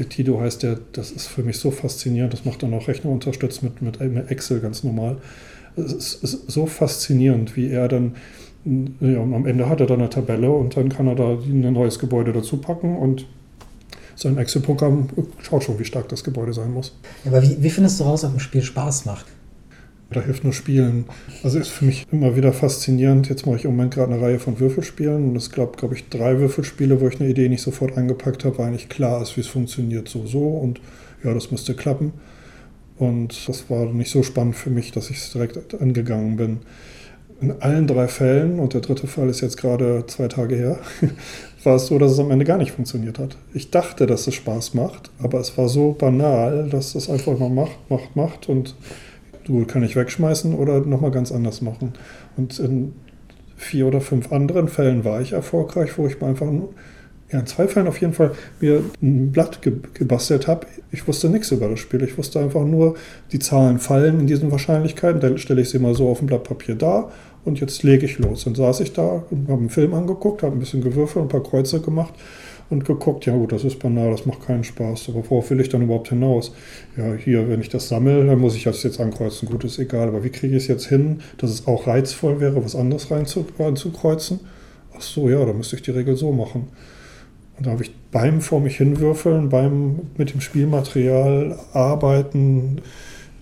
Tito 0.08 0.40
heißt 0.40 0.62
der, 0.62 0.78
das 0.92 1.10
ist 1.10 1.26
für 1.26 1.42
mich 1.42 1.58
so 1.58 1.72
faszinierend, 1.72 2.32
das 2.32 2.44
macht 2.44 2.62
dann 2.62 2.72
auch 2.72 2.86
Rechner 2.86 3.10
unterstützt 3.10 3.64
mit, 3.64 3.82
mit 3.82 4.00
Excel 4.30 4.60
ganz 4.60 4.84
normal 4.84 5.16
es 5.76 6.14
ist 6.14 6.50
so 6.50 6.66
faszinierend, 6.66 7.56
wie 7.56 7.68
er 7.68 7.88
dann, 7.88 8.14
ja, 8.64 9.20
am 9.20 9.46
Ende 9.46 9.68
hat 9.68 9.80
er 9.80 9.86
dann 9.86 10.00
eine 10.00 10.10
Tabelle 10.10 10.50
und 10.50 10.76
dann 10.76 10.88
kann 10.88 11.06
er 11.08 11.14
da 11.14 11.30
ein 11.30 11.72
neues 11.72 11.98
Gebäude 11.98 12.32
dazu 12.32 12.58
packen 12.58 12.96
und 12.96 13.26
sein 14.14 14.38
Excel-Programm 14.38 15.08
schaut 15.40 15.64
schon, 15.64 15.78
wie 15.78 15.84
stark 15.84 16.08
das 16.08 16.22
Gebäude 16.22 16.52
sein 16.52 16.72
muss. 16.72 16.96
Ja, 17.24 17.32
aber 17.32 17.42
wie, 17.42 17.62
wie 17.62 17.70
findest 17.70 17.98
du 17.98 18.04
raus, 18.04 18.24
ob 18.24 18.34
ein 18.34 18.40
Spiel 18.40 18.62
Spaß 18.62 19.06
macht? 19.06 19.26
Da 20.10 20.20
hilft 20.20 20.44
nur 20.44 20.52
Spielen. 20.52 21.06
Also 21.42 21.58
ist 21.58 21.68
für 21.68 21.86
mich 21.86 22.06
immer 22.12 22.36
wieder 22.36 22.52
faszinierend. 22.52 23.28
Jetzt 23.30 23.46
mache 23.46 23.56
ich 23.56 23.64
im 23.64 23.70
Moment 23.72 23.94
gerade 23.94 24.12
eine 24.12 24.22
Reihe 24.22 24.38
von 24.38 24.60
Würfelspielen 24.60 25.30
und 25.30 25.36
es 25.36 25.50
gab, 25.50 25.78
glaube 25.78 25.94
ich, 25.94 26.08
drei 26.08 26.38
Würfelspiele, 26.38 27.00
wo 27.00 27.08
ich 27.08 27.18
eine 27.18 27.30
Idee 27.30 27.48
nicht 27.48 27.62
sofort 27.62 27.96
eingepackt 27.96 28.44
habe, 28.44 28.58
weil 28.58 28.66
eigentlich 28.68 28.90
klar 28.90 29.22
ist, 29.22 29.36
wie 29.36 29.40
es 29.40 29.46
funktioniert, 29.46 30.08
so, 30.08 30.26
so 30.26 30.48
und 30.48 30.80
ja, 31.24 31.32
das 31.32 31.50
müsste 31.50 31.74
klappen. 31.74 32.12
Und 32.98 33.48
das 33.48 33.70
war 33.70 33.86
nicht 33.86 34.10
so 34.10 34.22
spannend 34.22 34.54
für 34.54 34.70
mich, 34.70 34.92
dass 34.92 35.10
ich 35.10 35.16
es 35.16 35.32
direkt 35.32 35.74
angegangen 35.80 36.36
bin. 36.36 36.58
In 37.40 37.60
allen 37.60 37.86
drei 37.86 38.08
Fällen, 38.08 38.60
und 38.60 38.74
der 38.74 38.80
dritte 38.80 39.06
Fall 39.06 39.28
ist 39.28 39.40
jetzt 39.40 39.56
gerade 39.56 40.04
zwei 40.06 40.28
Tage 40.28 40.54
her, 40.54 40.78
war 41.64 41.76
es 41.76 41.86
so, 41.86 41.98
dass 41.98 42.12
es 42.12 42.18
am 42.18 42.30
Ende 42.30 42.44
gar 42.44 42.58
nicht 42.58 42.72
funktioniert 42.72 43.18
hat. 43.18 43.36
Ich 43.52 43.70
dachte, 43.70 44.06
dass 44.06 44.26
es 44.26 44.34
Spaß 44.34 44.74
macht, 44.74 45.10
aber 45.22 45.40
es 45.40 45.56
war 45.58 45.68
so 45.68 45.92
banal, 45.92 46.68
dass 46.70 46.94
es 46.94 47.10
einfach 47.10 47.38
mal 47.38 47.50
macht, 47.50 47.78
macht, 47.88 48.16
macht 48.16 48.48
und 48.48 48.74
du 49.44 49.64
kann 49.64 49.82
ich 49.82 49.96
wegschmeißen 49.96 50.54
oder 50.54 50.80
nochmal 50.80 51.10
ganz 51.10 51.32
anders 51.32 51.62
machen. 51.62 51.94
Und 52.36 52.58
in 52.58 52.92
vier 53.56 53.86
oder 53.86 54.00
fünf 54.00 54.32
anderen 54.32 54.68
Fällen 54.68 55.04
war 55.04 55.20
ich 55.20 55.32
erfolgreich, 55.32 55.96
wo 55.96 56.06
ich 56.06 56.20
mir 56.20 56.28
einfach, 56.28 56.48
ja, 57.32 57.40
in 57.40 57.46
zwei 57.46 57.66
Fällen 57.66 57.86
auf 57.86 58.00
jeden 58.00 58.12
Fall 58.12 58.32
mir 58.60 58.82
ein 59.00 59.32
Blatt 59.32 59.62
ge 59.62 59.72
gebastelt 59.94 60.46
habe. 60.46 60.66
Ich 60.90 61.08
wusste 61.08 61.28
nichts 61.28 61.50
über 61.50 61.68
das 61.68 61.80
Spiel. 61.80 62.02
Ich 62.02 62.18
wusste 62.18 62.40
einfach 62.40 62.64
nur, 62.64 62.94
die 63.32 63.38
Zahlen 63.38 63.78
fallen 63.78 64.20
in 64.20 64.26
diesen 64.26 64.50
Wahrscheinlichkeiten. 64.50 65.20
Dann 65.20 65.38
stelle 65.38 65.62
ich 65.62 65.70
sie 65.70 65.78
mal 65.78 65.94
so 65.94 66.08
auf 66.08 66.18
dem 66.18 66.26
Blatt 66.26 66.44
Papier 66.44 66.74
da 66.74 67.10
und 67.44 67.60
jetzt 67.60 67.82
lege 67.82 68.04
ich 68.04 68.18
los. 68.18 68.44
Dann 68.44 68.54
saß 68.54 68.80
ich 68.80 68.92
da 68.92 69.24
und 69.30 69.48
habe 69.48 69.60
einen 69.60 69.70
Film 69.70 69.94
angeguckt, 69.94 70.42
habe 70.42 70.54
ein 70.54 70.60
bisschen 70.60 70.82
gewürfelt, 70.82 71.24
ein 71.24 71.28
paar 71.28 71.42
Kreuze 71.42 71.80
gemacht 71.80 72.14
und 72.70 72.84
geguckt, 72.84 73.26
ja 73.26 73.34
gut, 73.34 73.52
das 73.52 73.64
ist 73.64 73.78
banal, 73.78 74.10
das 74.10 74.24
macht 74.26 74.46
keinen 74.46 74.64
Spaß, 74.64 75.10
aber 75.10 75.22
worauf 75.28 75.50
will 75.50 75.60
ich 75.60 75.68
dann 75.68 75.82
überhaupt 75.82 76.08
hinaus? 76.08 76.52
Ja, 76.96 77.12
hier, 77.14 77.48
wenn 77.48 77.60
ich 77.60 77.68
das 77.68 77.88
sammle, 77.88 78.24
dann 78.24 78.38
muss 78.38 78.56
ich 78.56 78.64
das 78.64 78.82
jetzt 78.82 78.98
ankreuzen, 78.98 79.48
gut, 79.48 79.64
ist 79.64 79.78
egal, 79.78 80.08
aber 80.08 80.24
wie 80.24 80.30
kriege 80.30 80.56
ich 80.56 80.62
es 80.62 80.68
jetzt 80.68 80.86
hin, 80.86 81.20
dass 81.36 81.50
es 81.50 81.66
auch 81.66 81.86
reizvoll 81.86 82.40
wäre, 82.40 82.64
was 82.64 82.74
anderes 82.74 83.10
reinzukreuzen? 83.10 84.40
Ach 84.96 85.02
so, 85.02 85.28
ja, 85.28 85.44
da 85.44 85.52
müsste 85.52 85.76
ich 85.76 85.82
die 85.82 85.90
Regel 85.90 86.16
so 86.16 86.32
machen. 86.32 86.68
Da 87.62 87.72
habe 87.72 87.82
ich 87.82 87.94
beim 88.10 88.40
vor 88.40 88.60
mich 88.60 88.76
hinwürfeln, 88.76 89.48
beim 89.48 90.00
mit 90.16 90.32
dem 90.32 90.40
Spielmaterial 90.40 91.58
arbeiten, 91.72 92.80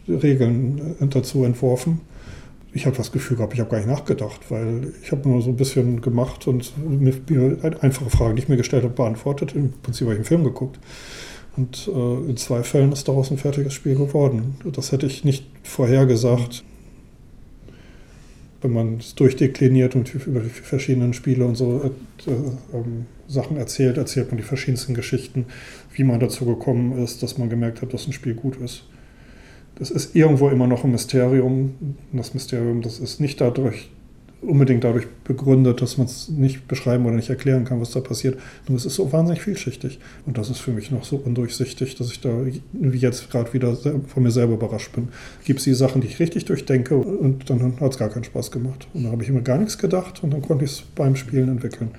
Regeln 0.08 0.96
dazu 1.00 1.44
entworfen 1.44 2.00
ich 2.72 2.86
habe 2.86 2.96
das 2.96 3.10
Gefühl 3.10 3.36
gehabt, 3.36 3.54
ich 3.54 3.60
habe 3.60 3.70
gar 3.70 3.78
nicht 3.78 3.88
nachgedacht, 3.88 4.40
weil 4.50 4.92
ich 5.02 5.10
habe 5.10 5.28
nur 5.28 5.42
so 5.42 5.50
ein 5.50 5.56
bisschen 5.56 6.00
gemacht 6.00 6.46
und 6.46 6.72
mir 6.86 7.14
einfache 7.80 8.10
Fragen, 8.10 8.36
die 8.36 8.42
ich 8.42 8.48
mir 8.48 8.56
gestellt 8.56 8.84
habe, 8.84 8.94
beantwortet. 8.94 9.54
Im 9.54 9.72
Prinzip 9.82 10.06
habe 10.06 10.14
ich 10.14 10.18
einen 10.18 10.26
Film 10.26 10.44
geguckt. 10.44 10.78
Und 11.56 11.88
äh, 11.88 12.30
in 12.30 12.36
zwei 12.36 12.62
Fällen 12.62 12.92
ist 12.92 13.08
daraus 13.08 13.30
ein 13.30 13.38
fertiges 13.38 13.74
Spiel 13.74 13.96
geworden. 13.96 14.54
Das 14.72 14.92
hätte 14.92 15.06
ich 15.06 15.24
nicht 15.24 15.44
vorhergesagt. 15.64 16.62
Wenn 18.62 18.72
man 18.72 18.98
es 18.98 19.14
durchdekliniert 19.14 19.96
und 19.96 20.14
über 20.14 20.40
die 20.40 20.48
verschiedenen 20.48 21.12
Spiele 21.12 21.44
und 21.46 21.56
so 21.56 21.82
äh, 21.82 22.30
äh, 22.30 22.34
Sachen 23.30 23.56
erzählt, 23.56 23.96
erzählt 23.96 24.28
man 24.28 24.36
die 24.38 24.42
verschiedensten 24.42 24.94
Geschichten, 24.94 25.46
wie 25.94 26.04
man 26.04 26.20
dazu 26.20 26.44
gekommen 26.44 27.02
ist, 27.02 27.22
dass 27.22 27.38
man 27.38 27.48
gemerkt 27.48 27.80
hat, 27.82 27.94
dass 27.94 28.06
ein 28.06 28.12
Spiel 28.12 28.34
gut 28.34 28.56
ist 28.60 28.84
das 29.80 29.90
ist 29.90 30.14
irgendwo 30.14 30.50
immer 30.50 30.66
noch 30.66 30.84
ein 30.84 30.92
Mysterium. 30.92 31.74
Das 32.12 32.34
Mysterium, 32.34 32.82
das 32.82 33.00
ist 33.00 33.18
nicht 33.18 33.40
dadurch 33.40 33.88
unbedingt 34.42 34.84
dadurch 34.84 35.06
begründet, 35.24 35.82
dass 35.82 35.98
man 35.98 36.06
es 36.06 36.30
nicht 36.30 36.66
beschreiben 36.66 37.04
oder 37.04 37.14
nicht 37.14 37.28
erklären 37.28 37.66
kann, 37.66 37.78
was 37.78 37.90
da 37.90 38.00
passiert. 38.00 38.38
Nur 38.68 38.78
es 38.78 38.86
ist 38.86 38.94
so 38.94 39.12
wahnsinnig 39.12 39.42
vielschichtig. 39.42 39.98
Und 40.24 40.38
das 40.38 40.48
ist 40.48 40.60
für 40.60 40.70
mich 40.70 40.90
noch 40.90 41.04
so 41.04 41.16
undurchsichtig, 41.16 41.94
dass 41.96 42.10
ich 42.10 42.20
da 42.20 42.30
wie 42.72 42.96
jetzt 42.96 43.30
gerade 43.30 43.52
wieder 43.52 43.76
von 43.76 44.22
mir 44.22 44.30
selber 44.30 44.54
überrascht 44.54 44.92
bin. 44.92 45.08
Gibt 45.44 45.58
es 45.58 45.64
die 45.64 45.74
Sachen, 45.74 46.00
die 46.00 46.08
ich 46.08 46.20
richtig 46.20 46.46
durchdenke 46.46 46.96
und 46.96 47.50
dann 47.50 47.80
hat 47.80 47.92
es 47.92 47.98
gar 47.98 48.08
keinen 48.08 48.24
Spaß 48.24 48.50
gemacht. 48.50 48.86
Und 48.94 49.04
dann 49.04 49.12
habe 49.12 49.22
ich 49.22 49.28
immer 49.28 49.42
gar 49.42 49.58
nichts 49.58 49.76
gedacht 49.76 50.22
und 50.22 50.32
dann 50.32 50.40
konnte 50.40 50.64
ich 50.64 50.70
es 50.72 50.82
beim 50.94 51.16
Spielen 51.16 51.48
entwickeln. 51.48 51.90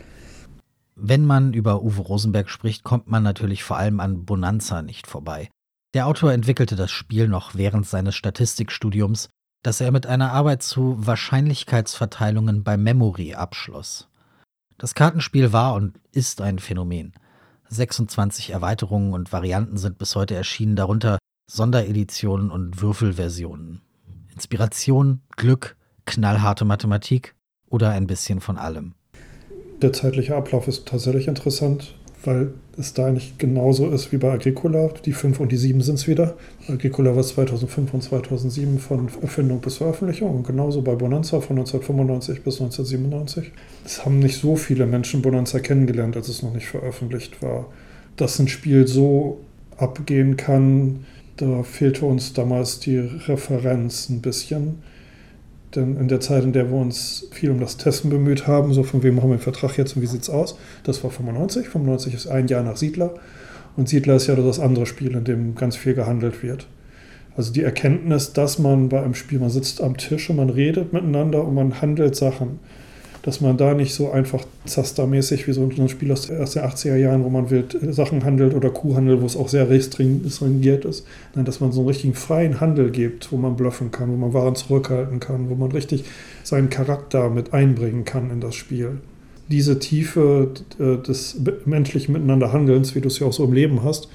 Wenn 0.96 1.26
man 1.26 1.54
über 1.54 1.82
Uwe 1.82 2.02
Rosenberg 2.02 2.50
spricht, 2.50 2.84
kommt 2.84 3.08
man 3.08 3.24
natürlich 3.24 3.64
vor 3.64 3.78
allem 3.78 4.00
an 4.00 4.26
Bonanza 4.26 4.82
nicht 4.82 5.08
vorbei. 5.08 5.50
Der 5.94 6.08
Autor 6.08 6.32
entwickelte 6.32 6.76
das 6.76 6.92
Spiel 6.92 7.28
noch 7.28 7.56
während 7.56 7.88
seines 7.88 8.16
Statistikstudiums, 8.16 9.30
das 9.64 9.82
er 9.82 9.92
mit 9.92 10.08
einer 10.08 10.32
Arbeit 10.32 10.64
zu 10.64 10.96
Wahrscheinlichkeitsverteilungen 11.06 12.64
bei 12.64 12.78
Memory 12.78 13.36
abschloss. 13.36 14.08
Das 14.78 14.96
Kartenspiel 14.96 15.54
war 15.54 15.76
und 15.76 16.00
ist 16.12 16.42
ein 16.42 16.60
Phänomen. 16.60 17.14
26 17.70 18.50
Erweiterungen 18.50 19.14
und 19.14 19.32
Varianten 19.32 19.78
sind 19.78 19.98
bis 19.98 20.16
heute 20.16 20.36
erschienen, 20.36 20.76
darunter 20.76 21.20
Sondereditionen 21.50 22.52
und 22.52 22.82
Würfelversionen. 22.82 23.82
Inspiration, 24.34 25.22
Glück, 25.36 25.78
knallharte 26.06 26.66
Mathematik 26.66 27.36
oder 27.68 27.92
ein 27.92 28.08
bisschen 28.08 28.42
von 28.42 28.58
allem. 28.58 28.96
Der 29.82 29.94
zeitliche 29.94 30.36
Ablauf 30.36 30.68
ist 30.68 30.88
tatsächlich 30.88 31.28
interessant 31.28 31.96
weil 32.24 32.54
es 32.78 32.94
da 32.94 33.08
eigentlich 33.08 33.38
genauso 33.38 33.90
ist 33.90 34.12
wie 34.12 34.18
bei 34.18 34.32
Agricola. 34.32 34.90
Die 35.06 35.14
5 35.14 35.40
und 35.40 35.52
die 35.52 35.58
7 35.58 35.82
sind 35.82 35.96
es 35.96 36.08
wieder. 36.08 36.36
Agricola 36.68 37.16
war 37.16 37.24
2005 37.24 37.94
und 37.94 38.02
2007 38.02 38.80
von 38.80 39.10
Erfindung 39.22 39.60
bis 39.60 39.78
Veröffentlichung 39.78 40.36
und 40.36 40.48
genauso 40.48 40.82
bei 40.82 40.96
Bonanza 40.96 41.42
von 41.42 41.58
1995 41.58 42.44
bis 42.44 42.62
1997. 42.62 43.52
Es 43.86 44.06
haben 44.06 44.20
nicht 44.20 44.40
so 44.40 44.56
viele 44.56 44.86
Menschen 44.86 45.22
Bonanza 45.22 45.60
kennengelernt, 45.60 46.16
als 46.16 46.30
es 46.30 46.44
noch 46.44 46.54
nicht 46.54 46.68
veröffentlicht 46.68 47.42
war. 47.42 47.68
Dass 48.18 48.40
ein 48.40 48.48
Spiel 48.48 48.88
so 48.88 49.40
abgehen 49.78 50.38
kann, 50.38 51.06
da 51.38 51.64
fehlte 51.64 52.06
uns 52.06 52.34
damals 52.34 52.80
die 52.80 52.98
Referenz 52.98 54.10
ein 54.10 54.22
bisschen. 54.22 54.84
Denn 55.76 55.96
in 55.96 56.08
der 56.08 56.20
Zeit, 56.20 56.44
in 56.44 56.54
der 56.54 56.70
wir 56.70 56.78
uns 56.78 57.28
viel 57.32 57.52
um 57.52 57.60
das 57.60 57.78
Testen 57.78 58.10
bemüht 58.10 58.46
haben, 58.48 58.74
so 58.74 58.84
von 58.84 59.04
wem 59.04 59.16
machen 59.16 59.30
wir 59.30 59.38
den 59.38 59.44
Vertrag 59.44 59.78
jetzt 59.78 59.96
und 59.96 60.02
wie 60.02 60.08
sieht 60.08 60.24
es 60.24 60.30
aus, 60.30 60.58
das 60.84 61.04
war 61.04 61.12
95. 61.12 61.70
95 61.70 62.14
ist 62.14 62.28
ein 62.28 62.48
Jahr 62.48 62.64
nach 62.64 62.78
Siedler. 62.78 63.14
Und 63.78 63.88
Siedler 63.88 64.16
ist 64.16 64.28
ja 64.28 64.36
das 64.36 64.60
andere 64.60 64.86
Spiel, 64.86 65.16
in 65.16 65.24
dem 65.24 65.56
ganz 65.56 65.78
viel 65.78 65.94
gehandelt 65.94 66.44
wird. 66.44 66.68
Also 67.38 67.54
die 67.54 67.64
Erkenntnis, 67.64 68.34
dass 68.34 68.60
man 68.60 68.90
bei 68.90 69.02
einem 69.02 69.14
Spiel, 69.14 69.40
man 69.40 69.50
sitzt 69.50 69.82
am 69.82 69.96
Tisch 69.96 70.30
und 70.30 70.36
man 70.36 70.50
redet 70.50 70.92
miteinander 70.92 71.46
und 71.46 71.56
man 71.56 71.82
handelt 71.82 72.16
Sachen 72.16 72.60
dass 73.24 73.40
man 73.40 73.58
da 73.58 73.74
nicht 73.74 73.94
so 73.94 74.12
einfach 74.12 74.44
zastermäßig 74.66 75.48
wie 75.48 75.54
so 75.54 75.62
ein 75.64 75.90
Spiel 75.90 76.12
aus, 76.12 76.28
den 76.28 76.38
80er 76.38 76.96
Jahren, 76.96 77.24
wo 77.24 77.30
man 77.30 77.50
wild 77.50 77.78
Sachen 77.92 78.24
handelt 78.24 78.56
oder 78.56 78.70
Kuhhandel, 78.70 79.22
wo 79.22 79.26
es 79.26 79.38
auch 79.38 79.50
sehr 79.50 79.70
restringiert 79.70 80.86
ist, 80.86 81.06
Nein, 81.36 81.46
dass 81.46 81.60
man 81.60 81.72
so 81.72 81.82
einen 81.82 81.90
richtigen 81.90 82.14
freien 82.14 82.60
Handel 82.60 82.90
gibt, 82.90 83.32
wo 83.32 83.38
man 83.38 83.56
bluffen 83.56 83.92
kann, 83.92 84.12
wo 84.12 84.16
man 84.16 84.34
Waren 84.34 84.56
zurückhalten 84.56 85.20
kann, 85.20 85.50
wo 85.50 85.56
man 85.56 85.72
richtig 85.72 86.06
seinen 86.44 86.70
Charakter 86.70 87.30
mit 87.30 87.54
einbringen 87.54 88.06
kann 88.06 88.32
in 88.32 88.42
das 88.42 88.56
Spiel. 88.56 89.00
Diese 89.50 89.80
Tiefe 89.80 90.52
äh, 90.80 90.98
des 90.98 91.42
menschlichen 91.66 92.14
Miteinanderhandelns, 92.14 92.96
wie 92.96 93.02
du 93.02 93.08
es 93.08 93.20
ja 93.20 93.28
auch 93.28 93.34
so 93.34 93.44
im 93.44 93.54
Leben 93.54 93.84
hast, 93.84 94.08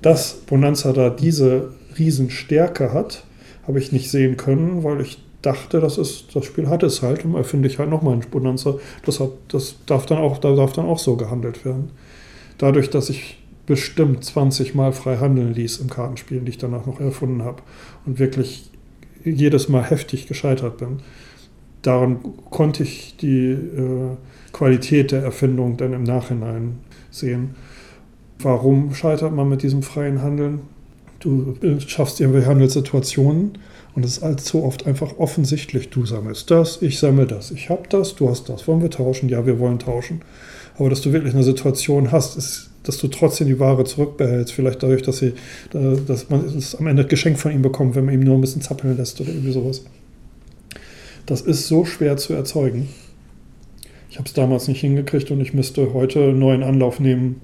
dass 0.00 0.34
Bonanza 0.46 0.92
da 0.92 1.10
diese 1.10 1.74
Riesenstärke 1.98 2.92
hat, 2.92 3.24
habe 3.66 3.78
ich 3.78 3.92
nicht 3.92 4.10
sehen 4.10 4.36
können, 4.36 4.82
weil 4.82 5.00
ich 5.00 5.18
dachte, 5.42 5.80
das 5.80 5.98
ist, 5.98 6.34
das 6.34 6.44
Spiel 6.44 6.68
hat 6.68 6.82
es 6.82 7.02
halt 7.02 7.24
und 7.24 7.34
erfinde 7.34 7.68
ich 7.68 7.78
halt 7.78 7.90
nochmal 7.90 8.14
ein 8.14 8.24
Bonanza. 8.30 8.76
Das, 9.04 9.20
hat, 9.20 9.30
das 9.48 9.76
darf 9.86 10.06
dann 10.06 10.18
auch, 10.18 10.38
da 10.38 10.54
darf 10.54 10.72
dann 10.72 10.86
auch 10.86 10.98
so 10.98 11.16
gehandelt 11.16 11.64
werden. 11.64 11.90
Dadurch, 12.58 12.90
dass 12.90 13.10
ich 13.10 13.38
bestimmt 13.66 14.24
20 14.24 14.74
Mal 14.74 14.92
frei 14.92 15.18
handeln 15.18 15.52
ließ 15.52 15.78
im 15.78 15.90
Kartenspiel, 15.90 16.40
die 16.40 16.50
ich 16.50 16.58
danach 16.58 16.86
noch 16.86 17.00
erfunden 17.00 17.42
habe 17.42 17.62
und 18.06 18.18
wirklich 18.18 18.70
jedes 19.24 19.68
Mal 19.68 19.82
heftig 19.82 20.26
gescheitert 20.26 20.78
bin. 20.78 21.00
Daran 21.82 22.20
konnte 22.50 22.84
ich 22.84 23.16
die 23.16 23.50
äh, 23.50 24.16
Qualität 24.52 25.12
der 25.12 25.22
Erfindung 25.22 25.76
dann 25.76 25.92
im 25.92 26.04
Nachhinein 26.04 26.78
sehen. 27.10 27.54
Warum 28.38 28.94
scheitert 28.94 29.32
man 29.32 29.48
mit 29.48 29.62
diesem 29.62 29.82
freien 29.82 30.22
Handeln? 30.22 30.60
Du 31.20 31.56
schaffst 31.86 32.20
irgendwelche 32.20 32.48
Handelssituationen 32.48 33.58
und 33.94 34.04
es 34.04 34.18
ist 34.18 34.22
allzu 34.22 34.64
oft 34.64 34.86
einfach 34.86 35.18
offensichtlich, 35.18 35.90
du 35.90 36.06
sammelst 36.06 36.50
das, 36.50 36.80
ich 36.80 36.98
sammle 36.98 37.26
das, 37.26 37.50
ich 37.50 37.68
habe 37.68 37.82
das, 37.88 38.14
du 38.14 38.28
hast 38.28 38.48
das. 38.48 38.66
Wollen 38.66 38.80
wir 38.80 38.90
tauschen? 38.90 39.28
Ja, 39.28 39.44
wir 39.46 39.58
wollen 39.58 39.78
tauschen. 39.78 40.22
Aber 40.78 40.88
dass 40.88 41.02
du 41.02 41.12
wirklich 41.12 41.34
eine 41.34 41.42
Situation 41.42 42.12
hast, 42.12 42.38
ist, 42.38 42.70
dass 42.84 42.96
du 42.96 43.08
trotzdem 43.08 43.46
die 43.46 43.60
Ware 43.60 43.84
zurückbehältst, 43.84 44.52
vielleicht 44.52 44.82
dadurch, 44.82 45.02
dass, 45.02 45.18
sie, 45.18 45.34
dass 45.70 46.30
man 46.30 46.44
es 46.56 46.74
am 46.74 46.86
Ende 46.86 47.02
ein 47.02 47.08
Geschenk 47.08 47.38
von 47.38 47.52
ihm 47.52 47.62
bekommt, 47.62 47.94
wenn 47.94 48.06
man 48.06 48.14
ihm 48.14 48.20
nur 48.20 48.36
ein 48.36 48.40
bisschen 48.40 48.62
zappeln 48.62 48.96
lässt 48.96 49.20
oder 49.20 49.30
irgendwie 49.30 49.52
sowas. 49.52 49.84
Das 51.26 51.42
ist 51.42 51.68
so 51.68 51.84
schwer 51.84 52.16
zu 52.16 52.32
erzeugen. 52.32 52.88
Ich 54.10 54.18
habe 54.18 54.26
es 54.26 54.32
damals 54.32 54.68
nicht 54.68 54.80
hingekriegt 54.80 55.30
und 55.30 55.40
ich 55.40 55.54
müsste 55.54 55.92
heute 55.92 56.22
einen 56.22 56.38
neuen 56.38 56.62
Anlauf 56.62 56.98
nehmen. 56.98 57.40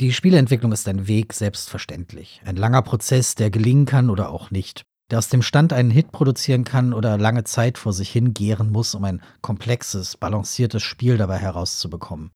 Die 0.00 0.12
Spieleentwicklung 0.12 0.72
ist 0.72 0.88
ein 0.88 1.06
Weg, 1.06 1.32
selbstverständlich. 1.32 2.40
Ein 2.44 2.56
langer 2.56 2.82
Prozess, 2.82 3.34
der 3.34 3.50
gelingen 3.50 3.84
kann 3.84 4.10
oder 4.10 4.30
auch 4.30 4.50
nicht. 4.50 4.84
Der 5.12 5.18
aus 5.18 5.28
dem 5.28 5.42
Stand 5.42 5.74
einen 5.74 5.90
Hit 5.90 6.10
produzieren 6.10 6.64
kann 6.64 6.94
oder 6.94 7.18
lange 7.18 7.44
Zeit 7.44 7.76
vor 7.76 7.92
sich 7.92 8.10
hingären 8.10 8.72
muss, 8.72 8.94
um 8.94 9.04
ein 9.04 9.20
komplexes, 9.42 10.16
balanciertes 10.16 10.82
Spiel 10.82 11.18
dabei 11.18 11.36
herauszubekommen. 11.36 12.30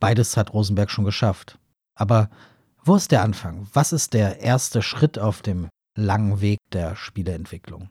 Beides 0.00 0.36
hat 0.36 0.52
Rosenberg 0.52 0.90
schon 0.90 1.04
geschafft. 1.04 1.60
Aber 1.94 2.28
wo 2.82 2.96
ist 2.96 3.12
der 3.12 3.22
Anfang? 3.22 3.68
Was 3.74 3.92
ist 3.92 4.12
der 4.12 4.40
erste 4.40 4.82
Schritt 4.82 5.20
auf 5.20 5.40
dem 5.40 5.68
langen 5.96 6.40
Weg 6.40 6.58
der 6.72 6.96
Spieleentwicklung? 6.96 7.90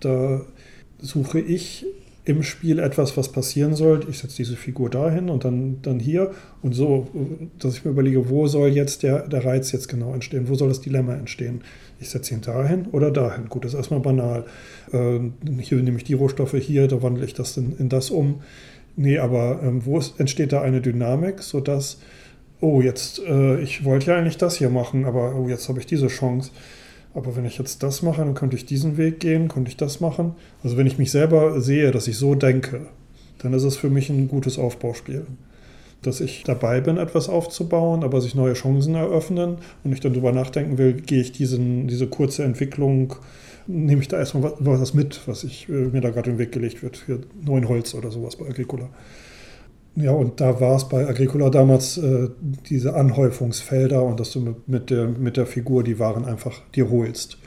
Da 0.00 0.40
suche 0.98 1.40
ich 1.40 1.84
im 2.24 2.42
Spiel 2.44 2.78
etwas, 2.78 3.16
was 3.16 3.30
passieren 3.32 3.74
soll. 3.74 4.06
Ich 4.08 4.18
setze 4.18 4.36
diese 4.36 4.54
Figur 4.54 4.90
dahin 4.90 5.28
und 5.28 5.44
dann, 5.44 5.82
dann 5.82 5.98
hier 5.98 6.30
und 6.62 6.72
so, 6.72 7.08
dass 7.58 7.74
ich 7.74 7.84
mir 7.84 7.90
überlege, 7.90 8.28
wo 8.28 8.46
soll 8.46 8.68
jetzt 8.68 9.02
der, 9.02 9.26
der 9.26 9.44
Reiz 9.44 9.72
jetzt 9.72 9.88
genau 9.88 10.14
entstehen? 10.14 10.48
Wo 10.48 10.54
soll 10.54 10.68
das 10.68 10.80
Dilemma 10.80 11.14
entstehen? 11.14 11.62
Ich 12.00 12.10
setze 12.10 12.34
ihn 12.34 12.40
dahin 12.40 12.86
oder 12.92 13.10
dahin. 13.10 13.48
Gut, 13.48 13.64
das 13.64 13.72
ist 13.72 13.78
erstmal 13.78 14.00
banal. 14.00 14.44
Äh, 14.92 15.18
hier 15.60 15.82
nehme 15.82 15.96
ich 15.96 16.04
die 16.04 16.14
Rohstoffe 16.14 16.54
hier, 16.54 16.86
da 16.86 17.02
wandle 17.02 17.24
ich 17.24 17.34
das 17.34 17.56
in, 17.56 17.76
in 17.78 17.88
das 17.88 18.10
um. 18.10 18.42
Nee, 18.94 19.18
aber 19.18 19.60
ähm, 19.62 19.84
wo 19.84 19.98
ist, 19.98 20.20
entsteht 20.20 20.52
da 20.52 20.62
eine 20.62 20.80
Dynamik, 20.80 21.42
sodass, 21.42 21.98
oh, 22.60 22.80
jetzt, 22.80 23.20
äh, 23.20 23.60
ich 23.60 23.84
wollte 23.84 24.12
ja 24.12 24.16
eigentlich 24.16 24.36
das 24.36 24.56
hier 24.56 24.70
machen, 24.70 25.06
aber 25.06 25.34
oh, 25.34 25.48
jetzt 25.48 25.68
habe 25.68 25.80
ich 25.80 25.86
diese 25.86 26.06
Chance. 26.06 26.52
Aber 27.14 27.36
wenn 27.36 27.44
ich 27.44 27.58
jetzt 27.58 27.82
das 27.82 28.02
mache, 28.02 28.24
dann 28.24 28.34
könnte 28.34 28.56
ich 28.56 28.64
diesen 28.64 28.96
Weg 28.96 29.20
gehen, 29.20 29.48
könnte 29.48 29.70
ich 29.70 29.76
das 29.76 30.00
machen. 30.00 30.34
Also 30.62 30.76
wenn 30.76 30.86
ich 30.86 30.98
mich 30.98 31.10
selber 31.10 31.60
sehe, 31.60 31.90
dass 31.90 32.08
ich 32.08 32.16
so 32.16 32.34
denke, 32.34 32.86
dann 33.38 33.52
ist 33.52 33.64
es 33.64 33.76
für 33.76 33.90
mich 33.90 34.08
ein 34.08 34.28
gutes 34.28 34.58
Aufbauspiel. 34.58 35.26
Dass 36.00 36.20
ich 36.20 36.42
dabei 36.44 36.80
bin, 36.80 36.96
etwas 36.96 37.28
aufzubauen, 37.28 38.02
aber 38.02 38.20
sich 38.20 38.34
neue 38.34 38.54
Chancen 38.54 38.94
eröffnen 38.94 39.58
und 39.84 39.92
ich 39.92 40.00
dann 40.00 40.12
darüber 40.12 40.32
nachdenken 40.32 40.78
will, 40.78 40.94
gehe 40.94 41.20
ich 41.20 41.32
diesen, 41.32 41.86
diese 41.86 42.06
kurze 42.06 42.44
Entwicklung, 42.44 43.14
nehme 43.66 44.00
ich 44.00 44.08
da 44.08 44.18
erstmal 44.18 44.52
was 44.58 44.94
mit, 44.94 45.20
was 45.26 45.44
ich, 45.44 45.68
äh, 45.68 45.72
mir 45.72 46.00
da 46.00 46.10
gerade 46.10 46.30
im 46.30 46.38
Weg 46.38 46.50
gelegt 46.50 46.82
wird, 46.82 46.96
für 46.96 47.20
neuen 47.44 47.68
Holz 47.68 47.94
oder 47.94 48.10
sowas 48.10 48.36
bei 48.36 48.46
Agricola. 48.46 48.88
Ja, 49.94 50.12
und 50.12 50.40
da 50.40 50.58
war 50.60 50.76
es 50.76 50.88
bei 50.88 51.06
Agricola 51.06 51.50
damals 51.50 51.98
äh, 51.98 52.28
diese 52.40 52.94
Anhäufungsfelder 52.94 54.02
und 54.02 54.18
dass 54.20 54.32
du 54.32 54.56
mit, 54.66 54.88
der, 54.88 55.08
mit 55.08 55.36
der 55.36 55.46
Figur 55.46 55.82
die 55.82 55.98
Waren 55.98 56.24
einfach 56.24 56.60
dir 56.74 56.90
holst. 56.90 57.38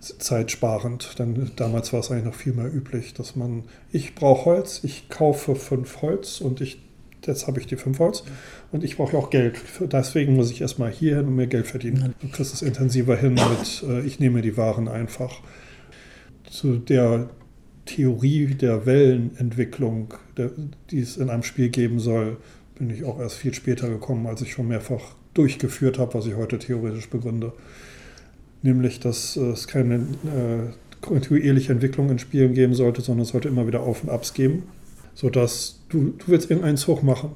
Zeitsparend. 0.00 1.18
Denn 1.18 1.50
damals 1.56 1.92
war 1.92 2.00
es 2.00 2.10
eigentlich 2.10 2.24
noch 2.24 2.34
viel 2.34 2.54
mehr 2.54 2.72
üblich, 2.72 3.14
dass 3.14 3.36
man, 3.36 3.64
ich 3.90 4.14
brauche 4.14 4.46
Holz, 4.46 4.80
ich 4.82 5.08
kaufe 5.08 5.54
fünf 5.54 6.02
Holz 6.02 6.40
und 6.40 6.60
ich, 6.60 6.82
jetzt 7.26 7.46
habe 7.46 7.60
ich 7.60 7.66
die 7.66 7.76
fünf 7.76 7.98
Holz 7.98 8.24
und 8.72 8.82
ich 8.82 8.96
brauche 8.96 9.16
auch 9.16 9.30
Geld. 9.30 9.56
Deswegen 9.80 10.36
muss 10.36 10.50
ich 10.50 10.60
erstmal 10.60 10.90
hier 10.90 11.16
hin 11.16 11.26
und 11.26 11.36
mir 11.36 11.46
Geld 11.46 11.66
verdienen. 11.66 12.14
Du 12.20 12.28
kriegst 12.28 12.54
es 12.54 12.62
intensiver 12.62 13.16
hin 13.16 13.34
mit, 13.34 13.84
äh, 13.88 14.00
ich 14.00 14.20
nehme 14.20 14.40
die 14.40 14.56
Waren 14.56 14.88
einfach. 14.88 15.40
Zu 16.50 16.76
der 16.76 17.28
Theorie 17.86 18.46
der 18.46 18.86
Wellenentwicklung, 18.86 20.14
der, 20.36 20.50
die 20.90 21.00
es 21.00 21.16
in 21.16 21.30
einem 21.30 21.42
Spiel 21.42 21.68
geben 21.68 21.98
soll, 21.98 22.38
bin 22.78 22.90
ich 22.90 23.04
auch 23.04 23.20
erst 23.20 23.36
viel 23.36 23.54
später 23.54 23.88
gekommen, 23.88 24.26
als 24.26 24.42
ich 24.42 24.52
schon 24.52 24.68
mehrfach 24.68 25.14
durchgeführt 25.34 25.98
habe, 25.98 26.14
was 26.14 26.26
ich 26.26 26.34
heute 26.36 26.58
theoretisch 26.58 27.08
begründe. 27.08 27.52
Nämlich, 28.62 29.00
dass 29.00 29.36
es 29.36 29.68
keine 29.68 29.96
äh, 29.96 30.72
kontinuierliche 31.00 31.72
Entwicklung 31.72 32.08
in 32.08 32.18
Spielen 32.18 32.54
geben 32.54 32.74
sollte, 32.74 33.02
sondern 33.02 33.22
es 33.22 33.28
sollte 33.28 33.48
immer 33.48 33.66
wieder 33.66 33.80
Auf 33.80 34.02
und 34.02 34.08
Abs 34.08 34.32
geben, 34.32 34.62
sodass 35.14 35.80
du, 35.90 36.14
du 36.18 36.24
willst 36.26 36.50
irgendeinen 36.50 36.78
Zug 36.78 37.02
machen. 37.02 37.32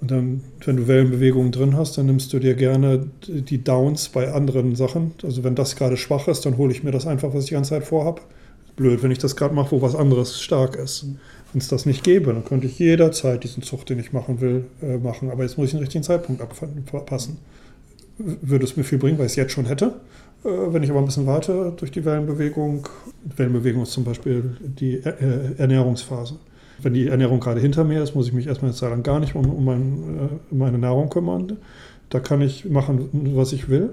Und 0.00 0.10
dann, 0.10 0.42
wenn 0.64 0.78
du 0.78 0.88
Wellenbewegungen 0.88 1.52
drin 1.52 1.76
hast, 1.76 1.96
dann 1.96 2.06
nimmst 2.06 2.32
du 2.32 2.40
dir 2.40 2.54
gerne 2.54 3.08
die 3.28 3.62
Downs 3.62 4.08
bei 4.08 4.32
anderen 4.32 4.74
Sachen. 4.74 5.12
Also 5.22 5.44
wenn 5.44 5.54
das 5.54 5.76
gerade 5.76 5.96
schwach 5.96 6.26
ist, 6.26 6.44
dann 6.44 6.56
hole 6.56 6.72
ich 6.72 6.82
mir 6.82 6.90
das 6.90 7.06
einfach, 7.06 7.34
was 7.34 7.44
ich 7.44 7.50
die 7.50 7.54
ganze 7.54 7.70
Zeit 7.70 7.84
vorhabe 7.84 8.22
blöd, 8.76 9.02
wenn 9.02 9.10
ich 9.10 9.18
das 9.18 9.36
gerade 9.36 9.54
mache, 9.54 9.72
wo 9.72 9.82
was 9.82 9.94
anderes 9.94 10.40
stark 10.40 10.76
ist. 10.76 11.06
Wenn 11.52 11.60
es 11.60 11.68
das 11.68 11.84
nicht 11.84 12.02
gäbe, 12.02 12.32
dann 12.32 12.44
könnte 12.44 12.66
ich 12.66 12.78
jederzeit 12.78 13.44
diesen 13.44 13.62
Zug, 13.62 13.84
den 13.84 13.98
ich 13.98 14.12
machen 14.12 14.40
will, 14.40 14.64
äh, 14.82 14.96
machen. 14.96 15.30
Aber 15.30 15.42
jetzt 15.42 15.58
muss 15.58 15.66
ich 15.66 15.72
den 15.72 15.80
richtigen 15.80 16.02
Zeitpunkt 16.02 16.40
abpassen. 16.40 17.38
Würde 18.18 18.64
es 18.64 18.76
mir 18.76 18.84
viel 18.84 18.98
bringen, 18.98 19.18
weil 19.18 19.26
ich 19.26 19.32
es 19.32 19.36
jetzt 19.36 19.52
schon 19.52 19.66
hätte. 19.66 19.94
Äh, 20.44 20.48
wenn 20.48 20.82
ich 20.82 20.90
aber 20.90 21.00
ein 21.00 21.04
bisschen 21.04 21.26
warte 21.26 21.72
durch 21.76 21.90
die 21.90 22.04
Wellenbewegung, 22.04 22.88
Wellenbewegung 23.36 23.82
ist 23.82 23.92
zum 23.92 24.04
Beispiel 24.04 24.56
die 24.60 25.02
er 25.02 25.20
äh, 25.20 25.54
Ernährungsphase. 25.58 26.36
Wenn 26.80 26.94
die 26.94 27.08
Ernährung 27.08 27.38
gerade 27.38 27.60
hinter 27.60 27.84
mir 27.84 28.02
ist, 28.02 28.14
muss 28.14 28.26
ich 28.26 28.32
mich 28.32 28.46
erstmal 28.46 28.70
eine 28.70 28.78
Zeit 28.78 28.90
lang 28.90 29.02
gar 29.02 29.20
nicht 29.20 29.34
um, 29.34 29.48
um, 29.48 29.64
mein, 29.64 29.80
äh, 29.80 30.52
um 30.52 30.58
meine 30.58 30.78
Nahrung 30.78 31.10
kümmern. 31.10 31.58
Da 32.08 32.20
kann 32.20 32.40
ich 32.40 32.64
machen, 32.64 33.08
was 33.34 33.52
ich 33.52 33.68
will 33.68 33.90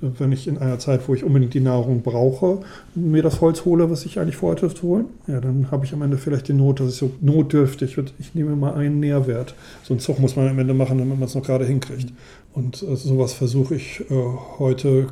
wenn 0.00 0.32
ich 0.32 0.46
in 0.46 0.58
einer 0.58 0.78
Zeit, 0.78 1.08
wo 1.08 1.14
ich 1.14 1.24
unbedingt 1.24 1.54
die 1.54 1.60
Nahrung 1.60 2.02
brauche, 2.02 2.60
mir 2.94 3.22
das 3.22 3.40
Holz 3.40 3.64
hole, 3.64 3.90
was 3.90 4.04
ich 4.04 4.18
eigentlich 4.18 4.36
vorhatte 4.36 4.72
zu 4.72 4.82
holen, 4.82 5.06
ja, 5.26 5.40
dann 5.40 5.70
habe 5.70 5.84
ich 5.84 5.92
am 5.92 6.02
Ende 6.02 6.18
vielleicht 6.18 6.48
die 6.48 6.52
Not, 6.52 6.80
dass 6.80 6.90
ich 6.90 6.96
so 6.96 7.10
notdürftig 7.20 7.96
wird. 7.96 8.14
Ich 8.18 8.34
nehme 8.34 8.54
mal 8.56 8.74
einen 8.74 9.00
Nährwert. 9.00 9.54
So 9.82 9.94
einen 9.94 10.00
Zug 10.00 10.20
muss 10.20 10.36
man 10.36 10.48
am 10.48 10.58
Ende 10.58 10.74
machen, 10.74 10.98
damit 10.98 11.18
man 11.18 11.28
es 11.28 11.34
noch 11.34 11.42
gerade 11.42 11.64
hinkriegt. 11.64 12.12
Und 12.52 12.82
äh, 12.82 12.96
sowas 12.96 13.32
versuche 13.32 13.74
ich 13.74 14.00
äh, 14.10 14.14
heute 14.58 15.08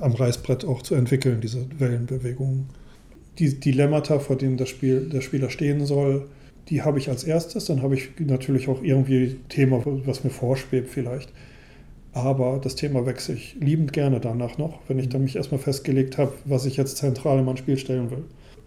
am 0.00 0.12
Reißbrett 0.12 0.64
auch 0.64 0.82
zu 0.82 0.94
entwickeln, 0.94 1.40
diese 1.40 1.66
Wellenbewegungen. 1.78 2.66
Die 3.38 3.60
Dilemmata, 3.60 4.18
vor 4.18 4.36
denen 4.36 4.56
das 4.56 4.70
Spiel, 4.70 5.08
der 5.08 5.20
Spieler 5.20 5.50
stehen 5.50 5.84
soll, 5.84 6.26
die 6.68 6.82
habe 6.82 6.98
ich 6.98 7.08
als 7.08 7.24
erstes. 7.24 7.66
Dann 7.66 7.82
habe 7.82 7.94
ich 7.94 8.10
natürlich 8.18 8.68
auch 8.68 8.82
irgendwie 8.82 9.36
Thema, 9.48 9.82
was 9.84 10.24
mir 10.24 10.30
vorschwebt 10.30 10.88
vielleicht. 10.88 11.30
Aber 12.16 12.58
das 12.62 12.76
Thema 12.76 13.04
wechsle 13.04 13.34
ich 13.34 13.56
liebend 13.60 13.92
gerne 13.92 14.20
danach 14.20 14.56
noch, 14.56 14.78
wenn 14.88 14.98
ich 14.98 15.10
dann 15.10 15.24
mich 15.24 15.36
erstmal 15.36 15.60
festgelegt 15.60 16.16
habe, 16.16 16.32
was 16.46 16.64
ich 16.64 16.78
jetzt 16.78 16.96
zentral 16.96 17.38
in 17.38 17.44
mein 17.44 17.58
Spiel 17.58 17.76
stellen 17.76 18.10
will. 18.10 18.24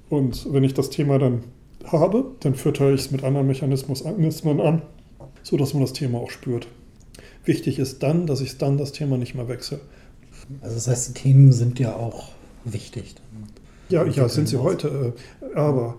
Und 0.07 0.53
wenn 0.53 0.63
ich 0.63 0.75
das 0.75 0.91
Thema 0.91 1.17
dann 1.17 1.41
habe, 1.83 2.25
dann 2.41 2.53
füttere 2.53 2.93
ich 2.93 3.01
es 3.01 3.11
mit 3.11 3.23
anderen 3.23 3.47
Mechanismen 3.47 4.61
an, 4.61 4.83
sodass 5.41 5.73
man 5.73 5.81
das 5.81 5.93
Thema 5.93 6.19
auch 6.19 6.29
spürt. 6.29 6.67
Wichtig 7.43 7.79
ist 7.79 8.03
dann, 8.03 8.27
dass 8.27 8.39
ich 8.39 8.59
dann 8.59 8.77
das 8.77 8.91
Thema 8.91 9.17
nicht 9.17 9.33
mehr 9.33 9.47
wechsle. 9.47 9.79
Also 10.61 10.75
das 10.75 10.87
heißt, 10.87 11.09
die 11.09 11.13
Themen 11.13 11.51
sind 11.51 11.79
ja 11.79 11.95
auch 11.95 12.29
wichtig. 12.65 13.15
Ja, 13.89 14.05
ja, 14.05 14.29
sind 14.29 14.47
sie 14.47 14.57
heute. 14.57 15.15
Äh, 15.41 15.55
aber 15.57 15.97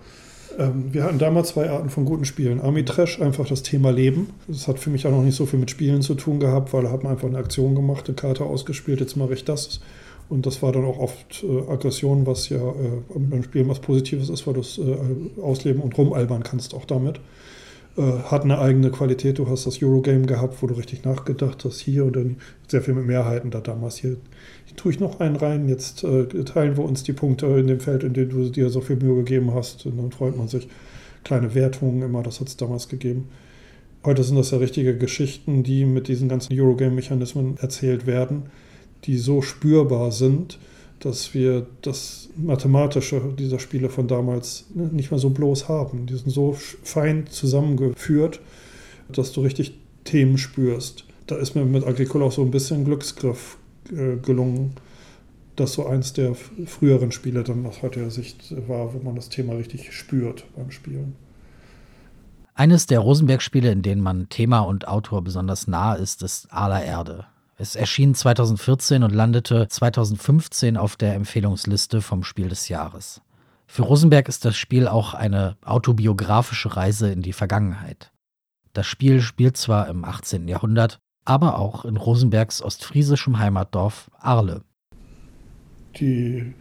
wir 0.58 1.04
hatten 1.04 1.18
damals 1.18 1.48
zwei 1.48 1.70
Arten 1.70 1.90
von 1.90 2.04
guten 2.04 2.24
Spielen. 2.24 2.60
Army 2.60 2.84
Trash, 2.84 3.20
einfach 3.20 3.46
das 3.46 3.62
Thema 3.62 3.90
Leben. 3.90 4.30
Das 4.48 4.68
hat 4.68 4.78
für 4.78 4.90
mich 4.90 5.06
auch 5.06 5.10
noch 5.10 5.22
nicht 5.22 5.36
so 5.36 5.46
viel 5.46 5.58
mit 5.58 5.70
Spielen 5.70 6.02
zu 6.02 6.14
tun 6.14 6.40
gehabt, 6.40 6.72
weil 6.72 6.82
da 6.82 6.90
hat 6.90 7.02
man 7.02 7.12
einfach 7.12 7.28
eine 7.28 7.38
Aktion 7.38 7.74
gemacht, 7.74 8.08
eine 8.08 8.16
Karte 8.16 8.44
ausgespielt, 8.44 9.00
jetzt 9.00 9.16
mache 9.16 9.34
ich 9.34 9.44
das. 9.44 9.80
Und 10.28 10.46
das 10.46 10.62
war 10.62 10.70
dann 10.70 10.84
auch 10.84 10.98
oft 10.98 11.44
äh, 11.44 11.70
Aggression, 11.70 12.24
was 12.24 12.48
ja 12.48 12.58
äh, 12.58 13.02
beim 13.16 13.42
Spielen 13.42 13.68
was 13.68 13.80
Positives 13.80 14.30
ist, 14.30 14.46
weil 14.46 14.54
du 14.54 14.60
es 14.60 14.78
äh, 14.78 14.96
ausleben 15.42 15.82
und 15.82 15.98
rumalbern 15.98 16.44
kannst 16.44 16.72
auch 16.72 16.84
damit. 16.84 17.20
Äh, 17.96 18.02
hat 18.02 18.44
eine 18.44 18.60
eigene 18.60 18.90
Qualität. 18.90 19.38
Du 19.38 19.48
hast 19.48 19.66
das 19.66 19.82
Eurogame 19.82 20.26
gehabt, 20.26 20.62
wo 20.62 20.68
du 20.68 20.74
richtig 20.74 21.04
nachgedacht 21.04 21.64
hast, 21.64 21.80
hier 21.80 22.04
und 22.04 22.14
dann 22.14 22.36
sehr 22.68 22.80
viel 22.80 22.94
mit 22.94 23.06
Mehrheiten 23.06 23.50
da 23.50 23.60
damals. 23.60 23.96
Hier 23.96 24.16
tue 24.76 24.92
ich 24.92 25.00
noch 25.00 25.20
einen 25.20 25.36
rein, 25.36 25.68
jetzt 25.68 26.04
äh, 26.04 26.26
teilen 26.44 26.76
wir 26.76 26.84
uns 26.84 27.02
die 27.02 27.12
Punkte 27.12 27.46
in 27.46 27.66
dem 27.66 27.80
Feld, 27.80 28.04
in 28.04 28.14
dem 28.14 28.28
du 28.28 28.48
dir 28.48 28.70
so 28.70 28.80
viel 28.80 28.96
Mühe 28.96 29.16
gegeben 29.16 29.52
hast. 29.54 29.86
Und 29.86 29.98
dann 29.98 30.12
freut 30.12 30.36
man 30.36 30.48
sich. 30.48 30.68
Kleine 31.22 31.54
Wertungen 31.54 32.00
immer, 32.02 32.22
das 32.22 32.40
hat 32.40 32.48
es 32.48 32.56
damals 32.56 32.88
gegeben. 32.88 33.28
Heute 34.04 34.24
sind 34.24 34.36
das 34.36 34.50
ja 34.50 34.58
richtige 34.58 34.96
Geschichten, 34.96 35.62
die 35.62 35.84
mit 35.84 36.08
diesen 36.08 36.28
ganzen 36.30 36.58
Eurogame-Mechanismen 36.58 37.58
erzählt 37.58 38.06
werden, 38.06 38.44
die 39.04 39.18
so 39.18 39.42
spürbar 39.42 40.12
sind, 40.12 40.58
dass 41.00 41.34
wir 41.34 41.66
das 41.82 42.30
Mathematische 42.36 43.20
dieser 43.38 43.58
Spiele 43.58 43.90
von 43.90 44.08
damals 44.08 44.66
nicht 44.74 45.10
mehr 45.10 45.20
so 45.20 45.30
bloß 45.30 45.68
haben. 45.68 46.06
Die 46.06 46.16
sind 46.16 46.30
so 46.30 46.52
fein 46.52 47.26
zusammengeführt, 47.26 48.40
dass 49.12 49.32
du 49.32 49.42
richtig 49.42 49.74
Themen 50.04 50.38
spürst. 50.38 51.04
Da 51.26 51.36
ist 51.36 51.54
mir 51.54 51.64
mit 51.64 51.86
Agricola 51.86 52.26
auch 52.26 52.32
so 52.32 52.42
ein 52.42 52.50
bisschen 52.50 52.84
Glücksgriff 52.84 53.58
äh, 53.92 54.16
gelungen, 54.16 54.74
dass 55.56 55.74
so 55.74 55.86
eins 55.86 56.12
der 56.12 56.34
früheren 56.34 57.12
Spiele 57.12 57.44
dann 57.44 57.66
aus 57.66 57.82
heutiger 57.82 58.10
Sicht 58.10 58.54
war, 58.68 58.94
wo 58.94 58.98
man 58.98 59.14
das 59.14 59.28
Thema 59.28 59.54
richtig 59.54 59.92
spürt 59.92 60.44
beim 60.56 60.70
Spielen. 60.70 61.16
Eines 62.54 62.86
der 62.86 63.00
Rosenberg-Spiele, 63.00 63.70
in 63.70 63.82
denen 63.82 64.02
man 64.02 64.28
Thema 64.28 64.60
und 64.60 64.86
Autor 64.86 65.22
besonders 65.22 65.66
nah 65.66 65.94
ist, 65.94 66.22
ist 66.22 66.52
Aller 66.52 66.82
Erde. 66.82 67.26
Es 67.56 67.76
erschien 67.76 68.14
2014 68.14 69.02
und 69.02 69.14
landete 69.14 69.68
2015 69.68 70.76
auf 70.76 70.96
der 70.96 71.14
Empfehlungsliste 71.14 72.00
vom 72.00 72.22
Spiel 72.22 72.48
des 72.48 72.68
Jahres. 72.68 73.20
Für 73.66 73.82
Rosenberg 73.82 74.28
ist 74.28 74.44
das 74.44 74.56
Spiel 74.56 74.88
auch 74.88 75.14
eine 75.14 75.56
autobiografische 75.64 76.76
Reise 76.76 77.12
in 77.12 77.22
die 77.22 77.32
Vergangenheit. 77.32 78.12
Das 78.72 78.86
Spiel 78.86 79.20
spielt 79.20 79.56
zwar 79.56 79.88
im 79.88 80.04
18. 80.04 80.48
Jahrhundert, 80.48 81.00
aber 81.30 81.58
auch 81.58 81.84
in 81.84 81.96
Rosenbergs 81.96 82.60
ostfriesischem 82.60 83.38
Heimatdorf 83.38 84.10
Arle. 84.18 84.62
Die 85.98 86.52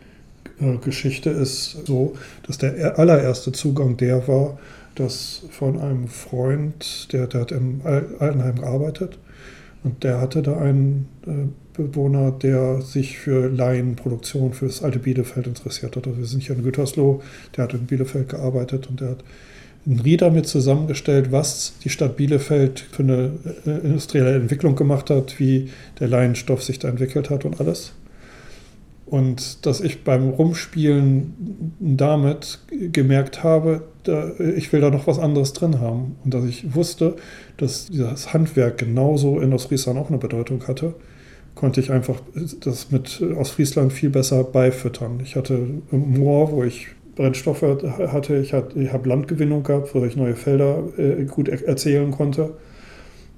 äh, 0.59 0.77
Geschichte 0.77 1.31
ist 1.31 1.85
so, 1.87 2.15
dass 2.45 2.59
der 2.59 2.97
allererste 2.99 3.51
Zugang 3.51 3.97
der 3.97 4.27
war, 4.27 4.59
dass 4.95 5.43
von 5.49 5.79
einem 5.79 6.07
Freund, 6.07 7.11
der, 7.11 7.27
der 7.27 7.41
hat 7.41 7.51
im 7.51 7.81
Altenheim 7.83 8.59
gearbeitet, 8.59 9.17
und 9.83 10.03
der 10.03 10.21
hatte 10.21 10.41
da 10.41 10.57
einen 10.57 11.07
äh, 11.25 11.69
Stadtbewohner, 11.79 12.31
der 12.31 12.81
sich 12.81 13.17
für 13.17 13.49
Laienproduktion 13.49 14.53
für 14.53 14.67
das 14.67 14.83
alte 14.83 14.99
Bielefeld 14.99 15.47
interessiert 15.47 15.95
hat. 15.95 16.07
Also 16.07 16.19
wir 16.19 16.25
sind 16.25 16.43
hier 16.43 16.55
in 16.55 16.63
Gütersloh, 16.63 17.21
der 17.55 17.63
hat 17.65 17.73
in 17.73 17.85
Bielefeld 17.85 18.29
gearbeitet 18.29 18.87
und 18.87 18.99
der 18.99 19.11
hat 19.11 19.23
ein 19.85 19.99
Rieder 19.99 20.29
mit 20.29 20.47
zusammengestellt, 20.47 21.31
was 21.31 21.73
die 21.83 21.89
Stadt 21.89 22.17
Bielefeld 22.17 22.79
für 22.79 23.03
eine 23.03 23.31
äh, 23.65 23.85
industrielle 23.85 24.35
Entwicklung 24.35 24.75
gemacht 24.75 25.09
hat, 25.09 25.39
wie 25.39 25.69
der 25.99 26.07
Laienstoff 26.07 26.63
sich 26.63 26.79
da 26.79 26.89
entwickelt 26.89 27.29
hat 27.29 27.45
und 27.45 27.59
alles. 27.59 27.93
Und 29.05 29.65
dass 29.65 29.81
ich 29.81 30.03
beim 30.03 30.29
Rumspielen 30.29 31.73
damit 31.79 32.59
gemerkt 32.69 33.43
habe, 33.43 33.81
da, 34.03 34.31
ich 34.55 34.71
will 34.71 34.81
da 34.81 34.91
noch 34.91 35.07
was 35.07 35.17
anderes 35.17 35.53
drin 35.53 35.79
haben. 35.79 36.15
Und 36.23 36.33
dass 36.33 36.45
ich 36.45 36.75
wusste, 36.75 37.15
dass 37.57 37.89
das 37.91 38.33
Handwerk 38.33 38.77
genauso 38.77 39.39
in 39.39 39.51
Ostfriesland 39.51 39.97
auch 39.97 40.09
eine 40.09 40.19
Bedeutung 40.19 40.67
hatte, 40.67 40.93
konnte 41.55 41.81
ich 41.81 41.91
einfach 41.91 42.21
das 42.61 42.91
mit 42.91 43.19
Ostfriesland 43.21 43.91
viel 43.91 44.11
besser 44.11 44.43
beifüttern. 44.43 45.19
Ich 45.23 45.35
hatte 45.35 45.59
Moor, 45.89 46.51
wo 46.51 46.63
ich 46.63 46.89
Brennstoffe 47.19 47.63
hatte, 47.63 48.37
ich, 48.37 48.53
hatte, 48.53 48.79
ich 48.79 48.93
habe 48.93 49.09
Landgewinnung 49.09 49.63
gehabt, 49.63 49.93
wo 49.93 50.05
ich 50.05 50.15
neue 50.15 50.35
Felder 50.35 50.83
äh, 50.97 51.25
gut 51.25 51.49
erzählen 51.49 52.11
konnte. 52.11 52.53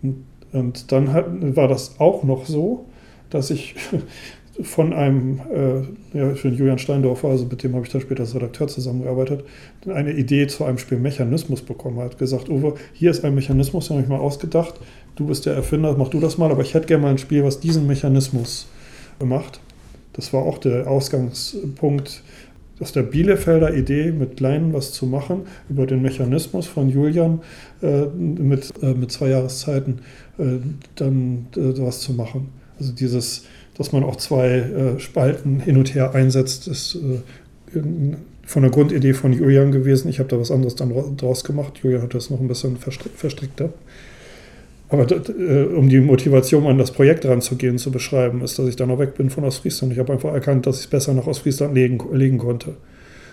Und, 0.03 0.23
und 0.51 0.91
dann 0.91 1.11
hat, 1.11 1.25
war 1.55 1.67
das 1.67 1.99
auch 1.99 2.23
noch 2.23 2.45
so, 2.45 2.85
dass 3.31 3.49
ich 3.49 3.73
von 4.61 4.93
einem, 4.93 5.41
äh, 5.51 6.17
ja, 6.17 6.35
für 6.35 6.49
Julian 6.49 6.77
Steindorfer, 6.77 7.29
also 7.29 7.45
mit 7.45 7.63
dem 7.63 7.73
habe 7.73 7.83
ich 7.83 7.91
dann 7.91 8.01
später 8.01 8.21
als 8.21 8.35
Redakteur 8.35 8.67
zusammengearbeitet, 8.67 9.45
eine 9.87 10.13
Idee 10.13 10.45
zu 10.45 10.63
einem 10.63 10.77
Spiel 10.77 10.99
Mechanismus 10.99 11.63
bekommen. 11.63 11.97
Er 11.97 12.05
hat 12.05 12.19
gesagt, 12.19 12.49
Uwe, 12.49 12.75
hier 12.93 13.09
ist 13.09 13.25
ein 13.25 13.33
Mechanismus, 13.33 13.87
den 13.87 13.97
habe 13.97 14.03
ich 14.03 14.09
mal 14.09 14.19
ausgedacht. 14.19 14.75
Du 15.15 15.25
bist 15.25 15.47
der 15.47 15.55
Erfinder, 15.55 15.95
mach 15.97 16.09
du 16.09 16.19
das 16.19 16.37
mal, 16.37 16.51
aber 16.51 16.61
ich 16.61 16.75
hätte 16.75 16.85
gerne 16.85 17.01
mal 17.01 17.09
ein 17.09 17.17
Spiel, 17.17 17.43
was 17.43 17.59
diesen 17.59 17.87
Mechanismus 17.87 18.67
macht. 19.23 19.59
Das 20.13 20.33
war 20.33 20.43
auch 20.43 20.59
der 20.59 20.87
Ausgangspunkt 20.87 22.21
aus 22.81 22.91
der 22.91 23.03
Bielefelder 23.03 23.73
Idee, 23.73 24.11
mit 24.11 24.39
Leinen 24.39 24.73
was 24.73 24.91
zu 24.91 25.05
machen, 25.05 25.43
über 25.69 25.85
den 25.85 26.01
Mechanismus 26.01 26.67
von 26.67 26.89
Julian 26.89 27.41
äh, 27.81 28.05
mit, 28.07 28.73
äh, 28.81 28.93
mit 28.93 29.11
zwei 29.11 29.29
Jahreszeiten 29.29 29.99
äh, 30.37 30.57
dann 30.95 31.47
äh, 31.55 31.77
was 31.77 32.01
zu 32.01 32.13
machen. 32.13 32.49
Also 32.79 32.91
dieses 32.91 33.45
dass 33.81 33.91
man 33.91 34.03
auch 34.03 34.15
zwei 34.17 34.47
äh, 34.47 34.99
Spalten 34.99 35.59
hin 35.59 35.77
und 35.77 35.95
her 35.95 36.13
einsetzt, 36.13 36.67
ist 36.67 36.95
äh, 36.95 37.79
von 38.43 38.61
der 38.61 38.71
Grundidee 38.71 39.13
von 39.13 39.33
Julian 39.33 39.71
gewesen. 39.71 40.09
Ich 40.09 40.19
habe 40.19 40.29
da 40.29 40.39
was 40.39 40.51
anderes 40.51 40.75
dann 40.75 40.93
draus 41.17 41.43
gemacht. 41.43 41.79
Julian 41.81 42.01
hat 42.01 42.13
das 42.13 42.29
noch 42.29 42.39
ein 42.39 42.47
bisschen 42.47 42.77
verstrickter. 42.77 43.69
Aber 44.91 45.09
äh, 45.09 45.63
um 45.73 45.87
die 45.87 46.01
Motivation 46.01 46.67
an 46.67 46.77
das 46.77 46.91
Projekt 46.91 47.25
ranzugehen, 47.25 47.77
zu 47.77 47.91
beschreiben, 47.91 48.41
ist, 48.41 48.59
dass 48.59 48.67
ich 48.67 48.75
dann 48.75 48.89
noch 48.89 48.99
weg 48.99 49.15
bin 49.15 49.29
von 49.29 49.45
Ostfriesland. 49.45 49.93
Ich 49.93 49.99
habe 49.99 50.11
einfach 50.11 50.33
erkannt, 50.33 50.67
dass 50.67 50.77
ich 50.79 50.83
es 50.83 50.89
besser 50.89 51.13
nach 51.13 51.27
Ostfriesland 51.27 51.73
legen, 51.73 51.99
legen 52.11 52.37
konnte. 52.37 52.75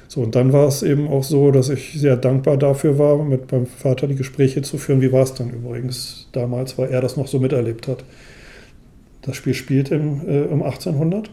So, 0.06 0.22
und 0.22 0.36
dann 0.36 0.52
war 0.52 0.68
es 0.68 0.84
eben 0.84 1.08
auch 1.08 1.24
so, 1.24 1.50
dass 1.50 1.68
ich 1.68 1.94
sehr 1.94 2.16
dankbar 2.16 2.56
dafür 2.56 2.98
war, 2.98 3.22
mit 3.24 3.50
meinem 3.50 3.66
Vater 3.66 4.06
die 4.06 4.14
Gespräche 4.14 4.62
zu 4.62 4.78
führen. 4.78 5.00
Wie 5.02 5.10
war 5.10 5.24
es 5.24 5.34
dann 5.34 5.50
übrigens 5.50 6.28
damals, 6.30 6.78
weil 6.78 6.90
er 6.90 7.00
das 7.00 7.16
noch 7.16 7.26
so 7.26 7.40
miterlebt 7.40 7.88
hat. 7.88 8.04
Das 9.22 9.36
Spiel 9.36 9.52
spielt 9.52 9.90
im, 9.90 10.20
äh, 10.28 10.42
um 10.42 10.62
1800, 10.62 11.28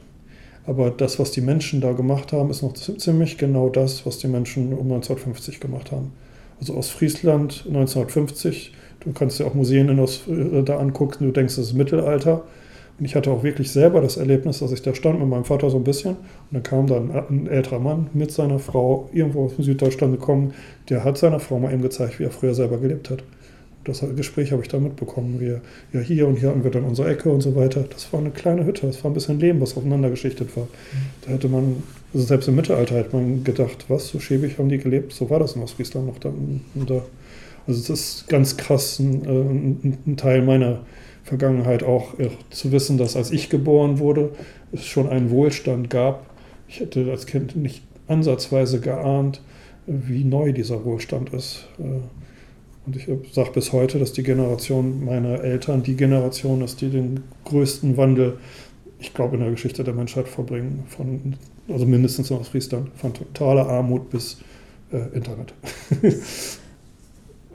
aber 0.66 0.90
das, 0.90 1.20
was 1.20 1.32
die 1.32 1.42
Menschen 1.42 1.82
da 1.82 1.92
gemacht 1.92 2.34
haben, 2.34 2.50
ist 2.50 2.64
noch 2.64 2.74
ziemlich 2.74 3.38
genau 3.38 3.70
das, 3.70 4.08
was 4.08 4.18
die 4.18 4.28
Menschen 4.28 4.74
um 4.74 4.92
1950 4.92 5.60
gemacht 5.60 5.92
haben. 5.92 6.12
Also 6.60 6.74
aus 6.74 6.90
Friesland 6.90 7.66
1950, 7.68 8.74
du 9.06 9.14
kannst 9.14 9.40
dir 9.40 9.46
auch 9.46 9.54
Museen 9.54 9.90
in 9.90 10.00
Ost, 10.00 10.28
äh, 10.28 10.64
da 10.64 10.78
angucken, 10.78 11.26
du 11.26 11.32
denkst, 11.32 11.56
das 11.56 11.68
ist 11.68 11.74
Mittelalter. 11.74 12.44
Und 12.98 13.06
ich 13.06 13.16
hatte 13.16 13.30
auch 13.30 13.44
wirklich 13.44 13.72
selber 13.72 14.00
das 14.00 14.16
Erlebnis, 14.16 14.60
dass 14.60 14.72
ich 14.72 14.82
da 14.82 14.96
stand 14.96 15.20
mit 15.20 15.28
meinem 15.28 15.44
Vater 15.44 15.70
so 15.70 15.76
ein 15.76 15.84
bisschen 15.84 16.12
und 16.12 16.54
dann 16.54 16.64
kam 16.64 16.88
dann 16.88 17.12
ein 17.12 17.48
älterer 17.48 17.80
Mann 17.80 18.08
mit 18.14 18.32
seiner 18.32 18.58
Frau 18.58 19.10
irgendwo 19.12 19.46
aus 19.46 19.52
Süddeutschland 19.58 20.18
gekommen, 20.18 20.54
der 20.88 21.04
hat 21.04 21.18
seiner 21.18 21.42
Frau 21.42 21.60
mal 21.60 21.74
eben 21.74 21.82
gezeigt, 21.82 22.20
wie 22.20 22.24
er 22.24 22.32
früher 22.32 22.54
selber 22.54 22.78
gelebt 22.78 23.10
hat 23.10 23.22
das 23.86 24.04
Gespräch 24.16 24.52
habe 24.52 24.62
ich 24.64 24.68
da 24.68 24.80
mitbekommen. 24.80 25.40
Wir, 25.40 25.62
ja, 25.94 26.00
hier 26.00 26.28
und 26.28 26.38
hier 26.38 26.50
haben 26.50 26.64
wir 26.64 26.72
dann 26.72 26.84
unsere 26.84 27.10
Ecke 27.10 27.30
und 27.30 27.42
so 27.42 27.56
weiter. 27.56 27.86
Das 27.90 28.12
war 28.12 28.20
eine 28.20 28.32
kleine 28.32 28.66
Hütte, 28.66 28.88
das 28.88 29.04
war 29.04 29.12
ein 29.12 29.14
bisschen 29.14 29.40
Leben, 29.40 29.62
was 29.62 29.78
aufeinander 29.78 30.10
geschichtet 30.10 30.56
war. 30.58 30.68
Da 31.22 31.32
hätte 31.32 31.48
man, 31.48 31.84
also 32.14 32.26
selbst 32.26 32.48
im 32.48 32.56
Mittelalter 32.56 32.96
hat 32.98 33.14
man 33.14 33.44
gedacht, 33.44 33.86
was, 33.88 34.08
so 34.10 34.20
schäbig 34.20 34.58
haben 34.58 34.70
die 34.70 34.80
gelebt? 34.80 35.14
So 35.14 35.30
war 35.30 35.40
das 35.40 35.56
in 35.56 35.62
Ostfriesland 35.62 36.08
noch 36.08 36.18
da. 36.18 36.32
da. 36.88 37.04
Also 37.68 37.80
es 37.80 37.90
ist 37.90 38.28
ganz 38.28 38.58
krass 38.58 39.00
ein, 39.00 39.26
äh, 39.26 40.10
ein, 40.10 40.18
Teil 40.18 40.42
meiner 40.42 40.82
Vergangenheit 41.24 41.84
auch, 41.84 42.14
auch 42.20 42.50
zu 42.52 42.72
wissen, 42.72 42.98
dass 42.98 43.16
als 43.16 43.32
ich 43.32 43.50
geboren 43.50 44.00
wurde, 44.00 44.32
es 44.72 44.86
schon 44.86 45.10
einen 45.10 45.32
Wohlstand 45.32 45.90
gab. 45.90 46.26
Ich 46.68 46.80
hätte 46.80 47.10
als 47.10 47.26
Kind 47.26 47.56
nicht 47.56 47.82
ansatzweise 48.08 48.80
geahnt, 48.80 49.42
wie 49.88 50.24
neu 50.24 50.52
dieser 50.52 50.86
Wohlstand 50.86 51.34
ist. 51.34 51.68
Äh, 51.80 52.02
und 52.86 52.96
ich 52.96 53.08
sage 53.34 53.52
bis 53.52 53.72
heute, 53.74 53.98
dass 53.98 54.14
die 54.14 54.22
Generation 54.22 55.04
meiner 55.04 55.44
Eltern 55.44 55.82
die 55.82 55.96
Generation 55.96 56.62
ist, 56.62 56.82
die 56.82 56.90
den 56.90 57.22
größten 57.46 57.98
Wandel, 57.98 58.38
ich 59.00 59.14
glaube, 59.14 59.36
in 59.38 59.42
der 59.42 59.50
Geschichte 59.50 59.84
der 59.84 59.96
Menschheit 59.96 60.28
verbringen. 60.28 60.84
Von, 60.88 61.36
also 61.68 61.88
mindestens 61.88 62.32
aus 62.32 62.50
Friesland, 62.50 62.90
von 62.96 63.12
totaler 63.14 63.68
Armut 63.68 64.12
bis 64.12 64.38
äh, 64.92 65.16
Internet. 65.16 65.54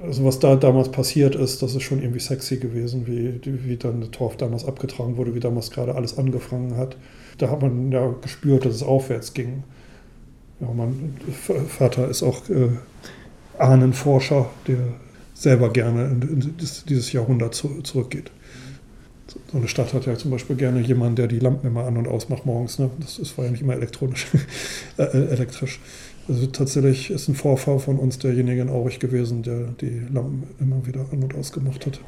also 0.03 0.25
was 0.25 0.39
da 0.39 0.57
damals 0.57 0.91
passiert 0.91 1.35
ist, 1.35 1.63
das 1.63 1.75
ist 1.75 1.83
schon 1.83 2.01
irgendwie 2.01 2.21
sexy 2.21 2.57
gewesen, 2.57 3.07
wie, 3.07 3.41
wie 3.45 3.77
dann 3.77 4.01
der 4.01 4.11
Torf 4.11 4.37
damals 4.37 4.65
abgetragen 4.65 5.17
wurde, 5.17 5.35
wie 5.35 5.41
damals 5.41 5.71
gerade 5.71 5.95
alles 5.95 6.17
angefangen 6.17 6.77
hat. 6.77 6.97
Da 7.39 7.51
hat 7.51 7.61
man 7.61 7.93
ja 7.93 8.15
gespürt, 8.23 8.65
dass 8.65 8.75
es 8.75 8.83
aufwärts 8.83 9.35
ging. 9.35 9.63
Ja, 10.61 10.69
mein 10.75 11.15
Vater 11.69 12.09
ist 12.09 12.23
auch 12.23 12.49
äh, 12.49 12.69
Ahnenforscher, 13.59 14.51
der 14.67 14.79
selber 15.35 15.71
gerne 15.71 16.05
in 16.05 16.55
dieses 16.59 17.13
Jahrhundert 17.13 17.55
zurückgeht. 17.55 18.31
So 19.27 19.59
eine 19.59 19.69
Stadt 19.69 19.95
hat 19.95 20.07
ja 20.07 20.17
zum 20.17 20.31
Beispiel 20.33 20.57
gerne 20.57 20.81
jemanden, 20.81 21.17
der 21.17 21.29
die 21.29 21.39
Lampen 21.39 21.67
immer 21.67 21.85
an- 21.85 21.97
und 21.97 22.09
ausmacht 22.09 22.47
morgens. 22.47 22.79
Ne? 22.79 22.91
Das, 22.99 23.17
das 23.17 23.39
war 23.39 23.45
ja 23.45 23.51
nicht 23.51 23.63
immer 23.63 23.75
elektronisch, 23.75 24.27
äh, 24.99 25.03
elektrisch. 25.03 25.81
Also 26.31 26.47
tatsächlich 26.47 27.11
ist 27.11 27.27
ein 27.27 27.35
Vorfahr 27.35 27.81
von 27.81 27.99
uns 27.99 28.21
derjenige 28.21 28.63
in 28.63 28.69
Aurich 28.69 29.01
gewesen, 29.01 29.43
der 29.43 29.73
die 29.81 30.01
Lampen 30.13 30.45
immer 30.61 30.87
wieder 30.87 31.01
an- 31.11 31.25
und 31.25 31.35
ausgemacht 31.35 31.87
hat. 31.87 32.01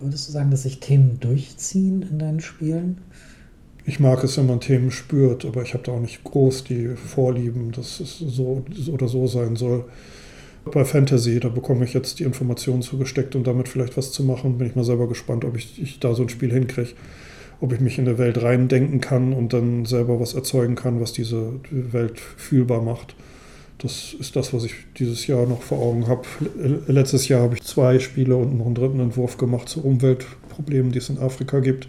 Würdest 0.00 0.26
du 0.26 0.32
sagen, 0.32 0.50
dass 0.50 0.64
sich 0.64 0.80
Themen 0.80 1.20
durchziehen 1.20 2.02
in 2.02 2.18
deinen 2.18 2.40
Spielen? 2.40 2.98
Ich 3.84 4.00
mag 4.00 4.24
es, 4.24 4.36
wenn 4.36 4.46
man 4.46 4.58
Themen 4.58 4.90
spürt, 4.90 5.44
aber 5.44 5.62
ich 5.62 5.74
habe 5.74 5.84
da 5.84 5.92
auch 5.92 6.00
nicht 6.00 6.24
groß 6.24 6.64
die 6.64 6.88
Vorlieben, 6.96 7.70
dass 7.70 8.00
es 8.00 8.18
so 8.18 8.64
oder 8.90 9.06
so 9.06 9.28
sein 9.28 9.54
soll. 9.54 9.84
Bei 10.64 10.84
Fantasy, 10.84 11.38
da 11.38 11.48
bekomme 11.48 11.84
ich 11.84 11.94
jetzt 11.94 12.18
die 12.18 12.24
Informationen 12.24 12.82
zugesteckt, 12.82 13.36
um 13.36 13.44
damit 13.44 13.68
vielleicht 13.68 13.96
was 13.96 14.10
zu 14.10 14.24
machen. 14.24 14.58
Bin 14.58 14.66
ich 14.66 14.74
mal 14.74 14.84
selber 14.84 15.06
gespannt, 15.06 15.44
ob 15.44 15.56
ich, 15.56 15.80
ich 15.80 16.00
da 16.00 16.12
so 16.12 16.22
ein 16.24 16.28
Spiel 16.28 16.52
hinkriege. 16.52 16.94
Ob 17.60 17.72
ich 17.72 17.80
mich 17.80 17.98
in 17.98 18.04
der 18.04 18.18
Welt 18.18 18.42
reindenken 18.42 19.00
kann 19.00 19.32
und 19.32 19.52
dann 19.52 19.86
selber 19.86 20.20
was 20.20 20.34
erzeugen 20.34 20.74
kann, 20.74 21.00
was 21.00 21.12
diese 21.12 21.52
Welt 21.70 22.20
fühlbar 22.20 22.82
macht. 22.82 23.14
Das 23.78 24.14
ist 24.18 24.36
das, 24.36 24.52
was 24.52 24.64
ich 24.64 24.74
dieses 24.98 25.26
Jahr 25.26 25.46
noch 25.46 25.62
vor 25.62 25.78
Augen 25.78 26.06
habe. 26.06 26.22
Letztes 26.86 27.28
Jahr 27.28 27.42
habe 27.42 27.54
ich 27.54 27.62
zwei 27.62 27.98
Spiele 27.98 28.36
und 28.36 28.56
noch 28.56 28.66
einen 28.66 28.74
dritten 28.74 29.00
Entwurf 29.00 29.36
gemacht 29.36 29.68
zu 29.68 29.84
Umweltproblemen, 29.84 30.92
die 30.92 30.98
es 30.98 31.10
in 31.10 31.18
Afrika 31.18 31.60
gibt. 31.60 31.88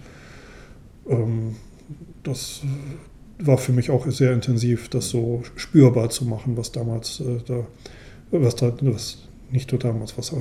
Ähm, 1.10 1.56
das 2.24 2.62
war 3.40 3.58
für 3.58 3.72
mich 3.72 3.90
auch 3.90 4.10
sehr 4.10 4.34
intensiv, 4.34 4.90
das 4.90 5.10
so 5.10 5.44
spürbar 5.56 6.10
zu 6.10 6.26
machen, 6.26 6.58
was 6.58 6.72
damals 6.72 7.22
äh, 7.22 7.40
da 7.46 7.66
was, 8.32 8.56
da, 8.56 8.74
was 8.82 9.18
nicht 9.52 9.72
nur 9.72 9.80
damals, 9.80 10.18
was 10.18 10.34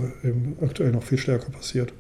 aktuell 0.60 0.92
noch 0.92 1.02
viel 1.02 1.18
stärker 1.18 1.50
passiert. 1.50 1.92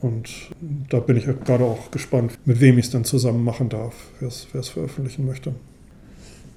Und 0.00 0.50
da 0.90 1.00
bin 1.00 1.16
ich 1.16 1.24
gerade 1.24 1.64
auch 1.64 1.90
gespannt, 1.90 2.38
mit 2.44 2.60
wem 2.60 2.78
ich 2.78 2.86
es 2.86 2.90
dann 2.90 3.04
zusammen 3.04 3.44
machen 3.44 3.68
darf, 3.68 3.94
wer 4.20 4.28
es 4.28 4.68
veröffentlichen 4.68 5.26
möchte. 5.26 5.54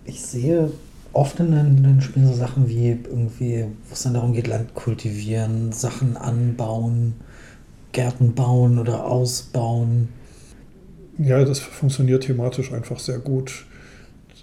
Ich 0.06 0.22
sehe 0.22 0.72
oft 1.14 1.40
in 1.40 1.52
den, 1.52 2.02
Spielen 2.02 2.28
so 2.28 2.34
Sachen 2.34 2.68
wie 2.68 2.90
irgendwie, 2.90 3.66
wo 3.88 3.94
es 3.94 4.04
dann 4.04 4.14
darum 4.14 4.34
geht, 4.34 4.48
Land 4.48 4.74
kultivieren, 4.74 5.72
Sachen 5.72 6.18
anbauen, 6.18 7.16
Gärten 7.92 8.34
bauen 8.34 8.80
oder 8.80 9.06
ausbauen. 9.06 10.10
Ja, 11.18 11.44
das 11.44 11.60
funktioniert 11.60 12.24
thematisch 12.24 12.72
einfach 12.72 13.00
sehr 13.00 13.20
gut. 13.20 13.66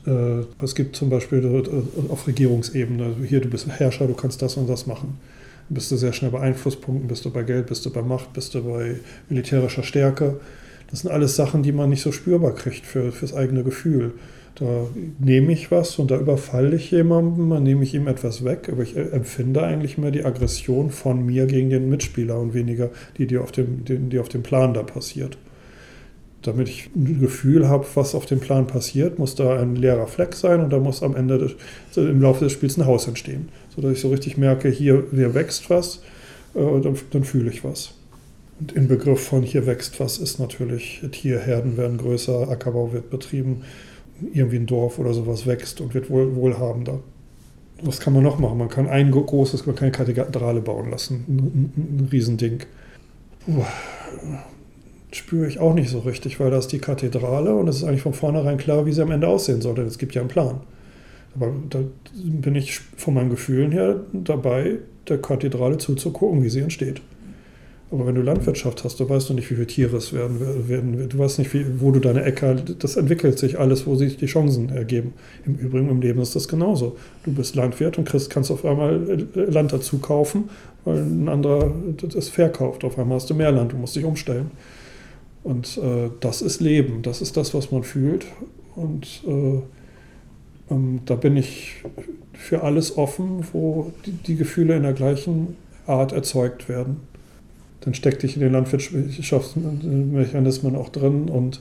Äh, 0.07 0.45
es 0.63 0.75
gibt 0.75 0.97
zum 0.97 1.09
Beispiel 1.09 1.45
äh, 1.45 2.11
auf 2.11 2.27
Regierungsebene, 2.27 3.17
hier, 3.27 3.41
du 3.41 3.49
bist 3.49 3.67
Herrscher, 3.69 4.07
du 4.07 4.15
kannst 4.15 4.43
das 4.43 4.57
und 4.57 4.69
das 4.69 4.87
machen. 4.87 5.19
Bist 5.69 5.91
du 5.91 5.97
sehr 5.97 6.13
schnell 6.13 6.31
bei 6.31 6.41
Einflusspunkten, 6.41 7.09
bist 7.09 7.25
du 7.25 7.31
bei 7.31 7.43
Geld, 7.43 7.67
bist 7.67 7.85
du 7.85 7.91
bei 7.91 8.03
Macht, 8.03 8.33
bist 8.33 8.55
du 8.55 8.63
bei 8.63 8.97
militärischer 9.29 9.83
Stärke. 9.83 10.41
Das 10.91 11.01
sind 11.01 11.11
alles 11.11 11.35
Sachen, 11.35 11.63
die 11.63 11.73
man 11.73 11.91
nicht 11.91 12.03
so 12.03 12.13
spürbar 12.13 12.55
kriegt 12.55 12.87
für, 12.87 13.11
fürs 13.11 13.35
eigene 13.35 13.65
Gefühl. 13.65 14.13
Da 14.55 14.87
nehme 15.19 15.53
ich 15.53 15.71
was 15.71 15.99
und 15.99 16.11
da 16.11 16.19
überfalle 16.19 16.77
ich 16.77 16.91
jemanden, 16.91 17.51
dann 17.51 17.63
nehme 17.63 17.83
ich 17.83 17.95
ihm 17.95 18.07
etwas 18.07 18.43
weg, 18.43 18.71
aber 18.73 18.83
ich 18.85 18.97
empfinde 18.97 19.63
eigentlich 19.63 19.99
mehr 19.99 20.11
die 20.11 20.25
Aggression 20.25 20.91
von 20.91 21.27
mir 21.27 21.47
gegen 21.47 21.69
den 21.69 21.91
Mitspieler 21.91 22.41
und 22.41 22.55
weniger 22.55 22.91
die, 23.19 23.27
die 23.27 23.37
auf 23.37 23.53
dem, 23.53 23.85
die, 23.85 23.99
die 23.99 24.19
auf 24.19 24.31
dem 24.31 24.43
Plan 24.43 24.73
da 24.73 24.83
passiert. 24.83 25.37
Damit 26.47 26.69
ich 26.69 26.91
ein 26.95 27.21
Gefühl 27.21 27.69
habe, 27.69 27.87
was 27.95 28.15
auf 28.15 28.27
dem 28.27 28.41
Plan 28.41 28.67
passiert, 28.67 29.19
muss 29.19 29.35
da 29.35 29.59
ein 29.61 29.77
leerer 29.77 30.07
Fleck 30.07 30.35
sein 30.35 30.61
und 30.61 30.73
da 30.73 30.79
muss 30.79 31.03
am 31.03 31.17
Ende 31.17 31.39
des, 31.39 31.57
im 31.97 32.21
Laufe 32.21 32.45
des 32.45 32.53
Spiels 32.53 32.77
ein 32.77 32.87
Haus 32.87 33.09
entstehen. 33.09 33.49
Sodass 33.75 33.93
ich 33.93 34.01
so 34.01 34.11
richtig 34.11 34.37
merke, 34.37 34.69
hier, 34.69 35.05
hier 35.13 35.35
wächst 35.35 35.69
was, 35.71 36.03
äh, 36.55 36.81
dann, 36.81 36.97
dann 37.11 37.25
fühle 37.25 37.51
ich 37.51 37.65
was. 37.65 37.93
Und 38.61 38.73
im 38.73 38.89
Begriff 38.89 39.21
von 39.21 39.43
hier 39.43 39.67
wächst 39.67 40.01
was 40.01 40.19
ist 40.19 40.39
natürlich, 40.39 41.03
Tierherden 41.13 41.77
werden 41.77 41.99
größer, 41.99 42.49
Ackerbau 42.49 42.93
wird 42.93 43.11
betrieben, 43.11 43.63
irgendwie 44.33 44.57
ein 44.57 44.67
Dorf 44.67 44.99
oder 44.99 45.13
sowas 45.13 45.47
wächst 45.47 45.81
und 45.81 45.93
wird 45.95 46.09
wohl, 46.09 46.35
wohlhabender. 46.35 47.01
Was 47.83 48.01
kann 48.01 48.15
man 48.15 48.23
noch 48.23 48.39
machen? 48.39 48.57
Man 48.57 48.71
kann 48.71 48.89
ein 48.89 49.11
großes, 49.11 49.67
man 49.67 49.77
kann 49.77 49.93
eine 49.93 49.93
Kathedrale 50.15 50.63
bauen 50.63 50.91
lassen, 50.91 51.25
ein, 51.29 51.39
ein, 51.39 51.73
ein 51.77 52.09
Riesending. 52.11 52.61
Puh 53.45 53.65
spüre 55.17 55.49
ich 55.49 55.59
auch 55.59 55.75
nicht 55.75 55.91
so 55.91 56.01
richtig, 56.01 56.39
weil 56.41 56.51
da 56.51 56.59
ist 56.59 56.69
die 56.69 56.79
Kathedrale 56.79 57.55
und 57.55 57.69
es 57.69 57.77
ist 57.77 57.85
eigentlich 57.85 58.03
von 58.03 58.15
vornherein 58.15 58.59
klar, 58.59 58.87
wie 58.87 58.93
sie 58.93 59.03
am 59.03 59.11
Ende 59.11 59.29
aussehen 59.29 59.61
soll, 59.61 59.75
denn 59.75 59.87
es 59.87 59.99
gibt 59.99 60.15
ja 60.15 60.21
einen 60.21 60.29
Plan. 60.29 60.61
Aber 61.35 61.53
da 61.69 61.81
bin 62.15 62.55
ich 62.55 62.81
von 62.97 63.15
meinen 63.15 63.31
Gefühlen 63.31 63.73
her 63.73 64.01
dabei, 64.13 64.79
der 65.09 65.19
Kathedrale 65.19 65.79
zuzugucken, 65.79 66.43
wie 66.43 66.49
sie 66.49 66.61
entsteht. 66.61 67.01
Aber 67.91 68.05
wenn 68.05 68.17
du 68.17 68.23
Landwirtschaft 68.23 68.83
hast, 68.83 68.99
du 68.99 69.09
weißt 69.09 69.31
du 69.31 69.35
nicht, 69.35 69.49
wie 69.49 69.55
viele 69.55 69.67
Tiere 69.67 69.97
es 69.97 70.13
werden, 70.13 70.41
werden 70.69 71.09
du 71.09 71.19
weißt 71.19 71.39
nicht, 71.39 71.55
wie, 71.55 71.65
wo 71.79 71.93
du 71.93 72.01
deine 72.01 72.25
Äcker, 72.25 72.57
das 72.57 72.97
entwickelt 72.97 73.39
sich 73.39 73.61
alles, 73.61 73.87
wo 73.87 73.95
sich 73.95 74.17
die 74.17 74.27
Chancen 74.27 74.71
ergeben. 74.71 75.13
Im 75.45 75.55
Übrigen 75.55 75.89
im 75.89 76.01
Leben 76.01 76.21
ist 76.21 76.35
das 76.35 76.49
genauso. 76.49 76.97
Du 77.25 77.33
bist 77.33 77.55
Landwirt 77.55 77.97
und 77.97 78.09
kriegst, 78.09 78.29
kannst 78.29 78.51
auf 78.51 78.65
einmal 78.65 79.27
Land 79.35 79.73
dazu 79.73 79.99
kaufen, 79.99 80.51
weil 80.85 80.99
ein 80.99 81.29
anderer 81.29 81.73
das 82.13 82.29
verkauft. 82.29 82.83
Auf 82.83 82.99
einmal 82.99 83.17
hast 83.17 83.31
du 83.31 83.35
mehr 83.35 83.53
Land, 83.53 83.73
du 83.73 83.77
musst 83.77 83.95
dich 83.95 84.05
umstellen. 84.05 84.51
Und 85.47 85.79
äh, 85.79 86.11
das 86.19 86.43
ist 86.43 86.61
Leben, 86.61 87.03
das 87.03 87.23
ist 87.23 87.37
das, 87.37 87.55
was 87.55 87.71
man 87.71 87.85
fühlt. 87.85 88.27
Und 88.75 89.23
äh, 89.29 89.61
ähm, 90.73 91.03
da 91.07 91.15
bin 91.15 91.37
ich 91.37 91.85
für 92.33 92.65
alles 92.65 92.99
offen, 92.99 93.47
wo 93.53 93.93
die, 94.05 94.11
die, 94.11 94.35
Gefühle 94.35 94.75
in 94.75 94.83
der 94.83 94.93
gleichen 94.93 95.57
Art 95.87 96.11
erzeugt 96.11 96.69
werden. 96.69 96.97
Dann 97.83 97.95
steckte 97.95 98.27
ich 98.27 98.35
in 98.35 98.43
den 98.43 98.55
Landwirtschaftsmechanismen 98.55 100.75
auch 100.75 100.89
drin 100.89 101.29
und 101.29 101.61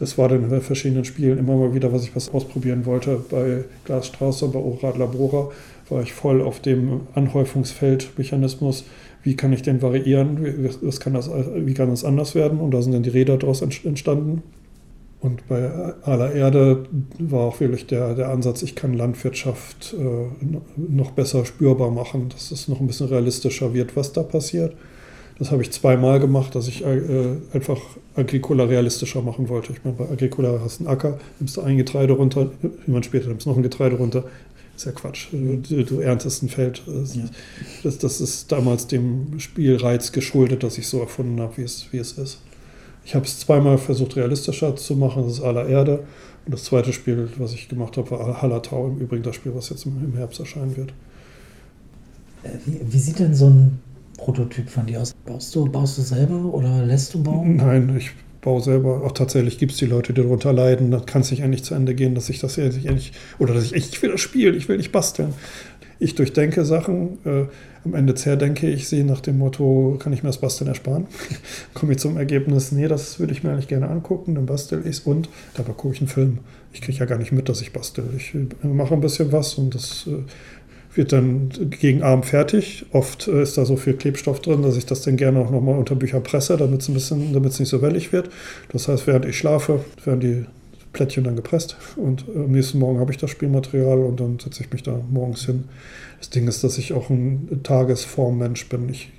es 0.00 0.16
war 0.16 0.30
dann 0.30 0.50
in 0.50 0.60
verschiedenen 0.62 1.04
Spielen 1.04 1.36
immer 1.36 1.56
mal 1.56 1.74
wieder, 1.74 1.92
was 1.92 2.04
ich 2.04 2.16
was 2.16 2.32
ausprobieren 2.32 2.86
wollte. 2.86 3.22
Bei 3.30 3.64
Glasstraße, 3.84 4.48
bei 4.48 4.60
Oradler 4.60 5.08
Bohrer 5.08 5.52
war 5.90 6.00
ich 6.00 6.14
voll 6.14 6.40
auf 6.40 6.60
dem 6.60 7.02
Anhäufungsfeldmechanismus 7.14 8.84
wie 9.26 9.34
kann 9.34 9.52
ich 9.52 9.62
den 9.62 9.82
variieren, 9.82 10.38
wie, 10.44 10.90
kann 10.98 11.14
das, 11.14 11.28
wie 11.28 11.74
kann 11.74 11.90
das 11.90 12.04
anders 12.04 12.36
werden? 12.36 12.60
Und 12.60 12.70
da 12.70 12.80
sind 12.80 12.92
dann 12.92 13.02
die 13.02 13.10
Räder 13.10 13.36
daraus 13.36 13.60
entstanden. 13.60 14.44
Und 15.18 15.48
bei 15.48 15.68
aller 16.02 16.32
Erde 16.32 16.84
war 17.18 17.40
auch 17.40 17.58
wirklich 17.58 17.88
der, 17.88 18.14
der 18.14 18.28
Ansatz, 18.28 18.62
ich 18.62 18.76
kann 18.76 18.94
Landwirtschaft 18.94 19.96
äh, 19.98 20.46
noch 20.76 21.10
besser 21.10 21.44
spürbar 21.44 21.90
machen, 21.90 22.28
dass 22.28 22.52
es 22.52 22.68
noch 22.68 22.80
ein 22.80 22.86
bisschen 22.86 23.08
realistischer 23.08 23.74
wird, 23.74 23.96
was 23.96 24.12
da 24.12 24.22
passiert. 24.22 24.76
Das 25.40 25.50
habe 25.50 25.60
ich 25.62 25.72
zweimal 25.72 26.20
gemacht, 26.20 26.54
dass 26.54 26.68
ich 26.68 26.84
äh, 26.84 27.00
einfach 27.52 27.80
Agricola 28.14 28.62
realistischer 28.62 29.22
machen 29.22 29.48
wollte. 29.48 29.72
Ich 29.72 29.82
meine, 29.82 29.96
bei 29.96 30.08
Agricola 30.08 30.60
hast 30.62 30.78
du 30.78 30.84
einen 30.84 30.94
Acker, 30.94 31.18
nimmst 31.40 31.56
du 31.56 31.62
ein 31.62 31.76
Getreide 31.78 32.12
runter, 32.12 32.50
irgendwann 32.62 33.02
später 33.02 33.26
nimmst 33.26 33.46
du 33.46 33.50
noch 33.50 33.56
ein 33.56 33.64
Getreide 33.64 33.96
runter, 33.96 34.22
ist 34.76 34.84
ja 34.84 34.92
Quatsch. 34.92 35.28
Du, 35.32 35.84
du 35.84 36.00
erntest 36.00 36.42
ein 36.42 36.48
Feld. 36.48 36.82
Das, 36.86 37.16
das, 37.82 37.98
das, 37.98 38.20
ist 38.20 38.52
damals 38.52 38.86
dem 38.86 39.38
Spielreiz 39.38 40.12
geschuldet, 40.12 40.62
dass 40.62 40.78
ich 40.78 40.86
so 40.86 41.00
erfunden 41.00 41.40
habe, 41.40 41.56
wie 41.56 41.62
es, 41.62 41.92
wie 41.92 41.98
es 41.98 42.12
ist. 42.12 42.40
Ich 43.04 43.14
habe 43.14 43.24
es 43.24 43.38
zweimal 43.38 43.78
versucht, 43.78 44.16
realistischer 44.16 44.76
zu 44.76 44.96
machen. 44.96 45.24
Das 45.24 45.34
ist 45.34 45.40
aller 45.40 45.66
Erde. 45.66 46.04
Und 46.44 46.52
das 46.52 46.64
zweite 46.64 46.92
Spiel, 46.92 47.28
was 47.38 47.54
ich 47.54 47.68
gemacht 47.68 47.96
habe, 47.96 48.10
war 48.10 48.42
Hallertau. 48.42 48.88
Im 48.88 48.98
Übrigen 48.98 49.22
das 49.22 49.36
Spiel, 49.36 49.54
was 49.54 49.70
jetzt 49.70 49.86
im 49.86 50.14
Herbst 50.16 50.40
erscheinen 50.40 50.76
wird. 50.76 50.90
Äh, 52.42 52.50
wie, 52.66 52.80
wie 52.92 52.98
sieht 52.98 53.18
denn 53.18 53.34
so 53.34 53.48
ein 53.48 53.78
Prototyp 54.18 54.68
von 54.68 54.86
dir 54.86 55.00
aus? 55.00 55.14
Baust 55.24 55.54
du, 55.54 55.66
baust 55.66 55.98
du 55.98 56.02
selber 56.02 56.52
oder 56.52 56.84
lässt 56.84 57.14
du 57.14 57.22
bauen? 57.22 57.56
Nein, 57.56 57.94
ich 57.96 58.12
baue 58.46 58.62
selber. 58.62 59.02
Auch 59.02 59.10
tatsächlich 59.10 59.58
gibt 59.58 59.72
es 59.72 59.78
die 59.78 59.86
Leute, 59.86 60.14
die 60.14 60.22
darunter 60.22 60.52
leiden. 60.52 60.92
Da 60.92 61.00
kann 61.00 61.22
es 61.22 61.32
nicht 61.32 61.42
endlich 61.42 61.64
zu 61.64 61.74
Ende 61.74 61.96
gehen, 61.96 62.14
dass 62.14 62.30
ich 62.30 62.38
das 62.38 62.56
endlich, 62.56 63.12
oder 63.40 63.52
dass 63.52 63.64
ich, 63.64 63.74
ich 63.74 64.00
will 64.00 64.12
das 64.12 64.20
Spiel, 64.20 64.54
ich 64.54 64.68
will 64.68 64.76
nicht 64.76 64.92
basteln. 64.92 65.34
Ich 65.98 66.14
durchdenke 66.14 66.64
Sachen, 66.64 67.18
äh, 67.24 67.46
am 67.84 67.94
Ende 67.94 68.14
zerdenke 68.14 68.68
ich 68.68 68.86
sie 68.86 69.02
nach 69.02 69.20
dem 69.20 69.38
Motto, 69.38 69.96
kann 69.98 70.12
ich 70.12 70.22
mir 70.22 70.28
das 70.28 70.38
Basteln 70.38 70.68
ersparen? 70.68 71.06
Komme 71.74 71.92
ich 71.92 71.98
zum 71.98 72.16
Ergebnis, 72.18 72.70
nee, 72.70 72.86
das 72.86 73.18
würde 73.18 73.32
ich 73.32 73.42
mir 73.42 73.50
eigentlich 73.50 73.68
gerne 73.68 73.88
angucken, 73.88 74.34
dann 74.34 74.46
bastel 74.46 74.82
ich 74.82 74.90
es 74.90 75.00
und 75.00 75.28
dabei 75.54 75.72
gucke 75.72 75.94
ich 75.94 76.00
einen 76.00 76.08
Film. 76.08 76.38
Ich 76.72 76.82
kriege 76.82 76.98
ja 76.98 77.06
gar 77.06 77.18
nicht 77.18 77.32
mit, 77.32 77.48
dass 77.48 77.62
ich 77.62 77.72
bastel. 77.72 78.04
Ich 78.16 78.34
äh, 78.34 78.66
mache 78.66 78.94
ein 78.94 79.00
bisschen 79.00 79.32
was 79.32 79.54
und 79.54 79.74
das 79.74 80.06
äh, 80.06 80.22
wird 80.96 81.12
dann 81.12 81.50
gegen 81.70 82.02
Abend 82.02 82.26
fertig. 82.26 82.86
Oft 82.92 83.28
äh, 83.28 83.42
ist 83.42 83.58
da 83.58 83.64
so 83.64 83.76
viel 83.76 83.94
Klebstoff 83.94 84.40
drin, 84.40 84.62
dass 84.62 84.76
ich 84.76 84.86
das 84.86 85.02
dann 85.02 85.16
gerne 85.16 85.40
auch 85.40 85.50
nochmal 85.50 85.78
unter 85.78 85.94
Bücher 85.94 86.20
presse, 86.20 86.56
damit 86.56 86.82
es 86.82 86.88
ein 86.88 86.94
bisschen, 86.94 87.32
damit 87.32 87.52
es 87.52 87.60
nicht 87.60 87.68
so 87.68 87.82
wellig 87.82 88.12
wird. 88.12 88.30
Das 88.72 88.88
heißt, 88.88 89.06
während 89.06 89.24
ich 89.26 89.38
schlafe, 89.38 89.84
werden 90.04 90.20
die 90.20 90.46
Plättchen 90.96 91.24
dann 91.24 91.36
gepresst 91.36 91.76
und 91.96 92.24
am 92.34 92.52
nächsten 92.52 92.78
Morgen 92.78 93.00
habe 93.00 93.12
ich 93.12 93.18
das 93.18 93.28
Spielmaterial 93.28 93.98
und 93.98 94.18
dann 94.18 94.38
setze 94.38 94.62
ich 94.62 94.72
mich 94.72 94.82
da 94.82 94.98
morgens 95.10 95.44
hin. 95.44 95.64
Das 96.18 96.30
Ding 96.30 96.48
ist, 96.48 96.64
dass 96.64 96.78
ich 96.78 96.94
auch 96.94 97.10
ein 97.10 97.60
Tagesformmensch 97.62 98.70
bin. 98.70 98.88
Ich, 98.88 99.10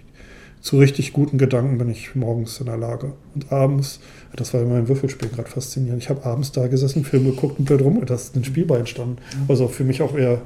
zu 0.59 0.79
richtig 0.79 1.13
guten 1.13 1.37
Gedanken 1.37 1.77
bin 1.77 1.91
ich 1.91 2.15
morgens 2.15 2.59
in 2.59 2.65
der 2.65 2.77
Lage. 2.77 3.13
Und 3.35 3.51
abends, 3.51 3.99
das 4.35 4.55
war 4.55 4.61
in 4.61 4.69
meinem 4.69 4.87
Würfelspiel 4.87 5.29
gerade 5.29 5.49
faszinierend, 5.49 6.01
ich 6.01 6.09
habe 6.09 6.25
abends 6.25 6.51
da 6.51 6.65
gesessen, 6.65 7.05
Film 7.05 7.25
geguckt 7.25 7.59
und 7.59 7.65
blöd 7.65 7.81
rum, 7.81 8.03
da 8.03 8.15
ist 8.15 8.35
ein 8.35 8.43
Spiel 8.43 8.65
bei 8.65 8.79
entstanden. 8.79 9.17
Also 9.47 9.67
für 9.67 9.83
mich 9.83 10.01
auch 10.01 10.17
eher 10.17 10.41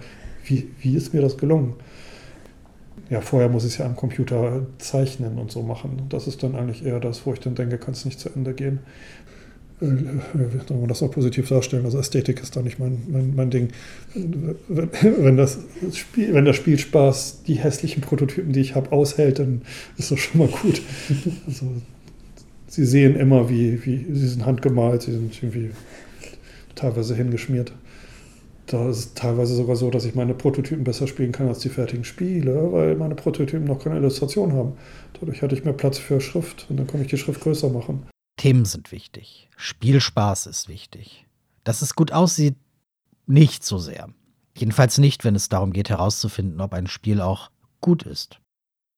wie, 0.45 0.69
wie 0.79 0.95
ist 0.95 1.13
mir 1.13 1.21
das 1.21 1.37
gelungen? 1.37 1.73
Ja, 3.09 3.19
vorher 3.21 3.49
muss 3.49 3.65
ich 3.65 3.73
es 3.73 3.77
ja 3.77 3.85
am 3.85 3.95
Computer 3.95 4.65
zeichnen 4.77 5.37
und 5.37 5.51
so 5.51 5.61
machen. 5.63 6.03
Das 6.09 6.27
ist 6.27 6.43
dann 6.43 6.55
eigentlich 6.55 6.85
eher 6.85 6.99
das, 6.99 7.25
wo 7.25 7.33
ich 7.33 7.39
dann 7.39 7.55
denke, 7.55 7.77
kann 7.77 7.93
es 7.93 8.05
nicht 8.05 8.19
zu 8.19 8.29
Ende 8.29 8.53
gehen. 8.53 8.79
Soll 9.81 10.77
man 10.77 10.87
das 10.87 11.01
auch 11.01 11.09
positiv 11.09 11.49
darstellen? 11.49 11.85
Also 11.85 11.97
Ästhetik 11.97 12.39
ist 12.41 12.55
da 12.55 12.61
nicht 12.61 12.77
mein, 12.77 13.01
mein, 13.09 13.35
mein 13.35 13.49
Ding. 13.49 13.69
Wenn, 14.13 14.89
wenn, 15.01 15.37
das 15.37 15.57
Spiel, 15.93 16.35
wenn 16.35 16.45
der 16.45 16.53
Spielspaß 16.53 17.43
die 17.47 17.55
hässlichen 17.55 18.01
Prototypen, 18.01 18.53
die 18.53 18.59
ich 18.59 18.75
habe, 18.75 18.91
aushält, 18.91 19.39
dann 19.39 19.63
ist 19.97 20.11
das 20.11 20.19
schon 20.19 20.39
mal 20.39 20.47
gut. 20.47 20.81
Also, 21.47 21.65
sie 22.67 22.85
sehen 22.85 23.15
immer, 23.15 23.49
wie, 23.49 23.83
wie 23.83 24.05
sie 24.13 24.27
sind 24.27 24.45
handgemalt, 24.45 25.01
sie 25.01 25.13
sind 25.13 25.35
irgendwie 25.41 25.71
teilweise 26.75 27.15
hingeschmiert. 27.15 27.73
Da 28.71 28.87
ist 28.87 28.97
es 28.97 29.13
teilweise 29.15 29.53
sogar 29.53 29.75
so, 29.75 29.89
dass 29.89 30.05
ich 30.05 30.15
meine 30.15 30.33
Prototypen 30.33 30.85
besser 30.85 31.05
spielen 31.05 31.33
kann 31.33 31.49
als 31.49 31.59
die 31.59 31.67
fertigen 31.67 32.05
Spiele, 32.05 32.71
weil 32.71 32.95
meine 32.95 33.15
Prototypen 33.15 33.65
noch 33.65 33.79
keine 33.79 33.97
Illustration 33.97 34.53
haben. 34.53 34.77
Dadurch 35.19 35.41
hatte 35.41 35.55
ich 35.55 35.65
mehr 35.65 35.73
Platz 35.73 35.97
für 35.97 36.21
Schrift 36.21 36.67
und 36.69 36.77
dann 36.77 36.87
konnte 36.87 37.03
ich 37.03 37.09
die 37.09 37.17
Schrift 37.17 37.41
größer 37.41 37.67
machen. 37.67 38.07
Themen 38.37 38.63
sind 38.63 38.93
wichtig. 38.93 39.49
Spielspaß 39.57 40.45
ist 40.45 40.69
wichtig. 40.69 41.27
Dass 41.65 41.81
es 41.81 41.95
gut 41.95 42.13
aussieht, 42.13 42.55
nicht 43.27 43.65
so 43.65 43.77
sehr. 43.77 44.07
Jedenfalls 44.55 44.99
nicht, 44.99 45.25
wenn 45.25 45.35
es 45.35 45.49
darum 45.49 45.73
geht 45.73 45.89
herauszufinden, 45.89 46.61
ob 46.61 46.73
ein 46.73 46.87
Spiel 46.87 47.19
auch 47.19 47.51
gut 47.81 48.03
ist. 48.03 48.39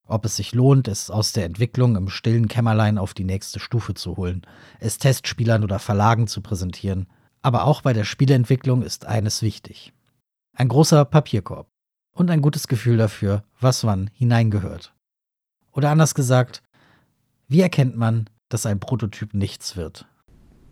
Ob 0.05 0.24
es 0.26 0.36
sich 0.36 0.53
lohnt, 0.53 0.88
es 0.88 1.09
aus 1.09 1.32
der 1.32 1.45
Entwicklung 1.45 1.95
im 1.95 2.09
stillen 2.09 2.47
Kämmerlein 2.47 2.99
auf 2.99 3.15
die 3.15 3.24
nächste 3.24 3.59
Stufe 3.59 3.95
zu 3.95 4.17
holen, 4.17 4.43
es 4.80 4.99
Testspielern 4.99 5.63
oder 5.63 5.80
Verlagen 5.80 6.28
zu 6.28 6.41
präsentieren 6.41 7.07
aber 7.44 7.66
auch 7.66 7.82
bei 7.82 7.94
der 7.94 8.06
Spieleentwicklung 8.06 8.82
ist 8.82 9.06
eines 9.06 9.44
wichtig. 9.44 9.94
Ein 10.54 10.70
großer 10.70 11.06
Papierkorb 11.06 11.68
und 12.14 12.32
ein 12.32 12.41
gutes 12.41 12.68
Gefühl 12.68 12.98
dafür, 12.98 13.44
was 13.60 13.84
wann 13.84 14.10
hineingehört. 14.14 14.96
Oder 15.72 15.91
anders 15.91 16.16
gesagt, 16.16 16.64
wie 17.48 17.62
erkennt 17.62 17.98
man, 17.98 18.30
dass 18.50 18.66
ein 18.66 18.80
Prototyp 18.80 19.34
nichts 19.34 19.76
wird? 19.76 20.08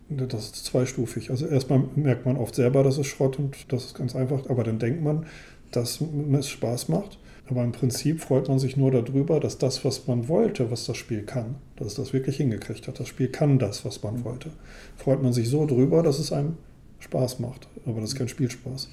Das 0.08 0.44
ist 0.44 0.64
zweistufig. 0.64 1.30
Also 1.30 1.46
erstmal 1.46 1.80
merkt 1.94 2.26
man 2.26 2.36
oft 2.36 2.54
selber, 2.54 2.82
dass 2.82 2.98
es 2.98 3.06
Schrott 3.06 3.38
und 3.38 3.72
das 3.72 3.86
ist 3.86 3.94
ganz 3.94 4.16
einfach, 4.16 4.48
aber 4.48 4.64
dann 4.64 4.78
denkt 4.78 5.02
man, 5.02 5.26
dass 5.70 6.00
es 6.00 6.48
Spaß 6.48 6.88
macht. 6.88 7.18
Aber 7.52 7.64
im 7.64 7.72
Prinzip 7.72 8.22
freut 8.22 8.48
man 8.48 8.58
sich 8.58 8.78
nur 8.78 8.90
darüber, 8.90 9.38
dass 9.38 9.58
das, 9.58 9.84
was 9.84 10.06
man 10.06 10.26
wollte, 10.26 10.70
was 10.70 10.86
das 10.86 10.96
Spiel 10.96 11.22
kann, 11.22 11.56
dass 11.76 11.88
es 11.88 11.94
das 11.96 12.14
wirklich 12.14 12.38
hingekriegt 12.38 12.88
hat. 12.88 12.98
Das 12.98 13.08
Spiel 13.08 13.28
kann 13.28 13.58
das, 13.58 13.84
was 13.84 14.02
man 14.02 14.24
wollte. 14.24 14.48
Freut 14.96 15.22
man 15.22 15.34
sich 15.34 15.50
so 15.50 15.66
drüber, 15.66 16.02
dass 16.02 16.18
es 16.18 16.32
einem 16.32 16.56
Spaß 17.00 17.40
macht. 17.40 17.68
Aber 17.84 18.00
das 18.00 18.14
ist 18.14 18.16
kein 18.16 18.28
Spielspaß. 18.28 18.88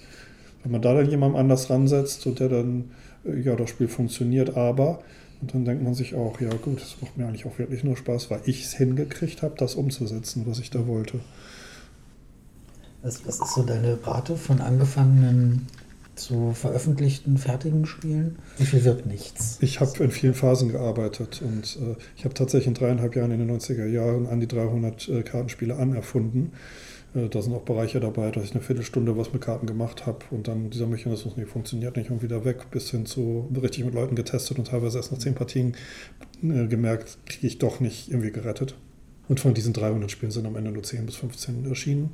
Wenn 0.61 0.73
man 0.73 0.81
da 0.81 0.93
dann 0.93 1.09
jemandem 1.09 1.39
anders 1.39 1.69
ransetzt 1.69 2.27
und 2.27 2.41
der 2.41 2.49
dann, 2.49 2.91
äh, 3.23 3.39
ja, 3.39 3.55
das 3.55 3.69
Spiel 3.69 3.87
funktioniert, 3.87 4.57
aber, 4.57 5.03
und 5.39 5.53
dann 5.53 5.63
denkt 5.63 5.81
man 5.81 5.93
sich 5.93 6.13
auch, 6.15 6.41
ja 6.41 6.53
gut, 6.55 6.81
es 6.81 6.97
macht 7.01 7.17
mir 7.17 7.27
eigentlich 7.27 7.45
auch 7.45 7.59
wirklich 7.59 7.85
nur 7.85 7.95
Spaß, 7.95 8.29
weil 8.29 8.41
ich 8.43 8.65
es 8.65 8.73
hingekriegt 8.73 9.41
habe, 9.41 9.55
das 9.57 9.75
umzusetzen, 9.75 10.43
was 10.45 10.59
ich 10.59 10.69
da 10.69 10.85
wollte. 10.85 11.21
Was, 13.03 13.25
was 13.25 13.39
ist 13.39 13.53
so 13.53 13.63
deine 13.63 13.97
Rate 14.05 14.35
von 14.35 14.59
angefangenen 14.59 15.65
zu 16.19 16.53
veröffentlichten, 16.53 17.37
fertigen 17.37 17.85
Spielen? 17.85 18.37
Wie 18.57 18.65
viel 18.65 18.83
wird 18.83 19.05
nichts? 19.05 19.57
Ich 19.61 19.79
habe 19.79 20.03
in 20.03 20.11
vielen 20.11 20.33
Phasen 20.33 20.71
gearbeitet 20.71 21.41
und 21.41 21.77
äh, 21.81 21.95
ich 22.15 22.25
habe 22.25 22.33
tatsächlich 22.33 22.67
in 22.67 22.73
dreieinhalb 22.73 23.15
Jahren 23.15 23.31
in 23.31 23.39
den 23.39 23.59
90er 23.59 23.87
Jahren 23.87 24.27
an 24.27 24.39
die 24.39 24.47
300 24.47 25.09
äh, 25.09 25.23
Kartenspiele 25.23 25.75
anerfunden. 25.75 26.51
Äh, 27.15 27.29
da 27.29 27.41
sind 27.41 27.53
auch 27.53 27.63
Bereiche 27.63 27.99
dabei, 27.99 28.31
dass 28.31 28.43
ich 28.43 28.51
eine 28.51 28.61
Viertelstunde 28.61 29.17
was 29.17 29.33
mit 29.33 29.41
Karten 29.41 29.65
gemacht 29.65 30.05
habe 30.05 30.19
und 30.31 30.47
dann 30.47 30.69
dieser 30.69 30.87
Mechanismus 30.87 31.37
nicht 31.37 31.49
funktioniert 31.49 31.97
nicht 31.97 32.11
und 32.11 32.21
wieder 32.21 32.45
weg, 32.45 32.69
bis 32.71 32.91
hin 32.91 33.05
zu 33.05 33.49
richtig 33.61 33.85
mit 33.85 33.93
Leuten 33.93 34.15
getestet 34.15 34.59
und 34.59 34.67
teilweise 34.67 34.97
erst 34.97 35.11
nach 35.11 35.19
zehn 35.19 35.35
Partien 35.35 35.75
äh, 36.43 36.67
gemerkt, 36.67 37.17
kriege 37.25 37.47
ich 37.47 37.57
doch 37.57 37.79
nicht 37.79 38.09
irgendwie 38.09 38.31
gerettet. 38.31 38.75
Und 39.27 39.39
von 39.39 39.53
diesen 39.53 39.73
300 39.73 40.09
Spielen 40.09 40.31
sind 40.31 40.47
am 40.47 40.55
Ende 40.55 40.71
nur 40.71 40.81
10 40.81 41.05
bis 41.05 41.15
15 41.17 41.65
erschienen. 41.65 42.11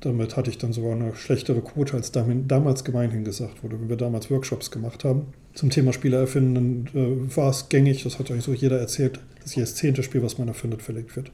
Damit 0.00 0.36
hatte 0.36 0.50
ich 0.50 0.58
dann 0.58 0.72
sogar 0.72 0.92
eine 0.92 1.14
schlechtere 1.16 1.60
Quote, 1.60 1.94
als 1.94 2.12
damals 2.12 2.84
gemeinhin 2.84 3.24
gesagt 3.24 3.64
wurde. 3.64 3.80
Wenn 3.80 3.88
wir 3.88 3.96
damals 3.96 4.30
Workshops 4.30 4.70
gemacht 4.70 5.04
haben 5.04 5.26
zum 5.54 5.70
Thema 5.70 5.92
Spiele 5.92 6.18
erfinden, 6.18 6.86
äh, 6.94 7.36
war 7.36 7.50
es 7.50 7.68
gängig, 7.68 8.04
das 8.04 8.20
hat 8.20 8.30
eigentlich 8.30 8.44
so 8.44 8.54
jeder 8.54 8.78
erzählt, 8.78 9.18
dass 9.42 9.56
jedes 9.56 9.74
zehnte 9.74 10.04
Spiel, 10.04 10.22
was 10.22 10.38
man 10.38 10.46
erfindet, 10.46 10.82
verlegt 10.82 11.16
wird. 11.16 11.32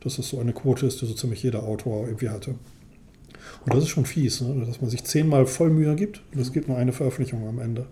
Dass 0.00 0.18
es 0.18 0.30
so 0.30 0.38
eine 0.38 0.54
Quote 0.54 0.86
ist, 0.86 1.02
die 1.02 1.06
so 1.06 1.12
ziemlich 1.12 1.42
jeder 1.42 1.64
Autor 1.64 2.06
irgendwie 2.06 2.30
hatte. 2.30 2.54
Und 3.64 3.74
das 3.74 3.84
ist 3.84 3.90
schon 3.90 4.06
fies, 4.06 4.40
ne? 4.40 4.64
dass 4.66 4.80
man 4.80 4.88
sich 4.88 5.04
zehnmal 5.04 5.46
voll 5.46 5.68
Mühe 5.68 5.94
gibt 5.96 6.22
und 6.32 6.40
es 6.40 6.52
gibt 6.52 6.68
nur 6.68 6.78
eine 6.78 6.92
Veröffentlichung 6.92 7.46
am 7.46 7.58
Ende. 7.58 7.86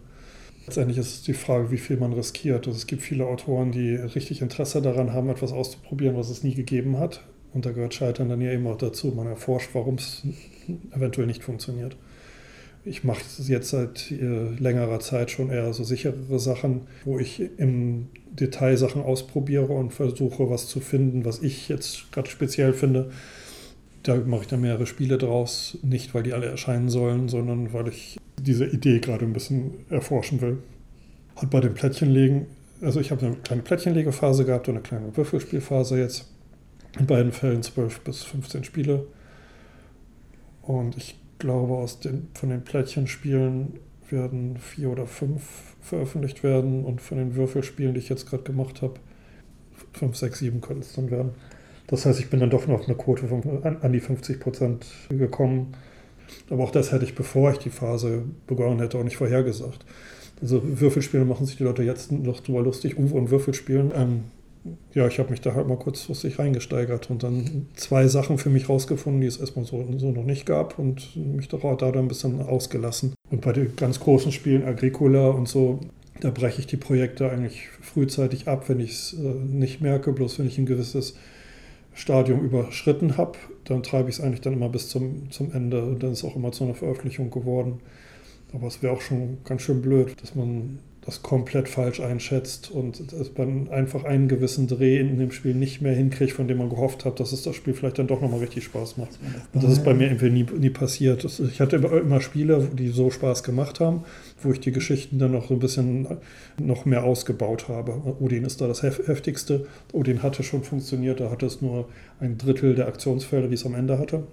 Letztendlich 0.66 0.98
ist 0.98 1.14
es 1.14 1.22
die 1.22 1.34
Frage, 1.34 1.70
wie 1.70 1.78
viel 1.78 1.96
man 1.96 2.12
riskiert. 2.12 2.66
Also 2.66 2.76
es 2.76 2.86
gibt 2.86 3.02
viele 3.02 3.26
Autoren, 3.26 3.70
die 3.70 3.94
richtig 3.94 4.42
Interesse 4.42 4.82
daran 4.82 5.12
haben, 5.12 5.28
etwas 5.28 5.52
auszuprobieren, 5.52 6.16
was 6.16 6.30
es 6.30 6.42
nie 6.42 6.54
gegeben 6.54 6.98
hat. 6.98 7.22
Und 7.56 7.64
da 7.64 7.70
gehört 7.70 7.94
Scheitern 7.94 8.28
dann 8.28 8.42
ja 8.42 8.52
eben 8.52 8.66
auch 8.66 8.76
dazu. 8.76 9.14
Man 9.16 9.26
erforscht, 9.26 9.70
warum 9.72 9.94
es 9.94 10.22
eventuell 10.94 11.26
nicht 11.26 11.42
funktioniert. 11.42 11.96
Ich 12.84 13.02
mache 13.02 13.22
jetzt 13.48 13.70
seit 13.70 14.10
äh, 14.10 14.50
längerer 14.58 15.00
Zeit 15.00 15.30
schon 15.30 15.48
eher 15.48 15.72
so 15.72 15.82
sicherere 15.82 16.38
Sachen, 16.38 16.82
wo 17.06 17.18
ich 17.18 17.40
im 17.56 18.08
Detail 18.30 18.76
Sachen 18.76 19.00
ausprobiere 19.00 19.72
und 19.72 19.94
versuche, 19.94 20.50
was 20.50 20.68
zu 20.68 20.80
finden, 20.80 21.24
was 21.24 21.42
ich 21.42 21.70
jetzt 21.70 22.12
gerade 22.12 22.28
speziell 22.28 22.74
finde. 22.74 23.10
Da 24.02 24.16
mache 24.16 24.42
ich 24.42 24.48
dann 24.48 24.60
mehrere 24.60 24.84
Spiele 24.84 25.16
draus, 25.16 25.78
nicht 25.82 26.14
weil 26.14 26.24
die 26.24 26.34
alle 26.34 26.48
erscheinen 26.48 26.90
sollen, 26.90 27.30
sondern 27.30 27.72
weil 27.72 27.88
ich 27.88 28.18
diese 28.38 28.66
Idee 28.66 28.98
gerade 28.98 29.24
ein 29.24 29.32
bisschen 29.32 29.86
erforschen 29.88 30.42
will. 30.42 30.58
Und 31.36 31.50
bei 31.50 31.60
dem 31.60 31.72
Plättchenlegen, 31.72 32.48
also 32.82 33.00
ich 33.00 33.10
habe 33.12 33.24
eine 33.24 33.36
kleine 33.36 33.62
Plättchenlegephase 33.62 34.44
gehabt 34.44 34.68
und 34.68 34.74
eine 34.74 34.82
kleine 34.82 35.16
Würfelspielphase 35.16 35.98
jetzt. 35.98 36.35
In 36.98 37.06
beiden 37.06 37.32
Fällen 37.32 37.62
12 37.62 38.00
bis 38.00 38.22
15 38.22 38.64
Spiele. 38.64 39.06
Und 40.62 40.96
ich 40.96 41.18
glaube, 41.38 41.74
aus 41.74 42.00
den, 42.00 42.28
von 42.34 42.48
den 42.48 42.64
Plättchenspielen 42.64 43.74
werden 44.10 44.56
vier 44.58 44.90
oder 44.90 45.06
fünf 45.06 45.42
veröffentlicht 45.80 46.42
werden 46.42 46.84
und 46.84 47.00
von 47.00 47.18
den 47.18 47.34
Würfelspielen, 47.36 47.94
die 47.94 48.00
ich 48.00 48.08
jetzt 48.08 48.28
gerade 48.28 48.42
gemacht 48.42 48.82
habe, 48.82 48.94
fünf, 49.92 50.16
sechs, 50.16 50.38
sieben 50.38 50.60
könnten 50.60 50.82
es 50.82 50.94
dann 50.94 51.10
werden. 51.10 51.30
Das 51.86 52.04
heißt, 52.04 52.18
ich 52.18 52.30
bin 52.30 52.40
dann 52.40 52.50
doch 52.50 52.66
noch 52.66 52.80
auf 52.80 52.86
eine 52.86 52.96
Quote 52.96 53.28
von 53.28 53.62
an, 53.62 53.76
an 53.80 53.92
die 53.92 54.00
50 54.00 54.40
Prozent 54.40 54.86
gekommen. 55.08 55.74
Aber 56.50 56.64
auch 56.64 56.72
das 56.72 56.90
hätte 56.90 57.04
ich, 57.04 57.14
bevor 57.14 57.52
ich 57.52 57.58
die 57.58 57.70
Phase 57.70 58.24
begonnen 58.46 58.80
hätte, 58.80 58.98
auch 58.98 59.04
nicht 59.04 59.16
vorhergesagt. 59.16 59.84
Also 60.40 60.60
Würfelspiele 60.64 61.24
machen 61.24 61.46
sich 61.46 61.56
die 61.56 61.64
Leute 61.64 61.82
jetzt 61.82 62.10
noch 62.10 62.40
drüber 62.40 62.62
lustig. 62.62 62.98
Uwe 62.98 63.14
und 63.14 63.30
Würfelspielen. 63.30 63.92
Ähm, 63.94 64.24
ja, 64.94 65.06
ich 65.06 65.18
habe 65.18 65.30
mich 65.30 65.40
da 65.40 65.54
halt 65.54 65.68
mal 65.68 65.78
kurzfristig 65.78 66.38
reingesteigert 66.38 67.10
und 67.10 67.22
dann 67.22 67.68
zwei 67.74 68.06
Sachen 68.08 68.38
für 68.38 68.50
mich 68.50 68.68
rausgefunden, 68.68 69.20
die 69.20 69.26
es 69.26 69.38
erstmal 69.38 69.64
so, 69.64 69.86
so 69.98 70.10
noch 70.10 70.24
nicht 70.24 70.46
gab 70.46 70.78
und 70.78 71.16
mich 71.16 71.48
da 71.48 71.58
dann 71.58 71.96
ein 71.96 72.08
bisschen 72.08 72.40
ausgelassen. 72.40 73.14
Und 73.30 73.40
bei 73.42 73.52
den 73.52 73.76
ganz 73.76 74.00
großen 74.00 74.32
Spielen, 74.32 74.64
Agricola 74.64 75.28
und 75.28 75.48
so, 75.48 75.80
da 76.20 76.30
breche 76.30 76.60
ich 76.60 76.66
die 76.66 76.76
Projekte 76.76 77.30
eigentlich 77.30 77.68
frühzeitig 77.80 78.48
ab, 78.48 78.68
wenn 78.68 78.80
ich 78.80 78.92
es 78.92 79.12
äh, 79.14 79.18
nicht 79.18 79.80
merke, 79.80 80.12
bloß 80.12 80.38
wenn 80.38 80.46
ich 80.46 80.58
ein 80.58 80.66
gewisses 80.66 81.16
Stadium 81.92 82.44
überschritten 82.44 83.16
habe, 83.16 83.38
dann 83.64 83.82
treibe 83.82 84.10
ich 84.10 84.16
es 84.16 84.22
eigentlich 84.22 84.42
dann 84.42 84.52
immer 84.52 84.68
bis 84.68 84.88
zum, 84.88 85.30
zum 85.30 85.52
Ende. 85.52 85.82
Und 85.82 86.02
dann 86.02 86.12
ist 86.12 86.24
auch 86.24 86.36
immer 86.36 86.52
zu 86.52 86.64
einer 86.64 86.74
Veröffentlichung 86.74 87.30
geworden. 87.30 87.80
Aber 88.52 88.66
es 88.66 88.82
wäre 88.82 88.92
auch 88.92 89.00
schon 89.00 89.38
ganz 89.44 89.62
schön 89.62 89.82
blöd, 89.82 90.14
dass 90.20 90.34
man 90.34 90.78
das 91.06 91.22
komplett 91.22 91.68
falsch 91.68 92.00
einschätzt 92.00 92.68
und 92.68 93.12
dass 93.12 93.30
man 93.38 93.68
einfach 93.68 94.02
einen 94.02 94.26
gewissen 94.26 94.66
Dreh 94.66 94.98
in 94.98 95.16
dem 95.18 95.30
Spiel 95.30 95.54
nicht 95.54 95.80
mehr 95.80 95.94
hinkriegt, 95.94 96.32
von 96.32 96.48
dem 96.48 96.58
man 96.58 96.68
gehofft 96.68 97.04
hat, 97.04 97.20
dass 97.20 97.30
es 97.30 97.42
das 97.42 97.54
Spiel 97.54 97.74
vielleicht 97.74 98.00
dann 98.00 98.08
doch 98.08 98.20
nochmal 98.20 98.40
richtig 98.40 98.64
Spaß 98.64 98.96
macht. 98.96 99.16
Und 99.54 99.62
das 99.62 99.70
ist 99.70 99.84
bei 99.84 99.94
mir 99.94 100.08
irgendwie 100.08 100.30
nie, 100.30 100.42
nie 100.58 100.70
passiert. 100.70 101.24
Ich 101.24 101.60
hatte 101.60 101.76
immer, 101.76 102.20
Spiele, 102.20 102.68
die 102.72 102.88
so 102.88 103.10
Spaß 103.10 103.44
gemacht 103.44 103.78
haben, 103.78 104.02
wo 104.42 104.50
ich 104.50 104.58
die 104.58 104.72
Geschichten 104.72 105.20
dann 105.20 105.30
noch 105.30 105.46
so 105.46 105.54
ein 105.54 105.60
bisschen 105.60 106.08
noch 106.60 106.86
mehr 106.86 107.04
ausgebaut 107.04 107.68
habe. 107.68 108.16
Odin 108.18 108.44
ist 108.44 108.60
da 108.60 108.66
das 108.66 108.82
heftigste. 108.82 109.68
Odin 109.92 110.24
hatte 110.24 110.42
schon 110.42 110.64
funktioniert, 110.64 111.20
da 111.20 111.30
hatte 111.30 111.46
es 111.46 111.62
nur 111.62 111.88
ein 112.18 112.36
Drittel 112.36 112.74
der 112.74 112.88
Aktionsfelder, 112.88 113.46
die 113.46 113.54
es 113.54 113.64
am 113.64 113.76
Ende 113.76 114.00
hatte. 114.00 114.24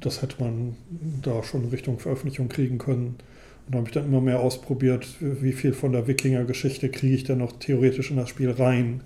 Das 0.00 0.22
hätte 0.22 0.42
man 0.42 0.76
da 1.20 1.42
schon 1.42 1.64
in 1.64 1.68
Richtung 1.68 1.98
Veröffentlichung 1.98 2.48
kriegen 2.48 2.78
können. 2.78 3.16
Und 3.70 3.76
habe 3.76 3.86
ich 3.86 3.94
dann 3.94 4.06
immer 4.06 4.20
mehr 4.20 4.40
ausprobiert, 4.40 5.06
wie 5.20 5.52
viel 5.52 5.72
von 5.72 5.92
der 5.92 6.08
Wikinger-Geschichte 6.08 6.88
kriege 6.88 7.14
ich 7.14 7.22
dann 7.22 7.38
noch 7.38 7.52
theoretisch 7.52 8.10
in 8.10 8.16
das 8.16 8.28
Spiel 8.28 8.50
rein 8.50 9.02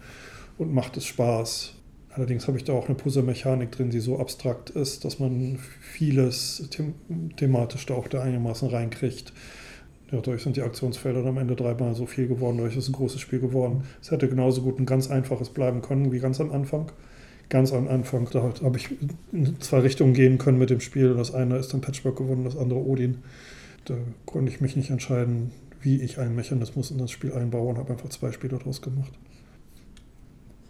und 0.56 0.72
macht 0.72 0.96
es 0.96 1.04
Spaß. 1.04 1.74
Allerdings 2.08 2.48
habe 2.48 2.56
ich 2.56 2.64
da 2.64 2.72
auch 2.72 2.86
eine 2.86 2.94
Puzzle-Mechanik 2.94 3.72
drin, 3.72 3.90
die 3.90 4.00
so 4.00 4.18
abstrakt 4.18 4.70
ist, 4.70 5.04
dass 5.04 5.18
man 5.18 5.58
vieles 5.80 6.70
them 6.70 6.94
thematisch 7.36 7.84
da 7.84 7.92
auch 7.92 8.08
da 8.08 8.22
einigermaßen 8.22 8.70
reinkriegt. 8.70 9.34
Dadurch 10.10 10.42
sind 10.42 10.56
die 10.56 10.62
Aktionsfelder 10.62 11.20
dann 11.20 11.30
am 11.30 11.38
Ende 11.38 11.56
dreimal 11.56 11.94
so 11.94 12.06
viel 12.06 12.26
geworden, 12.26 12.56
dadurch 12.56 12.76
ist 12.76 12.84
es 12.84 12.88
ein 12.88 12.94
großes 12.94 13.20
Spiel 13.20 13.40
geworden. 13.40 13.82
Es 14.00 14.12
hätte 14.12 14.28
genauso 14.28 14.62
gut 14.62 14.78
ein 14.78 14.86
ganz 14.86 15.10
einfaches 15.10 15.50
bleiben 15.50 15.82
können 15.82 16.10
wie 16.10 16.20
ganz 16.20 16.40
am 16.40 16.52
Anfang. 16.52 16.90
Ganz 17.50 17.70
am 17.74 17.86
Anfang, 17.86 18.28
da 18.30 18.42
habe 18.42 18.78
ich 18.78 18.88
in 19.32 19.60
zwei 19.60 19.80
Richtungen 19.80 20.14
gehen 20.14 20.38
können 20.38 20.56
mit 20.56 20.70
dem 20.70 20.80
Spiel. 20.80 21.12
Das 21.14 21.34
eine 21.34 21.58
ist 21.58 21.74
dann 21.74 21.82
Patchwork 21.82 22.16
gewonnen, 22.16 22.44
das 22.44 22.56
andere 22.56 22.78
Odin 22.78 23.18
da 23.84 23.94
konnte 24.26 24.50
ich 24.50 24.60
mich 24.60 24.76
nicht 24.76 24.90
entscheiden, 24.90 25.50
wie 25.80 26.00
ich 26.00 26.18
einen 26.18 26.34
Mechanismus 26.34 26.90
in 26.90 26.98
das 26.98 27.10
Spiel 27.10 27.32
einbaue 27.32 27.68
und 27.68 27.78
habe 27.78 27.92
einfach 27.92 28.08
zwei 28.08 28.32
Spiele 28.32 28.58
daraus 28.58 28.80
gemacht. 28.80 29.12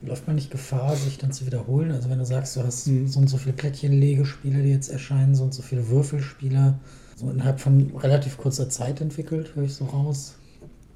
Läuft 0.02 0.26
man 0.26 0.36
nicht 0.36 0.50
Gefahr, 0.50 0.94
sich 0.96 1.18
dann 1.18 1.32
zu 1.32 1.46
wiederholen? 1.46 1.92
Also 1.92 2.10
wenn 2.10 2.18
du 2.18 2.26
sagst, 2.26 2.56
du 2.56 2.62
hast 2.62 2.88
mhm. 2.88 3.06
so 3.06 3.20
und 3.20 3.28
so 3.28 3.38
viele 3.38 3.54
Plättchenlegespiele, 3.54 4.62
die 4.62 4.70
jetzt 4.70 4.90
erscheinen, 4.90 5.34
so 5.34 5.44
und 5.44 5.54
so 5.54 5.62
viele 5.62 5.88
Würfelspiele, 5.88 6.78
so 7.16 7.30
innerhalb 7.30 7.60
von 7.60 7.92
relativ 7.96 8.36
kurzer 8.36 8.68
Zeit 8.68 9.00
entwickelt, 9.00 9.54
höre 9.54 9.64
ich 9.64 9.74
so 9.74 9.86
raus. 9.86 10.34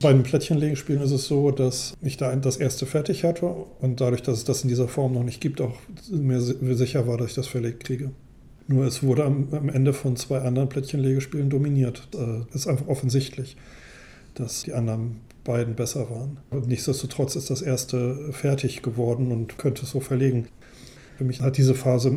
Bei 0.00 0.12
den 0.12 0.22
Plättchenlegespielen 0.22 1.02
ist 1.02 1.10
es 1.10 1.26
so, 1.26 1.50
dass 1.50 1.94
ich 2.02 2.16
da 2.16 2.34
das 2.36 2.56
erste 2.56 2.86
fertig 2.86 3.24
hatte 3.24 3.46
und 3.80 4.00
dadurch, 4.00 4.22
dass 4.22 4.38
es 4.38 4.44
das 4.44 4.62
in 4.62 4.68
dieser 4.68 4.88
Form 4.88 5.14
noch 5.14 5.24
nicht 5.24 5.40
gibt, 5.40 5.60
auch 5.60 5.76
mir 6.10 6.40
sicher 6.40 7.06
war, 7.06 7.16
dass 7.16 7.30
ich 7.30 7.34
das 7.34 7.48
verlegt 7.48 7.84
kriege. 7.84 8.10
Nur 8.68 8.84
es 8.84 9.02
wurde 9.02 9.24
am, 9.24 9.48
am 9.52 9.70
Ende 9.70 9.94
von 9.94 10.14
zwei 10.16 10.40
anderen 10.40 10.68
Plättchenlegespielen 10.68 11.48
dominiert. 11.48 12.06
Äh, 12.14 12.54
ist 12.54 12.68
einfach 12.68 12.86
offensichtlich, 12.86 13.56
dass 14.34 14.62
die 14.62 14.74
anderen 14.74 15.20
beiden 15.42 15.74
besser 15.74 16.10
waren. 16.10 16.36
Nichtsdestotrotz 16.66 17.34
ist 17.34 17.48
das 17.48 17.62
erste 17.62 18.30
fertig 18.32 18.82
geworden 18.82 19.32
und 19.32 19.56
könnte 19.56 19.84
es 19.84 19.90
so 19.90 20.00
verlegen. 20.00 20.48
Für 21.16 21.24
mich 21.24 21.40
hat 21.40 21.56
diese 21.56 21.74
Phase 21.74 22.14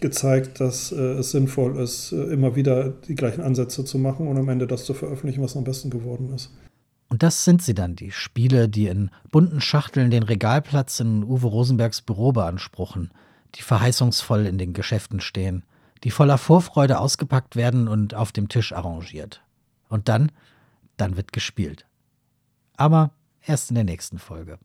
gezeigt, 0.00 0.58
dass 0.58 0.90
äh, 0.90 0.96
es 0.96 1.32
sinnvoll 1.32 1.78
ist, 1.78 2.12
äh, 2.12 2.24
immer 2.32 2.56
wieder 2.56 2.94
die 3.06 3.14
gleichen 3.14 3.42
Ansätze 3.42 3.84
zu 3.84 3.98
machen 3.98 4.26
und 4.26 4.38
am 4.38 4.48
Ende 4.48 4.66
das 4.66 4.86
zu 4.86 4.94
veröffentlichen, 4.94 5.42
was 5.42 5.54
am 5.54 5.64
besten 5.64 5.90
geworden 5.90 6.32
ist. 6.34 6.50
Und 7.10 7.22
das 7.22 7.44
sind 7.44 7.62
sie 7.62 7.74
dann, 7.74 7.94
die 7.94 8.10
Spiele, 8.10 8.68
die 8.70 8.86
in 8.86 9.10
bunten 9.30 9.60
Schachteln 9.60 10.10
den 10.10 10.22
Regalplatz 10.22 10.98
in 11.00 11.22
Uwe 11.24 11.46
Rosenbergs 11.46 12.00
Büro 12.00 12.32
beanspruchen– 12.32 13.10
die 13.54 13.62
verheißungsvoll 13.62 14.46
in 14.46 14.58
den 14.58 14.72
Geschäften 14.72 15.20
stehen, 15.20 15.64
die 16.04 16.10
voller 16.10 16.38
Vorfreude 16.38 16.98
ausgepackt 16.98 17.56
werden 17.56 17.88
und 17.88 18.14
auf 18.14 18.32
dem 18.32 18.48
Tisch 18.48 18.72
arrangiert. 18.72 19.42
Und 19.88 20.08
dann, 20.08 20.30
dann 20.96 21.16
wird 21.16 21.32
gespielt. 21.32 21.86
Aber 22.76 23.10
erst 23.44 23.70
in 23.70 23.74
der 23.74 23.84
nächsten 23.84 24.18
Folge. 24.18 24.58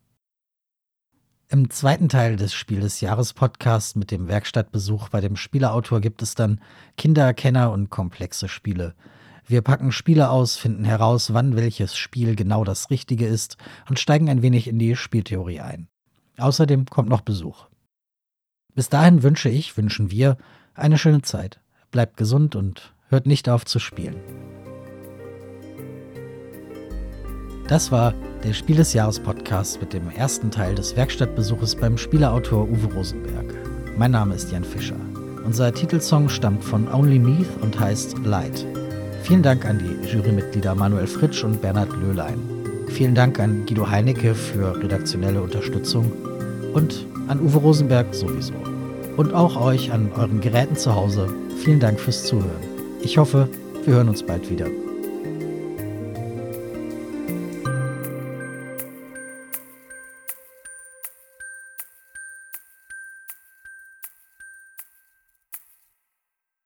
Im 1.49 1.69
zweiten 1.69 2.09
Teil 2.09 2.35
des 2.35 2.53
Spiel 2.53 2.79
des 2.79 2.99
Jahres 3.01 3.33
Podcasts 3.33 3.95
mit 3.95 4.11
dem 4.11 4.27
Werkstattbesuch 4.27 5.09
bei 5.09 5.21
dem 5.21 5.35
Spieleautor 5.35 6.01
gibt 6.01 6.21
es 6.21 6.35
dann 6.35 6.59
Kinder, 6.97 7.33
Kenner 7.33 7.71
und 7.71 7.89
komplexe 7.89 8.47
Spiele. 8.47 8.95
Wir 9.45 9.61
packen 9.61 9.91
Spiele 9.91 10.29
aus, 10.29 10.55
finden 10.55 10.85
heraus, 10.85 11.33
wann 11.33 11.55
welches 11.55 11.95
Spiel 11.95 12.35
genau 12.35 12.63
das 12.63 12.89
Richtige 12.89 13.27
ist 13.27 13.57
und 13.87 13.99
steigen 13.99 14.29
ein 14.29 14.41
wenig 14.41 14.67
in 14.67 14.79
die 14.79 14.95
Spieltheorie 14.95 15.59
ein. 15.59 15.89
Außerdem 16.37 16.85
kommt 16.85 17.09
noch 17.09 17.21
Besuch. 17.21 17.67
Bis 18.75 18.89
dahin 18.89 19.21
wünsche 19.21 19.49
ich, 19.49 19.77
wünschen 19.77 20.09
wir 20.09 20.37
eine 20.73 20.97
schöne 20.97 21.21
Zeit. 21.21 21.59
Bleibt 21.91 22.17
gesund 22.17 22.55
und 22.55 22.93
hört 23.09 23.27
nicht 23.27 23.47
auf 23.47 23.65
zu 23.65 23.77
spielen. 23.77 24.15
Das 27.67 27.91
war 27.91 28.13
der 28.43 28.53
Spiel 28.53 28.75
des 28.75 28.93
Jahres 28.93 29.19
Podcast 29.19 29.79
mit 29.79 29.93
dem 29.93 30.09
ersten 30.09 30.51
Teil 30.51 30.75
des 30.75 30.95
Werkstattbesuches 30.95 31.75
beim 31.75 31.97
Spieleautor 31.97 32.67
Uwe 32.67 32.93
Rosenberg. 32.93 33.53
Mein 33.97 34.11
Name 34.11 34.35
ist 34.35 34.51
Jan 34.51 34.63
Fischer. 34.63 34.99
Unser 35.45 35.73
Titelsong 35.73 36.27
stammt 36.29 36.63
von 36.63 36.91
Only 36.91 37.19
Me 37.19 37.45
und 37.61 37.79
heißt 37.79 38.17
Light. 38.25 38.65
Vielen 39.23 39.43
Dank 39.43 39.65
an 39.65 39.79
die 39.79 40.07
Jurymitglieder 40.09 40.73
Manuel 40.75 41.07
Fritsch 41.07 41.43
und 41.43 41.61
Bernhard 41.61 41.95
Löhlein. 41.97 42.39
Vielen 42.87 43.15
Dank 43.15 43.39
an 43.39 43.65
Guido 43.65 43.89
Heinecke 43.89 44.35
für 44.35 44.77
redaktionelle 44.81 45.41
Unterstützung 45.41 46.11
und 46.73 47.05
an 47.27 47.39
Uwe 47.39 47.57
Rosenberg 47.57 48.13
sowieso. 48.13 48.53
Und 49.17 49.33
auch 49.33 49.59
euch 49.61 49.91
an 49.91 50.11
euren 50.17 50.41
Geräten 50.41 50.75
zu 50.75 50.95
Hause. 50.95 51.27
Vielen 51.63 51.79
Dank 51.79 51.99
fürs 51.99 52.23
Zuhören. 52.25 52.63
Ich 53.01 53.17
hoffe, 53.17 53.47
wir 53.85 53.95
hören 53.95 54.09
uns 54.09 54.23
bald 54.23 54.49
wieder. 54.49 54.67